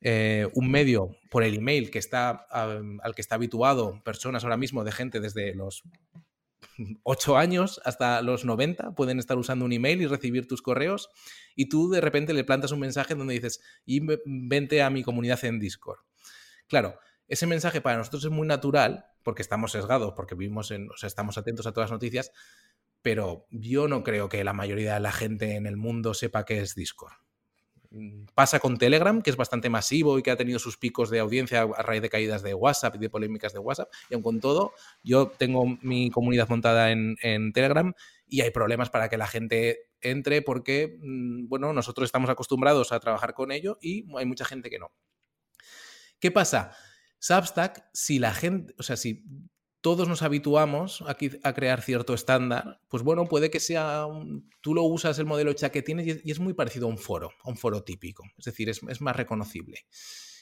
eh, 0.00 0.48
un 0.54 0.70
medio 0.70 1.16
por 1.30 1.42
el 1.42 1.54
email 1.54 1.90
que 1.90 1.98
está, 1.98 2.30
al 2.30 3.14
que 3.14 3.20
está 3.20 3.34
habituado 3.34 4.00
personas 4.04 4.44
ahora 4.44 4.56
mismo 4.56 4.84
de 4.84 4.92
gente 4.92 5.20
desde 5.20 5.54
los 5.54 5.82
8 7.02 7.36
años 7.36 7.80
hasta 7.84 8.22
los 8.22 8.44
90 8.44 8.94
pueden 8.94 9.18
estar 9.18 9.36
usando 9.38 9.64
un 9.64 9.72
email 9.72 10.00
y 10.00 10.06
recibir 10.06 10.46
tus 10.46 10.62
correos 10.62 11.10
y 11.56 11.68
tú 11.68 11.90
de 11.90 12.00
repente 12.00 12.32
le 12.32 12.44
plantas 12.44 12.72
un 12.72 12.80
mensaje 12.80 13.14
donde 13.14 13.34
dices, 13.34 13.60
y 13.84 14.00
vente 14.24 14.82
a 14.82 14.90
mi 14.90 15.02
comunidad 15.02 15.44
en 15.44 15.58
Discord. 15.58 15.98
Claro, 16.68 16.98
ese 17.26 17.46
mensaje 17.46 17.80
para 17.80 17.98
nosotros 17.98 18.24
es 18.24 18.30
muy 18.30 18.46
natural 18.46 19.06
porque 19.22 19.42
estamos 19.42 19.72
sesgados, 19.72 20.14
porque 20.14 20.34
vivimos 20.34 20.70
en, 20.70 20.90
o 20.90 20.96
sea, 20.96 21.08
estamos 21.08 21.36
atentos 21.38 21.66
a 21.66 21.72
todas 21.72 21.90
las 21.90 21.96
noticias, 21.96 22.30
pero 23.02 23.46
yo 23.50 23.88
no 23.88 24.02
creo 24.02 24.28
que 24.28 24.44
la 24.44 24.52
mayoría 24.52 24.94
de 24.94 25.00
la 25.00 25.12
gente 25.12 25.56
en 25.56 25.66
el 25.66 25.76
mundo 25.76 26.14
sepa 26.14 26.44
qué 26.44 26.60
es 26.60 26.74
Discord. 26.74 27.14
Pasa 28.34 28.60
con 28.60 28.76
Telegram, 28.76 29.22
que 29.22 29.30
es 29.30 29.36
bastante 29.36 29.70
masivo 29.70 30.18
y 30.18 30.22
que 30.22 30.30
ha 30.30 30.36
tenido 30.36 30.58
sus 30.58 30.76
picos 30.76 31.08
de 31.08 31.20
audiencia 31.20 31.62
a 31.62 31.82
raíz 31.82 32.02
de 32.02 32.10
caídas 32.10 32.42
de 32.42 32.52
WhatsApp 32.52 32.96
y 32.96 32.98
de 32.98 33.08
polémicas 33.08 33.54
de 33.54 33.58
WhatsApp. 33.58 33.90
Y 34.10 34.14
aun 34.14 34.22
con 34.22 34.40
todo, 34.40 34.72
yo 35.02 35.28
tengo 35.28 35.64
mi 35.80 36.10
comunidad 36.10 36.48
montada 36.48 36.90
en, 36.90 37.16
Telegram 37.52 37.94
y 38.26 38.42
hay 38.42 38.50
problemas 38.50 38.90
para 38.90 39.08
que 39.08 39.16
la 39.16 39.26
gente 39.26 39.90
entre 40.02 40.42
porque, 40.42 40.98
mm, 41.00 41.48
bueno, 41.48 41.72
nosotros 41.72 42.06
estamos 42.06 42.28
acostumbrados 42.28 42.92
a 42.92 43.00
trabajar 43.00 43.32
con 43.32 43.52
ello 43.52 43.78
y 43.80 44.04
hay 44.16 44.26
mucha 44.26 44.44
gente 44.44 44.68
que 44.68 44.78
no. 44.78 44.92
¿Qué 46.20 46.30
pasa? 46.30 46.76
Substack, 47.20 47.88
si 47.94 48.18
la 48.18 48.34
gente, 48.34 48.74
o 48.78 48.82
sea, 48.82 48.96
si 48.96 49.24
todos 49.80 50.08
nos 50.08 50.22
habituamos 50.22 51.02
a, 51.02 51.16
a, 51.42 51.52
crear 51.54 51.82
cierto 51.82 52.14
estándar, 52.14 52.80
pues 52.88 53.02
bueno, 53.02 53.26
puede 53.26 53.50
que 53.50 53.60
sea, 53.60 54.06
tú 54.60 54.74
lo 54.74 54.82
usas 54.82 55.18
el 55.18 55.26
modelo 55.26 55.52
chat 55.52 55.72
que 55.72 55.82
tienes 55.82 56.20
y 56.24 56.30
es, 56.30 56.40
muy 56.40 56.54
parecido 56.54 56.86
a 56.86 56.90
un 56.90 56.98
foro, 56.98 57.30
a 57.42 57.48
un 57.48 57.56
foro 57.56 57.84
típico, 57.84 58.24
es 58.36 58.44
decir, 58.44 58.68
es, 58.68 58.82
es, 58.88 59.00
más 59.00 59.14
reconocible. 59.14 59.86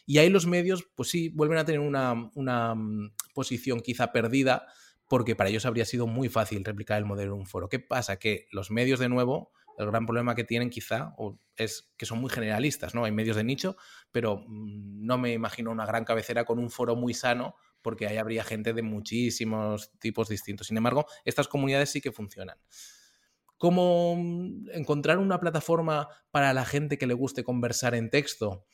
Y 0.07 0.19
ahí 0.19 0.31
los 0.31 0.47
medios, 0.47 0.89
pues 0.95 1.11
sí, 1.11 1.29
vuelven 1.31 1.59
a 1.59 1.65
tener 1.65 1.81
una, 1.81 2.31
una 2.35 2.75
mm, 2.75 3.13
posición 3.35 3.81
quizá 3.81 4.13
perdida, 4.13 4.67
porque 5.09 5.37
para 5.37 5.51
ellos 5.51 5.67
habría 5.67 5.85
sido 5.85 6.07
muy 6.07 6.29
fácil 6.29 6.65
replicar 6.65 6.99
el 6.99 7.05
modelo 7.05 7.35
en 7.35 7.41
un 7.41 7.47
foro. 7.47 7.69
¿Qué 7.69 7.79
pasa? 7.79 8.19
Que 8.19 8.47
los 8.53 8.71
medios, 8.71 8.99
de 8.99 9.09
nuevo, 9.09 9.53
el 9.79 9.87
gran 9.87 10.07
problema 10.07 10.35
que 10.35 10.45
tienen 10.45 10.71
quizá 10.71 11.15
es 11.57 11.93
que 11.97 12.07
son 12.07 12.21
muy 12.21 12.31
generalistas, 12.31 12.95
¿no? 12.95 13.05
Hay 13.05 13.13
medios 13.13 13.37
de 13.37 13.45
nicho, 13.45 13.77
pero 14.11 14.39
mm, 14.39 15.05
no 15.05 15.19
me 15.19 15.33
imagino 15.33 15.71
una 15.71 15.87
gran 15.87 16.05
cabecera 16.05 16.45
con 16.45 16.59
un 16.59 16.71
foro 16.71 16.97
muy 16.97 17.13
sano 17.13 17.57
porque 17.87 18.09
ahí 18.09 18.17
habría 18.17 18.43
gente 18.43 18.73
de 18.73 18.83
muchísimos 18.83 19.93
tipos 20.01 20.29
distintos. 20.29 20.67
Sin 20.67 20.77
embargo, 20.77 21.07
estas 21.25 21.47
comunidades 21.47 21.89
sí 21.89 22.01
que 22.01 22.11
funcionan. 22.11 22.59
¿Cómo 23.59 24.17
mm, 24.17 24.71
encontrar 24.73 25.19
una 25.19 25.39
plataforma 25.39 26.09
para 26.33 26.53
la 26.53 26.65
gente 26.65 26.99
que 26.99 27.07
le 27.07 27.15
guste 27.15 27.45
conversar 27.45 27.95
en 27.95 28.11
texto? 28.11 28.67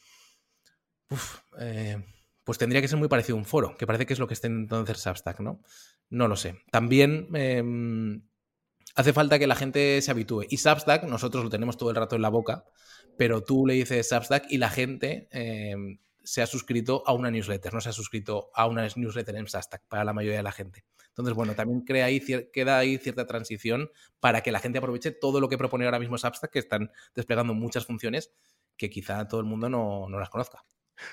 Eh, 1.60 2.02
pues 2.42 2.56
tendría 2.56 2.80
que 2.80 2.88
ser 2.88 2.98
muy 2.98 3.08
parecido 3.08 3.36
a 3.36 3.40
un 3.40 3.44
foro, 3.44 3.76
que 3.76 3.86
parece 3.86 4.06
que 4.06 4.14
es 4.14 4.18
lo 4.18 4.26
que 4.26 4.32
está 4.32 4.48
hacer 4.70 4.96
Substack, 4.96 5.40
¿no? 5.40 5.60
No 6.08 6.26
lo 6.26 6.36
sé. 6.36 6.62
También 6.70 7.28
em, 7.34 8.26
hace 8.94 9.12
falta 9.12 9.38
que 9.38 9.46
la 9.46 9.56
gente 9.56 10.00
se 10.00 10.10
habitúe. 10.10 10.46
Y 10.48 10.56
Substack, 10.56 11.04
nosotros 11.04 11.44
lo 11.44 11.50
tenemos 11.50 11.76
todo 11.76 11.90
el 11.90 11.96
rato 11.96 12.16
en 12.16 12.22
la 12.22 12.30
boca, 12.30 12.64
pero 13.18 13.44
tú 13.44 13.66
le 13.66 13.74
dices 13.74 14.08
Substack 14.08 14.46
y 14.48 14.56
la 14.56 14.70
gente 14.70 15.28
em, 15.32 15.98
se 16.24 16.42
ha 16.42 16.46
suscrito 16.46 17.02
a 17.06 17.12
una 17.12 17.30
newsletter, 17.30 17.72
no 17.74 17.80
se 17.80 17.88
ha 17.88 17.92
suscrito 17.92 18.50
a 18.54 18.66
una 18.66 18.86
newsletter 18.94 19.36
en 19.36 19.48
Substack 19.48 19.86
para 19.88 20.04
la 20.04 20.12
mayoría 20.12 20.38
de 20.38 20.42
la 20.42 20.52
gente. 20.52 20.84
Entonces, 21.08 21.34
bueno, 21.34 21.54
también 21.54 21.82
crea 21.82 22.06
ahí, 22.06 22.20
queda 22.52 22.78
ahí 22.78 22.98
cierta 22.98 23.26
transición 23.26 23.90
para 24.20 24.40
que 24.40 24.50
la 24.50 24.60
gente 24.60 24.78
aproveche 24.78 25.10
todo 25.10 25.40
lo 25.40 25.48
que 25.48 25.58
propone 25.58 25.84
ahora 25.84 25.98
mismo 25.98 26.16
Substack, 26.16 26.50
que 26.50 26.58
están 26.58 26.90
desplegando 27.14 27.54
muchas 27.54 27.84
funciones 27.86 28.32
que 28.76 28.88
quizá 28.88 29.28
todo 29.28 29.40
el 29.40 29.46
mundo 29.46 29.68
no 29.68 30.08
las 30.08 30.30
conozca. 30.30 30.64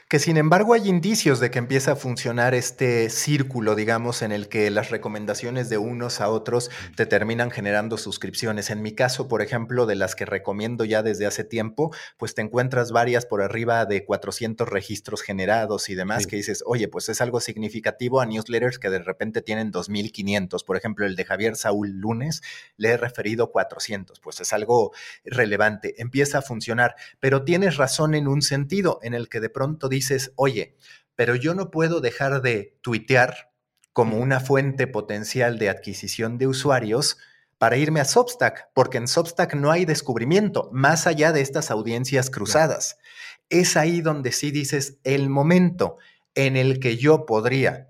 Que 0.08 0.20
sin 0.20 0.38
embargo 0.38 0.74
hay 0.74 0.88
indicios 0.88 1.40
de 1.40 1.52
que 1.52 1.60
empieza 1.60 1.94
a 1.94 1.96
funcionar 1.96 2.54
este 2.54 3.10
círculo, 3.10 3.76
digamos, 3.76 4.22
en 4.22 4.32
el 4.32 4.50
que 4.50 4.70
las 4.70 4.90
recomendaciones 4.90 5.70
de 5.70 5.78
unos 5.78 6.22
a 6.22 6.30
otros 6.30 6.70
te 6.96 7.06
terminan 7.06 7.52
generando 7.52 7.98
suscripciones. 7.98 8.70
En 8.70 8.82
mi 8.82 8.94
caso, 8.94 9.28
por 9.28 9.42
ejemplo, 9.42 9.86
de 9.86 9.96
las 9.96 10.16
que 10.16 10.26
recomiendo 10.26 10.86
ya 10.86 11.04
desde 11.04 11.26
hace 11.26 11.44
tiempo, 11.44 11.94
pues 12.18 12.36
te 12.36 12.42
encuentras 12.42 12.92
varias 12.92 13.26
por 13.26 13.42
arriba 13.42 13.86
de 13.86 14.06
400 14.06 14.68
registros 14.68 15.22
generados 15.22 15.90
y 15.90 15.96
demás 15.96 16.28
que 16.28 16.36
dices, 16.36 16.64
oye, 16.66 16.88
pues 16.88 17.10
es 17.10 17.22
algo 17.22 17.40
significativo 17.40 18.22
a 18.22 18.26
newsletters 18.26 18.80
que 18.80 18.90
de 18.90 19.00
repente 19.00 19.42
tienen 19.42 19.72
2500. 19.72 20.64
Por 20.64 20.78
ejemplo, 20.78 21.06
el 21.06 21.16
de 21.16 21.26
Javier 21.26 21.56
Saúl 21.56 21.92
Lunes 21.92 22.42
le 22.78 22.90
he 22.90 22.98
referido 22.98 23.52
400, 23.52 24.20
pues 24.20 24.40
es 24.42 24.54
algo 24.54 24.92
relevante. 25.24 25.96
Empieza 26.02 26.40
a 26.40 26.42
funcionar, 26.42 26.96
pero 27.20 27.44
tienes 27.44 27.78
razón 27.78 28.16
en 28.16 28.28
un 28.28 28.42
sentido 28.42 29.00
en 29.04 29.14
el 29.14 29.30
que 29.30 29.40
de 29.40 29.50
pronto 29.50 29.79
dices, 29.88 30.34
oye, 30.36 30.76
pero 31.16 31.36
yo 31.36 31.54
no 31.54 31.72
puedo 31.72 32.02
dejar 32.02 32.42
de 32.42 32.78
tuitear 32.82 33.54
como 33.94 34.18
una 34.18 34.40
fuente 34.40 34.88
potencial 34.88 35.60
de 35.60 35.70
adquisición 35.70 36.38
de 36.38 36.48
usuarios 36.48 37.18
para 37.58 37.78
irme 37.78 38.00
a 38.00 38.06
Substack, 38.06 38.70
porque 38.74 38.98
en 38.98 39.08
Substack 39.08 39.54
no 39.54 39.72
hay 39.72 39.86
descubrimiento 39.86 40.70
más 40.72 41.08
allá 41.08 41.32
de 41.32 41.42
estas 41.42 41.72
audiencias 41.72 42.30
cruzadas. 42.30 42.98
Es 43.50 43.78
ahí 43.78 44.02
donde 44.02 44.32
sí 44.32 44.52
dices 44.52 44.98
el 45.04 45.30
momento 45.30 45.98
en 46.36 46.56
el 46.56 46.80
que 46.80 46.98
yo 46.98 47.26
podría 47.26 47.90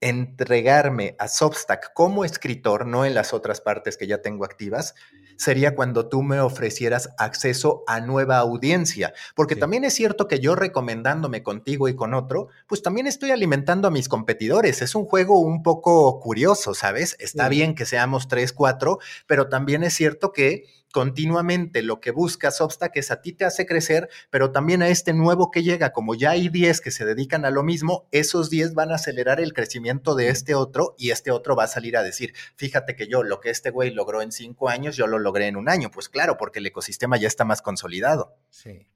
entregarme 0.00 1.14
a 1.18 1.28
Substack 1.28 1.92
como 1.92 2.24
escritor, 2.24 2.86
no 2.86 3.04
en 3.04 3.14
las 3.14 3.32
otras 3.32 3.60
partes 3.60 3.96
que 3.96 4.06
ya 4.06 4.22
tengo 4.22 4.44
activas, 4.44 4.94
sería 5.36 5.74
cuando 5.74 6.08
tú 6.08 6.22
me 6.22 6.40
ofrecieras 6.40 7.10
acceso 7.18 7.84
a 7.86 8.00
nueva 8.00 8.38
audiencia. 8.38 9.12
Porque 9.34 9.56
también 9.56 9.84
es 9.84 9.94
cierto 9.94 10.28
que 10.28 10.40
yo 10.40 10.54
recomendándome 10.54 11.42
contigo 11.42 11.88
y 11.88 11.96
con 11.96 12.14
otro, 12.14 12.48
pues 12.66 12.82
también 12.82 13.06
estoy 13.06 13.30
alimentando 13.30 13.88
a 13.88 13.90
mis 13.90 14.08
competidores. 14.08 14.82
Es 14.82 14.94
un 14.94 15.04
juego 15.04 15.40
un 15.40 15.62
poco 15.62 16.20
curioso, 16.20 16.74
¿sabes? 16.74 17.16
Está 17.18 17.48
bien 17.48 17.74
que 17.74 17.86
seamos 17.86 18.28
tres, 18.28 18.52
cuatro, 18.52 18.98
pero 19.26 19.48
también 19.48 19.82
es 19.82 19.94
cierto 19.94 20.32
que 20.32 20.64
continuamente 20.92 21.82
lo 21.82 22.00
que 22.00 22.12
busca 22.12 22.50
Substack 22.50 22.96
es 22.96 23.10
a 23.10 23.20
ti 23.20 23.32
te 23.32 23.44
hace 23.44 23.66
crecer, 23.66 24.08
pero 24.30 24.52
también 24.52 24.82
a 24.82 24.88
este 24.88 25.12
nuevo 25.12 25.50
que 25.50 25.64
llega, 25.64 25.92
como 25.92 26.14
ya 26.14 26.30
hay 26.30 26.48
10 26.48 26.80
que 26.80 26.90
se 26.90 27.04
dedican 27.04 27.44
a 27.44 27.50
lo 27.50 27.64
mismo, 27.64 28.06
esos 28.12 28.50
10 28.50 28.74
van 28.74 28.92
a 28.92 28.96
acelerar 28.96 29.40
el 29.40 29.54
crecimiento 29.54 30.14
de 30.14 30.28
este 30.28 30.54
otro 30.54 30.94
y 30.98 31.10
este 31.10 31.30
otro 31.30 31.56
va 31.56 31.64
a 31.64 31.68
salir 31.68 31.96
a 31.96 32.02
decir, 32.02 32.34
fíjate 32.54 32.94
que 32.94 33.08
yo 33.08 33.24
lo 33.24 33.40
que 33.40 33.50
este 33.50 33.70
güey 33.70 33.90
logró 33.90 34.22
en 34.22 34.30
cinco 34.30 34.68
años, 34.68 34.96
yo 34.96 35.06
lo 35.06 35.18
logré 35.18 35.48
en 35.48 35.56
un 35.56 35.68
año. 35.68 35.90
Pues 35.90 36.08
claro, 36.08 36.36
porque 36.36 36.60
el 36.60 36.66
ecosistema 36.66 37.16
ya 37.16 37.28
está 37.28 37.44
más 37.44 37.62
consolidado. 37.62 38.36
Sí. 38.50 38.86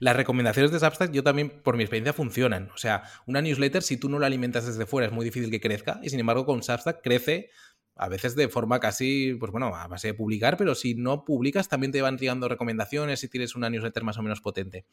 Las 0.00 0.16
recomendaciones 0.16 0.72
de 0.72 0.80
Substack 0.80 1.12
yo 1.12 1.22
también, 1.22 1.50
por 1.62 1.76
mi 1.76 1.84
experiencia, 1.84 2.12
funcionan. 2.12 2.70
O 2.74 2.78
sea, 2.78 3.04
una 3.26 3.40
newsletter, 3.40 3.82
si 3.82 3.96
tú 3.96 4.08
no 4.08 4.18
la 4.18 4.26
alimentas 4.26 4.66
desde 4.66 4.86
fuera, 4.86 5.06
es 5.06 5.12
muy 5.12 5.24
difícil 5.24 5.50
que 5.50 5.60
crezca. 5.60 6.00
Y 6.02 6.10
sin 6.10 6.20
embargo, 6.20 6.46
con 6.46 6.62
Substack 6.62 7.00
crece 7.02 7.50
a 7.96 8.08
veces 8.08 8.34
de 8.34 8.48
forma 8.48 8.80
casi, 8.80 9.34
pues 9.34 9.52
bueno, 9.52 9.74
a 9.74 9.86
base 9.86 10.08
de 10.08 10.14
publicar, 10.14 10.56
pero 10.56 10.74
si 10.74 10.94
no 10.94 11.24
publicas 11.24 11.68
también 11.68 11.92
te 11.92 12.02
van 12.02 12.18
llegando 12.18 12.48
recomendaciones 12.48 13.20
si 13.20 13.28
tienes 13.28 13.54
una 13.54 13.70
newsletter 13.70 14.04
más 14.04 14.18
o 14.18 14.22
menos 14.22 14.40
potente. 14.40 14.84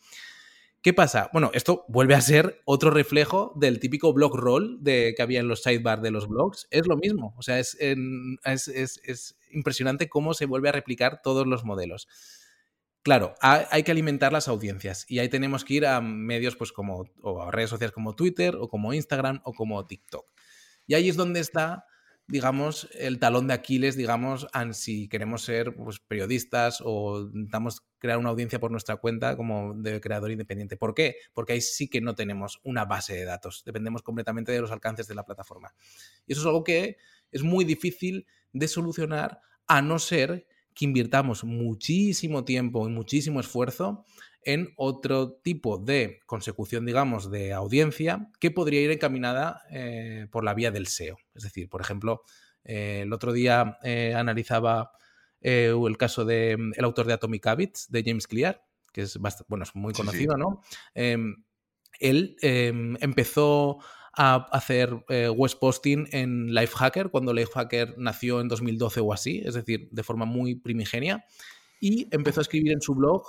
¿Qué 0.81 0.93
pasa? 0.93 1.29
Bueno, 1.31 1.51
esto 1.53 1.85
vuelve 1.89 2.15
a 2.15 2.21
ser 2.21 2.59
otro 2.65 2.89
reflejo 2.89 3.53
del 3.55 3.79
típico 3.79 4.13
blog 4.13 4.35
roll 4.35 4.83
de, 4.83 5.13
que 5.15 5.21
había 5.21 5.39
en 5.39 5.47
los 5.47 5.61
sidebars 5.61 6.01
de 6.01 6.09
los 6.09 6.27
blogs. 6.27 6.67
Es 6.71 6.87
lo 6.87 6.97
mismo. 6.97 7.35
O 7.37 7.43
sea, 7.43 7.59
es, 7.59 7.77
es, 7.79 9.37
impresionante 9.51 10.09
cómo 10.09 10.33
se 10.33 10.47
vuelve 10.47 10.69
a 10.69 10.71
replicar 10.71 11.21
todos 11.21 11.45
los 11.45 11.65
modelos. 11.65 12.07
Claro, 13.03 13.35
hay 13.41 13.83
que 13.83 13.91
alimentar 13.91 14.31
las 14.31 14.47
audiencias 14.47 15.05
y 15.07 15.19
ahí 15.19 15.29
tenemos 15.29 15.65
que 15.65 15.73
ir 15.75 15.85
a 15.87 16.01
medios 16.01 16.55
pues 16.55 16.71
como, 16.71 17.05
o 17.21 17.41
a 17.41 17.51
redes 17.51 17.71
sociales 17.71 17.93
como 17.93 18.15
Twitter 18.15 18.55
o 18.55 18.67
como 18.67 18.93
Instagram 18.93 19.41
o 19.43 19.53
como 19.53 19.85
TikTok. 19.85 20.25
Y 20.87 20.93
ahí 20.95 21.09
es 21.09 21.15
donde 21.15 21.39
está 21.39 21.85
digamos, 22.31 22.87
el 22.97 23.19
talón 23.19 23.47
de 23.47 23.53
Aquiles, 23.53 23.97
digamos, 23.97 24.47
si 24.71 25.09
queremos 25.09 25.41
ser 25.43 25.75
pues, 25.75 25.99
periodistas 25.99 26.81
o 26.81 27.23
intentamos 27.23 27.83
crear 27.99 28.17
una 28.17 28.29
audiencia 28.29 28.57
por 28.57 28.71
nuestra 28.71 28.95
cuenta 28.95 29.35
como 29.35 29.73
de 29.73 29.99
creador 29.99 30.31
independiente. 30.31 30.77
¿Por 30.77 30.93
qué? 30.93 31.17
Porque 31.33 31.53
ahí 31.53 31.61
sí 31.61 31.89
que 31.89 31.99
no 31.99 32.15
tenemos 32.15 32.61
una 32.63 32.85
base 32.85 33.13
de 33.15 33.25
datos, 33.25 33.63
dependemos 33.65 34.01
completamente 34.01 34.53
de 34.53 34.61
los 34.61 34.71
alcances 34.71 35.07
de 35.07 35.15
la 35.15 35.25
plataforma. 35.25 35.73
Y 36.25 36.31
eso 36.31 36.41
es 36.41 36.47
algo 36.47 36.63
que 36.63 36.95
es 37.31 37.43
muy 37.43 37.65
difícil 37.65 38.25
de 38.53 38.69
solucionar 38.69 39.41
a 39.67 39.81
no 39.81 39.99
ser 39.99 40.47
que 40.73 40.85
invirtamos 40.85 41.43
muchísimo 41.43 42.45
tiempo 42.45 42.87
y 42.87 42.91
muchísimo 42.91 43.41
esfuerzo 43.41 44.05
en 44.43 44.73
otro 44.75 45.33
tipo 45.33 45.77
de 45.77 46.19
consecución, 46.25 46.85
digamos, 46.85 47.29
de 47.29 47.53
audiencia 47.53 48.29
que 48.39 48.51
podría 48.51 48.81
ir 48.81 48.91
encaminada 48.91 49.61
eh, 49.69 50.27
por 50.31 50.43
la 50.43 50.53
vía 50.53 50.71
del 50.71 50.87
SEO. 50.87 51.17
Es 51.35 51.43
decir, 51.43 51.69
por 51.69 51.81
ejemplo, 51.81 52.23
eh, 52.63 53.01
el 53.03 53.13
otro 53.13 53.33
día 53.33 53.77
eh, 53.83 54.13
analizaba 54.15 54.91
el 55.43 55.97
caso 55.97 56.23
del 56.23 56.57
mm, 56.57 56.73
autor 56.83 57.07
de 57.07 57.13
Atomic 57.13 57.47
Habits, 57.47 57.89
de 57.89 58.03
James 58.05 58.27
Clear, 58.27 58.63
que 58.93 59.01
es, 59.01 59.17
bueno, 59.47 59.63
es 59.63 59.75
muy 59.75 59.93
conocido, 59.93 60.37
¿no? 60.37 60.61
Em, 60.93 61.43
él 61.99 62.35
em, 62.41 62.95
empezó 63.01 63.79
a 64.13 64.47
hacer 64.51 64.93
web 65.07 65.59
posting 65.59 66.07
en 66.11 66.53
Lifehacker, 66.53 67.09
cuando 67.09 67.33
Lifehacker 67.33 67.97
nació 67.97 68.41
en 68.41 68.49
2012 68.49 68.99
o 68.99 69.13
así, 69.13 69.41
es 69.43 69.53
decir, 69.53 69.87
de 69.89 70.03
forma 70.03 70.25
muy 70.25 70.55
primigenia, 70.55 71.25
y 71.79 72.07
empezó 72.11 72.41
a 72.41 72.43
escribir 72.43 72.73
en 72.73 72.81
su 72.81 72.93
blog 72.93 73.23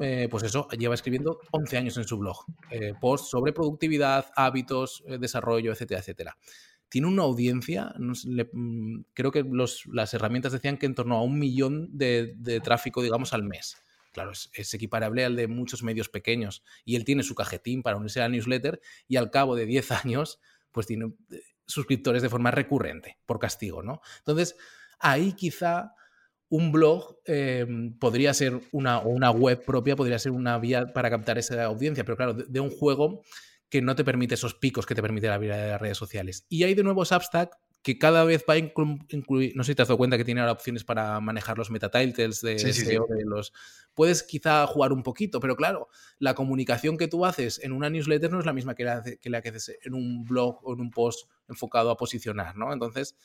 eh, 0.00 0.28
pues 0.30 0.42
eso, 0.44 0.68
lleva 0.68 0.94
escribiendo 0.94 1.40
11 1.50 1.76
años 1.76 1.96
en 1.96 2.04
su 2.04 2.18
blog. 2.18 2.44
Eh, 2.70 2.94
posts 3.00 3.30
sobre 3.30 3.52
productividad, 3.52 4.26
hábitos, 4.36 5.02
eh, 5.06 5.18
desarrollo, 5.18 5.72
etcétera, 5.72 6.00
etcétera. 6.00 6.36
Tiene 6.88 7.08
una 7.08 7.22
audiencia, 7.22 7.94
mm, 7.98 9.00
creo 9.14 9.30
que 9.32 9.44
las 9.46 10.14
herramientas 10.14 10.52
decían 10.52 10.76
que 10.76 10.86
en 10.86 10.94
torno 10.94 11.16
a 11.16 11.22
un 11.22 11.38
millón 11.38 11.88
de, 11.96 12.60
tráfico, 12.62 13.02
digamos, 13.02 13.32
al 13.32 13.44
mes. 13.44 13.76
Claro, 14.12 14.32
es, 14.32 14.74
equiparable 14.74 15.24
al 15.24 15.36
de 15.36 15.48
muchos 15.48 15.82
medios 15.82 16.10
pequeños. 16.10 16.62
Y 16.84 16.96
él 16.96 17.04
tiene 17.04 17.22
su 17.22 17.34
cajetín 17.34 17.82
para 17.82 17.96
unirse 17.96 18.20
a 18.20 18.24
la 18.24 18.28
newsletter 18.28 18.80
y 19.08 19.16
al 19.16 19.30
cabo 19.30 19.56
de 19.56 19.64
10 19.64 19.90
años, 20.04 20.40
pues 20.70 20.86
tiene 20.86 21.14
suscriptores 21.66 22.22
de 22.22 22.28
forma 22.28 22.50
recurrente, 22.50 23.18
por 23.24 23.38
castigo, 23.38 23.82
¿no? 23.82 24.02
Entonces, 24.18 24.56
ahí 24.98 25.32
quizá 25.32 25.94
un 26.52 26.70
blog 26.70 27.16
em, 27.24 27.98
podría 27.98 28.34
ser 28.34 28.60
una, 28.72 28.98
o 28.98 29.08
una 29.08 29.30
web 29.30 29.64
propia, 29.64 29.96
podría 29.96 30.18
ser 30.18 30.32
una 30.32 30.58
vía 30.58 30.92
para 30.92 31.08
captar 31.08 31.38
esa 31.38 31.64
audiencia, 31.64 32.04
pero 32.04 32.14
claro, 32.14 32.34
de, 32.34 32.60
un 32.60 32.68
juego 32.68 33.22
que 33.70 33.80
no 33.80 33.96
te 33.96 34.04
permite 34.04 34.34
esos 34.34 34.52
picos 34.52 34.84
que 34.84 34.94
te 34.94 35.00
permite 35.00 35.28
la 35.28 35.38
vida 35.38 35.56
de 35.56 35.70
las 35.70 35.80
redes 35.80 35.96
sociales. 35.96 36.44
Y 36.50 36.64
hay 36.64 36.74
de 36.74 36.82
nuevo 36.82 37.06
Substack 37.06 37.56
que 37.80 37.98
cada 37.98 38.24
vez 38.24 38.44
va 38.48 38.52
a 38.52 38.58
incluir, 38.58 39.56
no 39.56 39.64
sé 39.64 39.72
si 39.72 39.76
te 39.76 39.80
has 39.80 39.88
dado 39.88 39.96
cuenta 39.96 40.18
que 40.18 40.26
tiene 40.26 40.42
ahora 40.42 40.52
opciones 40.52 40.84
para 40.84 41.18
manejar 41.20 41.56
los 41.56 41.70
metatitles 41.70 42.42
de 42.42 42.58
SEO, 42.58 43.06
de 43.08 43.24
los... 43.24 43.54
Puedes 43.94 44.22
quizá 44.22 44.66
jugar 44.66 44.92
un 44.92 45.02
poquito, 45.02 45.40
pero 45.40 45.56
claro, 45.56 45.88
la 46.18 46.34
comunicación 46.34 46.98
que 46.98 47.08
tú 47.08 47.24
haces 47.24 47.60
en 47.64 47.72
una 47.72 47.88
newsletter 47.88 48.30
no 48.30 48.40
es 48.40 48.44
la 48.44 48.52
misma 48.52 48.74
que 48.74 48.84
la 48.84 49.02
que, 49.02 49.30
la 49.30 49.40
que 49.40 49.48
haces 49.48 49.78
en 49.82 49.94
un 49.94 50.24
blog 50.24 50.60
o 50.64 50.74
en 50.74 50.82
un 50.82 50.90
post 50.90 51.30
enfocado 51.48 51.90
a 51.90 51.96
posicionar, 51.96 52.58
¿no? 52.58 52.74
Entonces, 52.74 53.16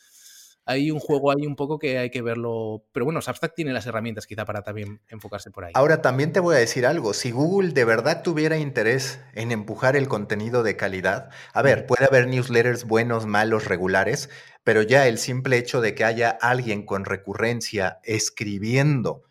hay 0.68 0.92
un 0.92 1.00
juego 1.00 1.32
ahí 1.32 1.48
un 1.48 1.56
poco 1.56 1.80
que 1.80 1.98
hay 1.98 2.10
que 2.10 2.22
verlo. 2.22 2.84
Pero 2.92 3.06
bueno, 3.06 3.22
Substack 3.22 3.56
tiene 3.56 3.72
las 3.72 3.86
herramientas 3.86 4.28
quizá 4.28 4.44
para 4.44 4.62
también 4.62 5.00
enfocarse 5.08 5.50
por 5.50 5.64
ahí. 5.64 5.72
Ahora 5.76 6.02
también 6.02 6.34
te 6.34 6.42
voy 6.42 6.56
a 6.56 6.60
decir 6.60 6.86
algo. 6.86 7.14
Si 7.14 7.32
Google 7.32 7.72
de 7.72 7.86
verdad 7.86 8.22
tuviera 8.22 8.58
interés 8.58 9.20
en 9.34 9.54
empujar 9.54 9.96
el 9.96 10.10
contenido 10.10 10.64
de 10.64 10.76
calidad, 10.76 11.30
a 11.54 11.62
ver, 11.62 11.86
puede 11.86 12.06
haber 12.06 12.28
newsletters 12.28 12.84
buenos, 12.84 13.26
malos, 13.26 13.66
regulares, 13.66 14.30
pero 14.66 14.82
ya 14.82 15.08
el 15.08 15.20
simple 15.20 15.58
hecho 15.58 15.80
de 15.80 15.96
que 15.96 16.04
haya 16.04 16.30
alguien 16.30 16.86
con 16.86 17.06
recurrencia 17.06 18.00
escribiendo 18.04 19.24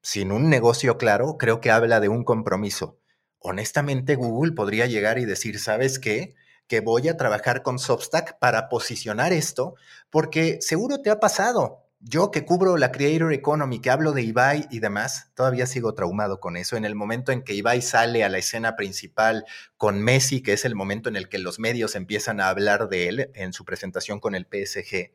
sin 0.00 0.30
un 0.30 0.48
negocio 0.48 0.96
claro, 0.96 1.38
creo 1.38 1.60
que 1.60 1.72
habla 1.72 1.98
de 1.98 2.08
un 2.08 2.22
compromiso. 2.22 3.00
Honestamente, 3.40 4.14
Google 4.14 4.52
podría 4.52 4.86
llegar 4.86 5.18
y 5.18 5.24
decir, 5.24 5.58
¿sabes 5.58 5.98
qué? 5.98 6.34
Que 6.66 6.80
voy 6.80 7.08
a 7.08 7.16
trabajar 7.16 7.62
con 7.62 7.78
Substack 7.78 8.38
para 8.38 8.68
posicionar 8.68 9.32
esto, 9.32 9.74
porque 10.10 10.58
seguro 10.60 11.00
te 11.00 11.10
ha 11.10 11.20
pasado. 11.20 11.84
Yo 12.00 12.30
que 12.30 12.44
cubro 12.44 12.76
la 12.76 12.92
Creator 12.92 13.32
Economy, 13.32 13.80
que 13.80 13.88
hablo 13.88 14.12
de 14.12 14.22
Ibai 14.22 14.66
y 14.70 14.80
demás, 14.80 15.30
todavía 15.34 15.64
sigo 15.64 15.94
traumado 15.94 16.38
con 16.38 16.58
eso. 16.58 16.76
En 16.76 16.84
el 16.84 16.94
momento 16.94 17.32
en 17.32 17.42
que 17.42 17.54
Ibai 17.54 17.80
sale 17.80 18.24
a 18.24 18.28
la 18.28 18.36
escena 18.36 18.76
principal 18.76 19.46
con 19.78 20.02
Messi, 20.02 20.42
que 20.42 20.52
es 20.52 20.66
el 20.66 20.74
momento 20.74 21.08
en 21.08 21.16
el 21.16 21.30
que 21.30 21.38
los 21.38 21.58
medios 21.58 21.94
empiezan 21.94 22.40
a 22.40 22.50
hablar 22.50 22.90
de 22.90 23.08
él 23.08 23.30
en 23.34 23.54
su 23.54 23.64
presentación 23.64 24.20
con 24.20 24.34
el 24.34 24.44
PSG, 24.44 25.12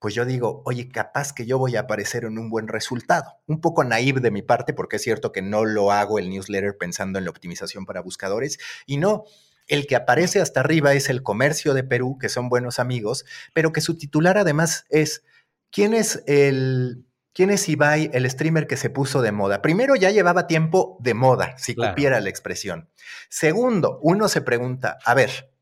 pues 0.00 0.14
yo 0.14 0.24
digo, 0.24 0.62
oye, 0.64 0.88
capaz 0.88 1.34
que 1.34 1.44
yo 1.44 1.58
voy 1.58 1.76
a 1.76 1.80
aparecer 1.80 2.24
en 2.24 2.38
un 2.38 2.48
buen 2.48 2.68
resultado. 2.68 3.36
Un 3.46 3.60
poco 3.60 3.84
naive 3.84 4.20
de 4.20 4.30
mi 4.30 4.40
parte, 4.40 4.72
porque 4.72 4.96
es 4.96 5.02
cierto 5.02 5.30
que 5.30 5.42
no 5.42 5.66
lo 5.66 5.92
hago 5.92 6.18
el 6.18 6.30
newsletter 6.30 6.78
pensando 6.78 7.18
en 7.18 7.26
la 7.26 7.30
optimización 7.30 7.84
para 7.84 8.00
buscadores. 8.00 8.58
Y 8.86 8.96
no, 8.96 9.24
el 9.70 9.86
que 9.86 9.96
aparece 9.96 10.40
hasta 10.40 10.60
arriba 10.60 10.92
es 10.92 11.08
el 11.08 11.22
comercio 11.22 11.72
de 11.72 11.84
Perú, 11.84 12.18
que 12.20 12.28
son 12.28 12.48
buenos 12.50 12.78
amigos, 12.78 13.24
pero 13.54 13.72
que 13.72 13.80
su 13.80 13.96
titular 13.96 14.36
además 14.36 14.84
es, 14.90 15.24
¿quién 15.70 15.94
es 15.94 16.22
el... 16.26 17.06
¿Quién 17.32 17.50
es 17.50 17.68
Ibai, 17.68 18.10
el 18.12 18.28
streamer 18.28 18.66
que 18.66 18.76
se 18.76 18.90
puso 18.90 19.22
de 19.22 19.30
moda? 19.30 19.62
Primero, 19.62 19.94
ya 19.94 20.10
llevaba 20.10 20.48
tiempo 20.48 20.98
de 20.98 21.14
moda, 21.14 21.56
si 21.58 21.76
cupiera 21.76 22.20
la 22.20 22.28
expresión. 22.28 22.90
Segundo, 23.28 24.00
uno 24.02 24.26
se 24.26 24.40
pregunta, 24.40 24.98
a 25.04 25.14
ver, 25.14 25.52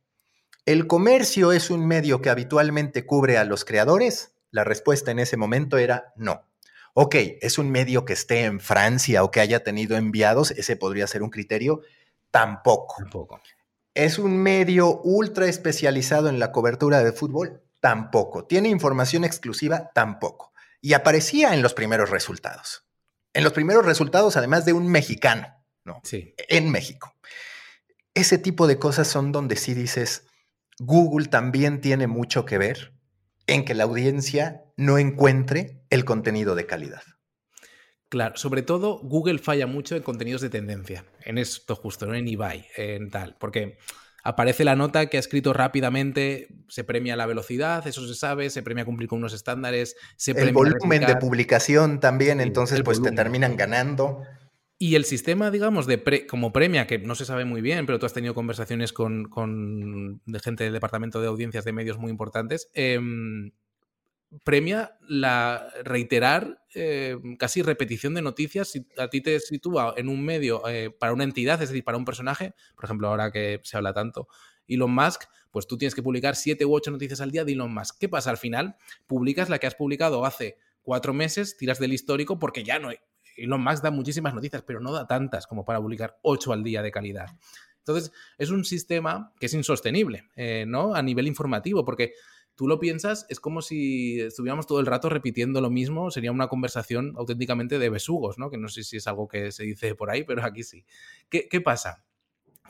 ¿el 0.65 0.87
comercio 0.87 1.53
es 1.53 1.69
un 1.69 1.87
medio 1.87 2.23
que 2.23 2.31
habitualmente 2.31 3.05
cubre 3.05 3.37
a 3.37 3.45
los 3.45 3.67
creadores? 3.67 4.33
La 4.51 4.65
respuesta 4.65 5.11
en 5.11 5.19
ese 5.19 5.37
momento 5.37 5.77
era 5.77 6.15
no. 6.17 6.49
Ok, 6.95 7.17
¿es 7.43 7.59
un 7.59 7.71
medio 7.71 8.07
que 8.07 8.15
esté 8.15 8.45
en 8.45 8.61
Francia 8.61 9.23
o 9.23 9.31
que 9.31 9.41
haya 9.41 9.63
tenido 9.63 9.99
enviados? 9.99 10.53
Ese 10.53 10.75
podría 10.75 11.07
ser 11.07 11.23
un 11.23 11.29
criterio. 11.29 11.83
Tampoco. 12.31 12.95
Tampoco. 12.99 13.43
¿Es 13.99 14.21
un 14.21 14.37
medio 14.37 15.01
ultra 15.03 15.47
especializado 15.47 16.29
en 16.29 16.39
la 16.39 16.53
cobertura 16.53 17.03
de 17.03 17.11
fútbol? 17.11 17.65
Tampoco. 17.81 18.45
¿Tiene 18.45 18.69
información 18.69 19.25
exclusiva? 19.25 19.91
Tampoco. 19.93 20.53
Y 20.81 20.93
aparecía 20.93 21.53
en 21.53 21.63
los 21.63 21.75
primeros 21.75 22.09
resultados. 22.09 22.85
En 23.35 23.43
los 23.43 23.53
primeros 23.53 23.85
resultados, 23.85 24.37
además 24.37 24.65
de 24.65 24.73
un 24.73 24.87
mexicano, 24.87 25.49
¿no? 25.83 26.01
Sí. 26.05 26.33
En 26.49 26.71
México. 26.71 27.13
Ese 28.15 28.39
tipo 28.39 28.69
de 28.69 28.79
cosas 28.79 29.09
son 29.09 29.33
donde 29.33 29.57
sí 29.57 29.75
dices, 29.75 30.27
Google 30.79 31.27
también 31.27 31.81
tiene 31.81 32.07
mucho 32.07 32.45
que 32.45 32.57
ver 32.57 32.93
en 33.49 33.65
que 33.65 33.75
la 33.75 33.83
audiencia 33.83 34.63
no 34.77 34.99
encuentre 34.99 35.83
el 35.91 36.05
contenido 36.05 36.55
de 36.55 36.67
calidad. 36.67 37.03
Claro, 38.09 38.37
sobre 38.37 38.63
todo 38.63 38.99
Google 39.03 39.39
falla 39.39 39.67
mucho 39.67 39.95
en 39.95 40.03
contenidos 40.03 40.41
de 40.41 40.49
tendencia, 40.49 41.05
en 41.25 41.37
esto 41.37 41.77
justo, 41.77 42.07
¿no? 42.07 42.15
en 42.15 42.27
eBay, 42.27 42.67
en 42.77 43.11
tal, 43.11 43.37
porque 43.39 43.77
aparece 44.25 44.65
la 44.65 44.77
nota 44.77 45.07
que 45.07 45.19
ha 45.19 45.21
escrito 45.21 45.53
rápidamente, 45.53 46.49
se 46.69 46.85
premia 46.85 47.17
la 47.17 47.27
velocidad, 47.27 47.87
eso 47.87 48.07
se 48.07 48.15
sabe, 48.15 48.49
se 48.49 48.63
premia 48.63 48.87
cumplir 48.87 49.11
con 49.11 49.19
unos 49.19 49.35
estándares, 49.35 49.97
se 50.17 50.31
El 50.33 50.53
volumen 50.53 51.05
de 51.05 51.17
publicación 51.17 52.01
también, 52.01 52.41
entonces 52.41 52.83
pues 52.83 53.03
te 53.03 53.13
terminan 53.13 53.57
ganando. 53.57 54.23
Y 54.81 54.95
el 54.95 55.05
sistema, 55.05 55.51
digamos, 55.51 55.87
de 55.87 56.27
como 56.29 56.53
premia, 56.53 56.87
que 56.87 56.99
no 56.99 57.15
se 57.15 57.25
sabe 57.25 57.45
muy 57.45 57.61
bien, 57.61 57.85
pero 57.85 57.99
tú 57.99 58.07
has 58.07 58.13
tenido 58.13 58.33
conversaciones 58.35 58.93
con, 58.93 59.25
con 59.25 60.23
de 60.25 60.41
gente 60.41 60.65
del 60.65 60.73
departamento 60.73 61.21
de 61.21 61.27
audiencias 61.27 61.65
de 61.65 61.73
medios 61.73 61.99
muy 61.99 62.11
importantes, 62.11 62.71
eh, 62.75 63.01
premia 64.45 64.99
la 65.01 65.71
reiterar 65.85 66.63
eh, 66.75 67.17
casi 67.39 67.63
repetición 67.63 68.15
de 68.15 68.23
noticias. 68.23 68.69
Si 68.69 68.87
a 68.99 69.09
ti 69.09 69.21
te 69.21 69.41
sitúa 69.41 69.95
en 69.97 70.09
un 70.09 70.25
medio 70.25 70.67
eh, 70.69 70.91
para 70.91 71.13
una 71.13 71.25
entidad, 71.25 71.63
es 71.63 71.71
decir, 71.71 71.85
para 71.85 71.99
un 71.99 72.05
personaje, 72.05 72.55
por 72.75 72.85
ejemplo, 72.85 73.09
ahora 73.09 73.31
que 73.31 73.61
se 73.65 73.77
habla 73.77 73.93
tanto, 73.93 74.29
Elon 74.67 74.95
Musk, 74.95 75.25
pues 75.51 75.67
tú 75.67 75.79
tienes 75.79 75.95
que 75.95 76.03
publicar 76.03 76.37
siete 76.37 76.65
u 76.65 76.75
ocho 76.75 76.91
noticias 76.91 77.21
al 77.21 77.31
día 77.31 77.45
de 77.45 77.53
Elon 77.53 77.73
Musk. 77.73 77.97
¿Qué 77.99 78.09
pasa? 78.09 78.31
Al 78.31 78.37
final, 78.37 78.77
publicas 79.07 79.49
la 79.49 79.59
que 79.59 79.67
has 79.67 79.75
publicado 79.75 80.25
hace 80.25 80.59
cuatro 80.83 81.15
meses, 81.15 81.57
tiras 81.57 81.79
del 81.79 81.93
histórico 81.93 82.39
porque 82.39 82.65
ya 82.65 82.79
no. 82.79 82.91
Elon 83.37 83.63
Musk 83.63 83.83
da 83.83 83.91
muchísimas 83.91 84.35
noticias, 84.35 84.63
pero 84.63 84.81
no 84.81 84.93
da 84.93 85.07
tantas 85.07 85.47
como 85.47 85.65
para 85.65 85.81
publicar 85.81 86.19
ocho 86.23 86.53
al 86.53 86.63
día 86.63 86.83
de 86.83 86.91
calidad. 86.91 87.29
Entonces, 87.79 88.13
es 88.37 88.51
un 88.51 88.67
sistema 88.67 89.33
que 89.41 89.47
es 89.47 89.55
insostenible, 89.55 90.25
eh, 90.37 90.67
¿no? 90.67 90.95
A 90.95 91.01
nivel 91.01 91.27
informativo, 91.27 91.87
porque 91.87 92.13
tú 92.59 92.67
lo 92.67 92.81
piensas, 92.81 93.25
es 93.29 93.39
como 93.39 93.63
si 93.63 94.21
estuviéramos 94.21 94.67
todo 94.67 94.81
el 94.81 94.87
rato 94.87 95.09
repitiendo 95.09 95.61
lo 95.61 95.71
mismo, 95.71 96.11
sería 96.11 96.33
una 96.33 96.49
conversación 96.49 97.15
auténticamente 97.17 97.79
de 97.79 97.89
besugos, 97.89 98.37
¿no? 98.37 98.51
Que 98.51 98.59
no 98.59 98.69
sé 98.69 98.83
si 98.83 98.97
es 98.97 99.07
algo 99.07 99.29
que 99.29 99.53
se 99.53 99.63
dice 99.63 99.95
por 99.95 100.11
ahí, 100.11 100.25
pero 100.25 100.45
aquí 100.45 100.65
sí. 100.65 100.85
¿Qué, 101.31 101.61
pasa? 101.61 102.05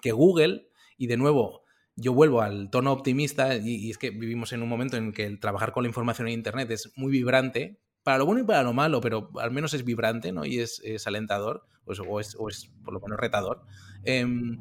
Que 0.03 0.12
Google, 0.12 0.68
y 0.99 1.07
de 1.07 1.16
nuevo, 1.16 1.62
yo 1.97 2.12
vuelvo 2.12 2.43
al 2.43 2.68
tono 2.68 2.93
optimista, 2.93 3.57
y, 3.57 3.91
es 3.91 3.97
que 3.97 4.11
vivimos 4.11 4.53
en 4.53 4.62
un 4.62 4.68
momento 4.68 4.99
en 4.99 5.11
que 5.11 5.24
el 5.24 5.41
trabajar 5.41 5.72
con 5.72 5.84
la 5.84 5.89
información 5.89 6.28
en 6.28 6.34
Internet 6.34 6.70
es 6.70 6.93
muy 6.95 7.11
vibrante, 7.11 7.80
para 8.03 8.18
lo 8.18 8.26
bueno 8.26 8.43
y 8.43 8.45
para 8.45 8.62
lo 8.62 8.74
malo, 8.74 9.01
pero 9.01 9.30
al 9.41 9.53
menos 9.53 9.72
es 9.72 9.86
vibrante, 9.86 10.32
¿no? 10.32 10.45
Y 10.45 10.61
es, 10.61 10.82
alentador, 11.07 11.64
pues, 11.86 11.99
o, 11.99 12.20
es, 12.20 12.36
o, 12.39 12.51
es, 12.51 12.70
por 12.84 12.93
lo 12.93 13.01
menos 13.01 13.18
retador. 13.18 13.64
Em, 14.05 14.61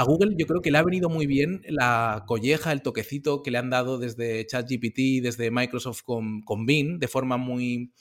a 0.00 0.02
Google 0.02 0.34
yo 0.38 0.46
creo 0.46 0.62
que 0.62 0.70
le 0.70 0.78
ha 0.78 0.82
venido 0.82 1.10
muy 1.10 1.26
bien 1.26 1.60
la 1.68 2.24
colleja, 2.26 2.72
el 2.72 2.80
toquecito 2.80 3.42
que 3.42 3.50
le 3.50 3.58
han 3.58 3.68
dado 3.68 3.98
desde 3.98 4.46
ChatGPT, 4.46 5.22
desde 5.22 5.50
Microsoft 5.50 6.02
con, 6.04 6.40
con 6.40 6.64
Bing, 6.64 6.98
de 6.98 7.06
forma 7.06 7.36
muy... 7.36 7.92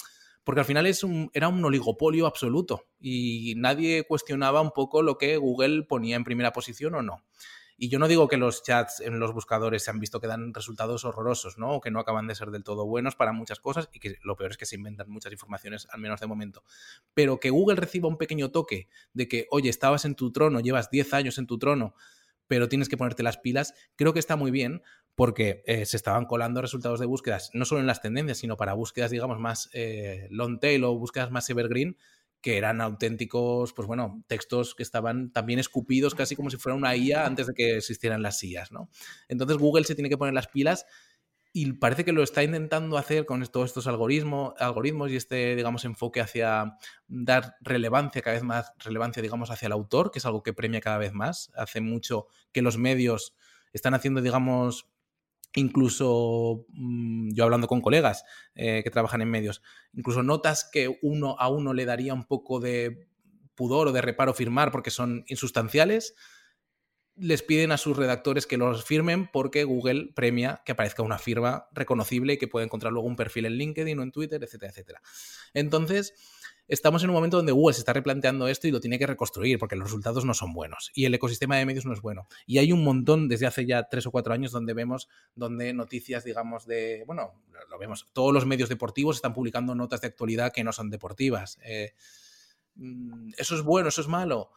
Porque 0.46 0.62
al 0.62 0.66
final 0.66 0.88
es 0.88 1.06
era 1.34 1.50
un 1.50 1.64
oligopolio 1.64 2.26
absoluto 2.26 2.86
y 3.02 3.54
nadie 3.58 4.06
cuestionaba 4.08 4.62
un 4.62 4.72
poco 4.72 5.02
lo 5.02 5.18
que 5.18 5.36
Google 5.36 5.84
ponía 5.84 6.16
en 6.16 6.24
primera 6.24 6.54
posición 6.54 6.96
o 6.96 7.02
no. 7.02 7.22
Y 7.82 7.88
yo 7.88 7.98
no 7.98 8.10
digo 8.10 8.28
que 8.28 8.36
los 8.36 8.62
chats 8.62 9.00
en 9.00 9.20
los 9.22 9.34
buscadores 9.34 9.84
se 9.84 9.90
han 9.90 10.02
visto 10.02 10.20
que 10.20 10.28
dan 10.28 10.54
resultados 10.54 11.06
horrorosos, 11.06 11.58
¿no? 11.58 11.76
O 11.76 11.80
que 11.80 11.92
no 11.92 12.02
acaban 12.02 12.28
de 12.28 12.36
ser 12.36 12.52
del 12.52 12.66
todo 12.66 12.86
buenos 12.86 13.16
para 13.16 13.32
muchas 13.32 13.62
cosas 13.62 13.88
y 13.94 14.00
que 14.00 14.18
lo 14.22 14.36
peor 14.36 14.52
es 14.52 14.58
que 14.58 14.66
se 14.66 14.76
inventan 14.76 15.10
muchas 15.10 15.32
informaciones, 15.32 15.88
al 15.90 16.02
menos 16.02 16.20
de 16.20 16.28
momento. 16.28 16.66
Pero 17.14 17.40
que 17.40 17.52
Google 17.52 17.78
reciba 17.78 18.10
un 18.10 18.18
pequeño 18.18 18.52
toque 18.52 18.90
de 19.14 19.30
que, 19.30 19.48
oye, 19.50 19.70
estabas 19.70 20.04
en 20.04 20.16
tu 20.16 20.34
trono, 20.34 20.60
llevas 20.60 20.90
10 20.90 21.14
años 21.14 21.38
en 21.38 21.48
tu 21.48 21.58
trono, 21.58 21.96
pero 22.48 22.68
tienes 22.68 22.90
que 22.90 22.98
ponerte 22.98 23.24
las 23.24 23.38
pilas, 23.38 23.74
creo 23.96 24.12
que 24.12 24.20
está 24.20 24.36
muy 24.36 24.52
bien 24.52 24.82
porque 25.16 25.64
eh, 25.66 25.86
se 25.86 25.96
estaban 25.96 26.26
colando 26.26 26.62
resultados 26.62 27.00
de 27.00 27.06
búsquedas, 27.06 27.50
no 27.54 27.64
solo 27.64 27.80
en 27.80 27.88
las 27.88 28.02
tendencias, 28.02 28.40
sino 28.40 28.58
para 28.58 28.74
búsquedas, 28.74 29.10
digamos, 29.10 29.40
más 29.40 29.70
eh, 29.72 30.28
long 30.32 30.60
tail 30.60 30.84
o 30.84 30.98
búsquedas 30.98 31.32
más 31.32 31.50
evergreen, 31.50 31.98
que 32.42 32.58
eran 32.58 32.82
auténticos, 32.82 33.74
pues 33.74 33.88
bueno, 33.88 34.24
textos 34.28 34.76
que 34.76 34.84
estaban 34.84 35.32
también 35.32 35.60
escupidos 35.60 36.16
casi 36.16 36.36
como 36.36 36.50
si 36.50 36.58
fuera 36.58 36.76
una 36.76 36.96
IA 36.96 37.26
antes 37.26 37.48
de 37.48 37.54
que 37.54 37.78
existieran 37.78 38.22
las 38.22 38.40
sillas, 38.40 38.72
¿no? 38.72 38.90
Entonces 39.28 39.58
Google 39.58 39.84
se 39.84 39.96
tiene 39.96 40.10
que 40.10 40.18
poner 40.18 40.34
las 40.34 40.48
pilas 40.48 40.86
y 41.52 41.74
parece 41.74 42.06
que 42.06 42.12
lo 42.12 42.22
está 42.22 42.44
intentando 42.44 42.98
hacer 42.98 43.26
con 43.26 43.46
todos 43.48 43.68
estos 43.68 43.88
algoritmos, 43.88 44.54
algoritmos 44.60 45.12
y 45.12 45.16
este, 45.16 45.56
digamos, 45.56 45.84
enfoque 45.84 46.22
hacia 46.22 46.76
dar 47.08 47.56
relevancia, 47.62 48.22
cada 48.22 48.36
vez 48.36 48.44
más 48.44 48.72
relevancia, 48.78 49.22
digamos, 49.24 49.50
hacia 49.50 49.66
el 49.66 49.72
autor, 49.72 50.12
que 50.12 50.20
es 50.20 50.26
algo 50.26 50.44
que 50.44 50.54
premia 50.54 50.80
cada 50.80 51.00
vez 51.00 51.12
más. 51.12 51.52
Hace 51.56 51.82
mucho 51.82 52.28
que 52.52 52.62
los 52.62 52.78
medios 52.78 53.36
están 53.74 53.96
haciendo, 53.96 54.22
digamos, 54.22 54.88
incluso 55.56 56.66
mm, 56.70 57.32
yo 57.34 57.44
hablando 57.44 57.68
con 57.68 57.82
colegas 57.82 58.24
eh, 58.56 58.82
que 58.84 58.90
trabajan 58.90 59.22
en 59.22 59.30
medios, 59.30 59.62
incluso 59.94 60.24
notas 60.24 60.70
que 60.72 61.00
uno 61.02 61.36
a 61.40 61.50
uno 61.50 61.74
le 61.74 61.86
daría 61.86 62.14
un 62.14 62.26
poco 62.26 62.60
de 62.60 63.08
pudor 63.56 63.88
o 63.88 63.92
de 63.92 64.02
reparo 64.02 64.34
firmar 64.34 64.72
porque 64.72 64.92
son 64.92 65.24
insustanciales, 65.28 66.16
les 67.16 67.44
piden 67.44 67.72
a 67.72 67.78
sus 67.78 67.98
redactores 67.98 68.48
que 68.48 68.58
los 68.58 68.86
firmen 68.86 69.30
porque 69.32 69.66
Google 69.66 70.12
premia 70.16 70.62
que 70.66 70.72
aparezca 70.72 71.04
una 71.04 71.20
firma 71.20 71.68
reconocible 71.74 72.34
y 72.34 72.38
que 72.38 72.48
pueda 72.48 72.66
encontrar 72.66 72.94
luego 72.94 73.08
un 73.08 73.18
perfil 73.18 73.46
en 73.46 73.54
LinkedIn 73.54 74.00
o 74.00 74.04
en 74.04 74.12
Twitter, 74.12 74.42
etcétera, 74.42 74.72
etcétera. 74.72 75.02
Entonces, 75.54 76.14
estamos 76.70 77.04
en 77.04 77.10
un 77.10 77.16
momento 77.16 77.38
donde 77.38 77.52
Google 77.52 77.74
se 77.74 77.82
está 77.82 77.92
replanteando 77.92 78.48
esto 78.48 78.68
y 78.68 78.72
lo 78.72 78.80
tiene 78.80 78.98
que 78.98 79.08
reconstruir 79.08 79.60
porque 79.60 79.76
los 79.76 79.86
resultados 79.86 80.24
no 80.24 80.34
son 80.34 80.54
buenos 80.54 80.92
y 80.94 81.06
el 81.06 81.14
ecosistema 81.14 81.58
de 81.58 81.66
medios 81.66 81.86
no 81.86 81.94
es 81.94 82.02
bueno. 82.02 82.28
Y 82.46 82.60
hay 82.60 82.72
un 82.72 82.84
montón 82.84 83.28
desde 83.28 83.48
hace 83.48 83.66
ya 83.66 83.90
tres 83.90 84.06
o 84.06 84.12
cuatro 84.12 84.34
años 84.34 84.52
donde 84.52 84.74
vemos 84.74 85.10
donde 85.36 85.74
noticias, 85.74 86.24
digamos, 86.24 86.66
de, 86.66 87.04
bueno, 87.06 87.34
lo 87.70 87.78
vemos, 87.78 88.08
todos 88.14 88.34
los 88.34 88.46
medios 88.46 88.70
deportivos 88.70 89.18
están 89.18 89.34
publicando 89.34 89.76
notas 89.76 90.02
de 90.02 90.08
actualidad 90.08 90.54
que 90.54 90.64
no 90.64 90.72
son 90.72 90.90
deportivas. 90.90 91.60
Eh, 91.64 91.94
mm, 92.76 93.32
¿Eso 93.38 93.56
es 93.56 93.64
bueno? 93.64 93.90
¿Eso 93.90 94.02
es 94.02 94.08
malo? 94.08 94.52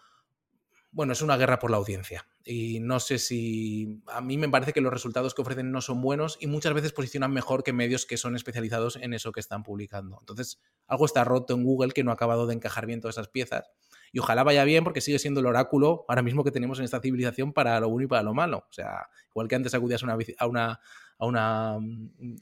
Bueno, 0.93 1.15
es 1.15 1.23
una 1.23 1.39
guerra 1.39 1.59
por 1.59 1.71
la 1.71 1.79
audiencia. 1.79 2.27
Y 2.45 2.79
no 2.81 3.01
sé 3.01 3.19
si. 3.19 4.03
A 4.07 4.21
mí 4.21 4.37
me 4.37 4.49
parece 4.49 4.75
que 4.75 4.83
los 4.83 4.93
resultados 4.93 5.35
que 5.35 5.41
ofrecen 5.41 5.73
no 5.73 5.81
son 5.81 6.03
buenos 6.03 6.37
y 6.39 6.47
muchas 6.47 6.75
veces 6.75 6.93
posicionan 6.93 7.33
mejor 7.33 7.65
que 7.65 7.73
medios 7.73 8.05
que 8.05 8.19
son 8.19 8.37
especializados 8.37 8.97
en 8.97 9.15
eso 9.15 9.33
que 9.33 9.41
están 9.41 9.63
publicando. 9.63 10.19
Entonces, 10.21 10.61
algo 10.87 11.07
está 11.07 11.25
roto 11.25 11.55
en 11.55 11.65
Google 11.65 11.93
que 11.93 12.05
no 12.05 12.11
ha 12.11 12.15
acabado 12.15 12.47
de 12.47 12.55
encajar 12.55 12.85
bien 12.85 13.01
todas 13.01 13.17
esas 13.17 13.29
piezas. 13.29 13.71
Y 14.13 14.19
ojalá 14.19 14.43
vaya 14.43 14.65
bien 14.65 14.85
porque 14.85 15.01
sigue 15.01 15.19
siendo 15.19 15.41
el 15.41 15.47
oráculo 15.47 16.05
ahora 16.09 16.21
mismo 16.21 16.45
que 16.45 16.51
tenemos 16.51 16.79
en 16.79 16.85
esta 16.85 17.01
civilización 17.01 17.55
para 17.55 17.81
lo 17.81 17.89
bueno 17.89 18.05
y 18.05 18.09
para 18.09 18.23
lo 18.23 18.35
malo. 18.35 18.59
O 18.69 18.73
sea, 18.73 19.09
igual 19.31 19.49
que 19.49 19.55
antes 19.55 19.73
acudías 19.73 20.03
a 20.03 20.07
una, 20.07 20.15
a 20.37 20.47
una, 20.47 20.81
a 21.19 21.27
una, 21.27 21.77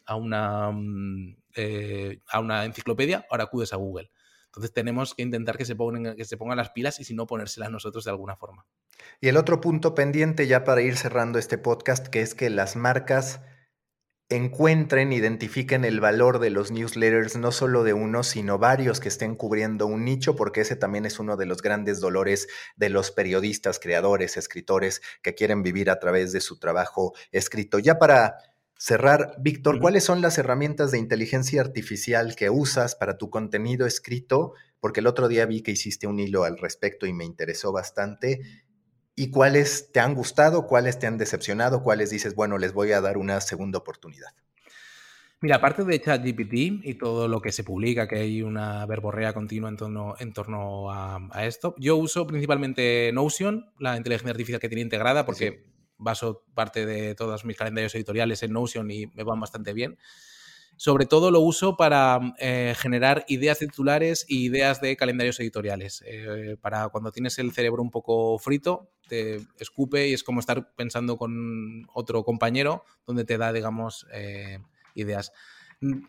a 0.07 0.16
una, 0.16 0.72
eh, 1.55 2.20
a 2.28 2.40
una 2.40 2.64
enciclopedia, 2.64 3.24
ahora 3.30 3.44
acudes 3.44 3.72
a 3.72 3.76
Google. 3.76 4.11
Entonces 4.51 4.72
tenemos 4.72 5.14
que 5.14 5.22
intentar 5.22 5.57
que 5.57 5.64
se, 5.64 5.76
pongan, 5.76 6.57
las 6.57 6.70
pilas 6.70 6.98
y 6.98 7.05
si 7.05 7.14
no 7.14 7.28
ponérselas 7.28 7.70
nosotros 7.70 8.05
de 8.05 8.11
alguna 8.11 8.34
forma. 8.34 8.66
Y 9.20 9.28
el 9.28 9.36
otro 9.36 9.61
punto 9.61 9.94
pendiente 9.94 10.48
ya 10.48 10.64
para 10.64 10.82
ir 10.82 10.96
cerrando 10.96 11.38
este 11.38 11.57
podcast, 11.57 12.09
que 12.09 12.20
es 12.20 12.34
que 12.34 12.51
las 12.51 12.74
marcas 12.74 13.40
encuentren, 14.28 15.12
identifiquen 15.12 15.84
el 15.84 16.01
valor 16.01 16.40
de 16.40 16.51
los 16.51 16.72
newsletters, 16.72 17.36
no 17.36 17.53
solo 17.53 17.84
de 17.84 17.92
uno, 17.92 18.24
sino 18.24 18.59
varios 18.59 18.98
que 18.98 19.09
estén 19.09 19.36
cubriendo 19.36 19.86
un 19.86 20.05
nicho, 20.05 20.34
porque 20.34 20.62
ese 20.62 20.74
también 20.74 21.07
es 21.07 21.20
uno 21.20 21.36
de 21.36 21.46
los 21.46 21.62
grandes 21.62 22.01
dolores 22.01 22.48
de 22.74 22.90
los 22.90 23.12
periodistas, 23.12 23.78
creadores, 23.78 24.36
escritores 24.36 25.01
que 25.22 25.36
quieren 25.36 25.62
vivir 25.62 25.90
a 25.90 26.01
través 26.01 26.32
de 26.32 26.40
su 26.40 26.59
trabajo 26.59 27.12
escrito. 27.30 27.78
Ya 27.78 28.01
para 28.01 28.36
cerrar, 28.81 29.35
Víctor, 29.39 29.78
¿cuáles 29.78 30.05
son 30.05 30.22
las 30.22 30.39
herramientas 30.39 30.91
de 30.91 30.99
inteligencia 30.99 31.61
artificial 31.61 32.35
que 32.35 32.49
usas 32.49 32.95
para 32.97 33.18
tu 33.18 33.28
contenido 33.28 33.87
escrito? 33.87 34.55
Porque 34.81 35.01
el 35.01 35.07
otro 35.07 35.28
día 35.28 35.45
vi 35.45 35.61
que 35.61 35.70
hiciste 35.70 36.07
un 36.07 36.18
hilo 36.18 36.45
al 36.45 36.57
respecto 36.57 37.07
y 37.07 37.12
me 37.12 37.26
interesó 37.26 37.72
bastante. 37.72 38.41
¿Y 39.14 39.31
cuáles 39.31 39.93
te 39.93 40.01
han 40.01 40.14
gustado, 40.14 40.66
cuáles 40.66 40.99
te 40.99 41.07
han 41.07 41.18
decepcionado, 41.18 41.83
cuáles 41.83 42.09
dices, 42.09 42.35
bueno, 42.35 42.57
les 42.57 42.72
voy 42.72 42.93
a 42.93 43.03
dar 43.03 43.18
una 43.18 43.43
segunda 43.43 43.78
oportunidad? 43.78 44.31
Mira, 45.43 45.57
aparte 45.57 45.85
de 45.85 46.01
ChatGPT 46.01 46.55
y 46.87 46.95
todo 46.95 47.28
lo 47.28 47.43
que 47.43 47.53
se 47.53 47.64
publica, 47.64 48.09
que 48.09 48.16
hay 48.16 48.41
una 48.43 48.87
verborrea 48.87 49.35
continua 49.35 49.68
en 49.68 49.76
torno, 49.76 50.14
en 50.18 50.33
torno 50.33 50.91
a, 50.91 51.28
esto, 51.45 51.74
yo 51.78 51.97
uso 51.97 52.26
principalmente 52.26 53.11
Notion, 53.12 53.66
la 53.78 53.99
inteligencia 53.99 54.31
artificial 54.31 54.61
que 54.61 54.68
tiene 54.68 54.83
integrada, 54.83 55.26
porque 55.26 55.64
baso 56.01 56.44
parte 56.55 56.86
de 56.86 57.14
todos 57.14 57.44
mis 57.44 57.57
calendarios 57.57 57.94
editoriales 57.94 58.42
en 58.42 58.53
Notion 58.53 58.90
y 58.90 59.07
me 59.09 59.22
van 59.22 59.40
bastante 59.40 59.72
bien. 59.72 59.98
Sobre 60.76 61.05
todo 61.05 61.30
lo 61.30 61.40
uso 61.40 61.76
para 61.76 62.34
eh, 62.38 62.74
generar 62.76 63.26
ideas 63.28 63.59
titulares 63.59 64.24
y 64.26 64.44
ideas 64.44 64.80
de 64.80 64.96
calendarios 64.96 65.38
editoriales. 65.38 66.03
Eh, 66.07 66.57
para 66.61 66.88
cuando 66.88 67.12
tienes 67.12 67.38
el 67.38 67.53
cerebro 67.53 67.82
un 67.82 67.90
poco 67.90 68.38
frito, 68.38 68.90
te 69.07 69.40
escupe 69.59 70.09
y 70.09 70.14
es 70.14 70.24
como 70.24 70.40
estar 70.40 70.74
pensando 70.74 71.18
con 71.18 71.86
otro 71.92 72.24
compañero 72.24 72.84
donde 73.07 73.24
te 73.24 73.36
da, 73.36 73.53
digamos, 73.53 74.07
eh, 74.12 74.59
ideas 74.94 75.32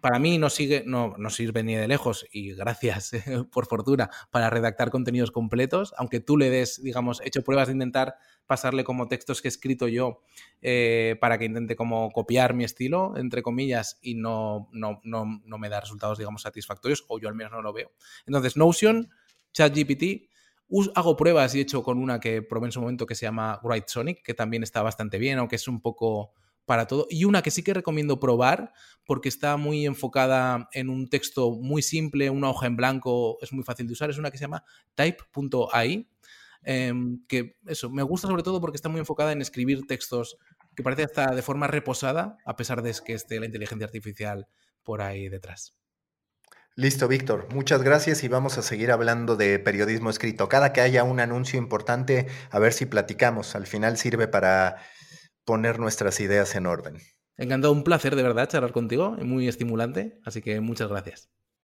para 0.02 0.20
mí 0.20 0.38
no, 0.38 0.50
sigue, 0.50 0.84
no, 0.86 1.16
no 1.18 1.30
sirve 1.30 1.64
ni 1.64 1.76
de 1.76 1.88
lejos, 1.88 2.26
y 2.32 2.54
gracias 2.54 3.12
por 3.52 3.68
fortuna, 3.68 4.10
para 4.30 4.50
redactar 4.50 4.92
contenidos 4.92 5.32
completos, 5.32 5.94
aunque 5.98 6.20
tú 6.20 6.38
le 6.38 6.50
des, 6.50 6.84
digamos, 6.84 7.22
hecho 7.24 7.44
pruebas 7.44 7.68
de 7.68 7.74
intentar 7.74 8.16
pasarle 8.46 8.84
como 8.84 9.08
textos 9.08 9.42
que 9.42 9.48
he 9.48 9.50
escrito 9.50 9.88
yo 9.88 10.24
eh, 10.62 11.16
para 11.22 11.38
que 11.38 11.46
intente 11.46 11.78
como 11.78 12.12
copiar 12.12 12.54
mi 12.54 12.66
estilo, 12.66 13.14
entre 13.16 13.42
comillas, 13.42 13.98
y 14.02 14.16
no, 14.16 14.70
no, 14.74 15.00
no, 15.04 15.42
no 15.46 15.58
me 15.58 15.70
da 15.70 15.80
resultados, 15.80 16.18
digamos, 16.18 16.42
satisfactorios, 16.42 17.06
o 17.08 17.18
yo 17.20 17.30
al 17.30 17.36
menos 17.36 17.54
no 17.54 17.62
lo 17.62 17.72
veo. 17.72 17.92
Entonces, 18.26 18.58
Notion, 18.58 19.10
ChatGPT, 19.54 20.30
hago 20.96 21.16
pruebas 21.16 21.56
y 21.56 21.60
he 21.60 21.62
hecho 21.62 21.82
con 21.84 21.98
una 21.98 22.20
que 22.20 22.42
probé 22.42 22.68
en 22.68 22.72
su 22.72 22.82
momento 22.82 23.06
que 23.06 23.16
se 23.16 23.26
llama 23.26 23.60
Write 23.64 23.88
Sonic, 23.88 24.22
que 24.22 24.34
también 24.34 24.64
está 24.64 24.82
bastante 24.82 25.18
bien, 25.18 25.40
aunque 25.40 25.56
es 25.56 25.68
un 25.68 25.82
poco 25.82 26.34
para 26.66 26.88
todo. 26.88 27.08
Y 27.10 27.26
una 27.26 27.42
que 27.42 27.52
sí 27.52 27.64
que 27.64 27.74
recomiendo 27.74 28.20
probar 28.20 28.74
porque 29.06 29.30
está 29.30 29.58
muy 29.58 29.86
enfocada 29.86 30.70
en 30.74 30.90
un 30.90 31.10
texto 31.10 31.52
muy 31.52 31.82
simple, 31.82 32.30
una 32.30 32.50
hoja 32.50 32.68
en 32.68 32.76
blanco, 32.76 33.38
es 33.42 33.52
muy 33.52 33.64
fácil 33.64 33.88
de 33.88 33.94
usar, 33.94 34.10
es 34.10 34.18
una 34.18 34.32
que 34.32 34.38
se 34.38 34.44
llama 34.44 34.64
type.ai. 34.96 36.08
Em, 36.64 37.26
que 37.28 37.58
eso, 37.66 37.90
me 37.90 38.04
gusta 38.04 38.28
sobre 38.28 38.44
todo 38.44 38.62
porque 38.62 38.76
está 38.76 38.88
muy 38.88 39.00
enfocada 39.00 39.32
en 39.32 39.42
escribir 39.42 39.88
textos 39.88 40.38
que 40.76 40.84
parece 40.84 41.04
hasta 41.04 41.34
de 41.34 41.42
forma 41.42 41.68
reposada, 41.68 42.38
a 42.46 42.56
pesar 42.56 42.82
de 42.84 42.96
que 43.04 43.14
esté 43.14 43.40
la 43.40 43.48
inteligencia 43.48 43.86
artificial 43.86 44.48
por 44.84 45.02
ahí 45.02 45.28
detrás. 45.28 45.76
Listo, 46.76 47.08
Víctor. 47.10 47.54
Muchas 47.54 47.84
gracias 47.84 48.24
y 48.24 48.30
vamos 48.30 48.58
a 48.58 48.62
seguir 48.62 48.92
hablando 48.92 49.36
de 49.36 49.60
periodismo 49.60 50.10
escrito. 50.10 50.48
Cada 50.48 50.72
que 50.72 50.80
haya 50.80 51.04
un 51.04 51.20
anuncio 51.20 51.60
importante, 51.60 52.28
a 52.50 52.60
ver 52.60 52.72
si 52.72 52.86
platicamos. 52.86 53.56
Al 53.56 53.68
final 53.68 53.98
sirve 53.98 54.30
para 54.30 54.78
poner 55.46 55.80
nuestras 55.80 56.20
ideas 56.20 56.56
en 56.56 56.66
orden. 56.66 56.98
Encantado, 57.38 57.74
un 57.74 57.84
placer 57.84 58.16
de 58.16 58.24
verdad 58.24 58.50
charlar 58.50 58.72
contigo, 58.72 59.12
muy 59.24 59.48
estimulante, 59.48 60.20
así 60.26 60.42
que 60.42 60.60
muchas 60.62 60.90
gracias. 60.90 61.32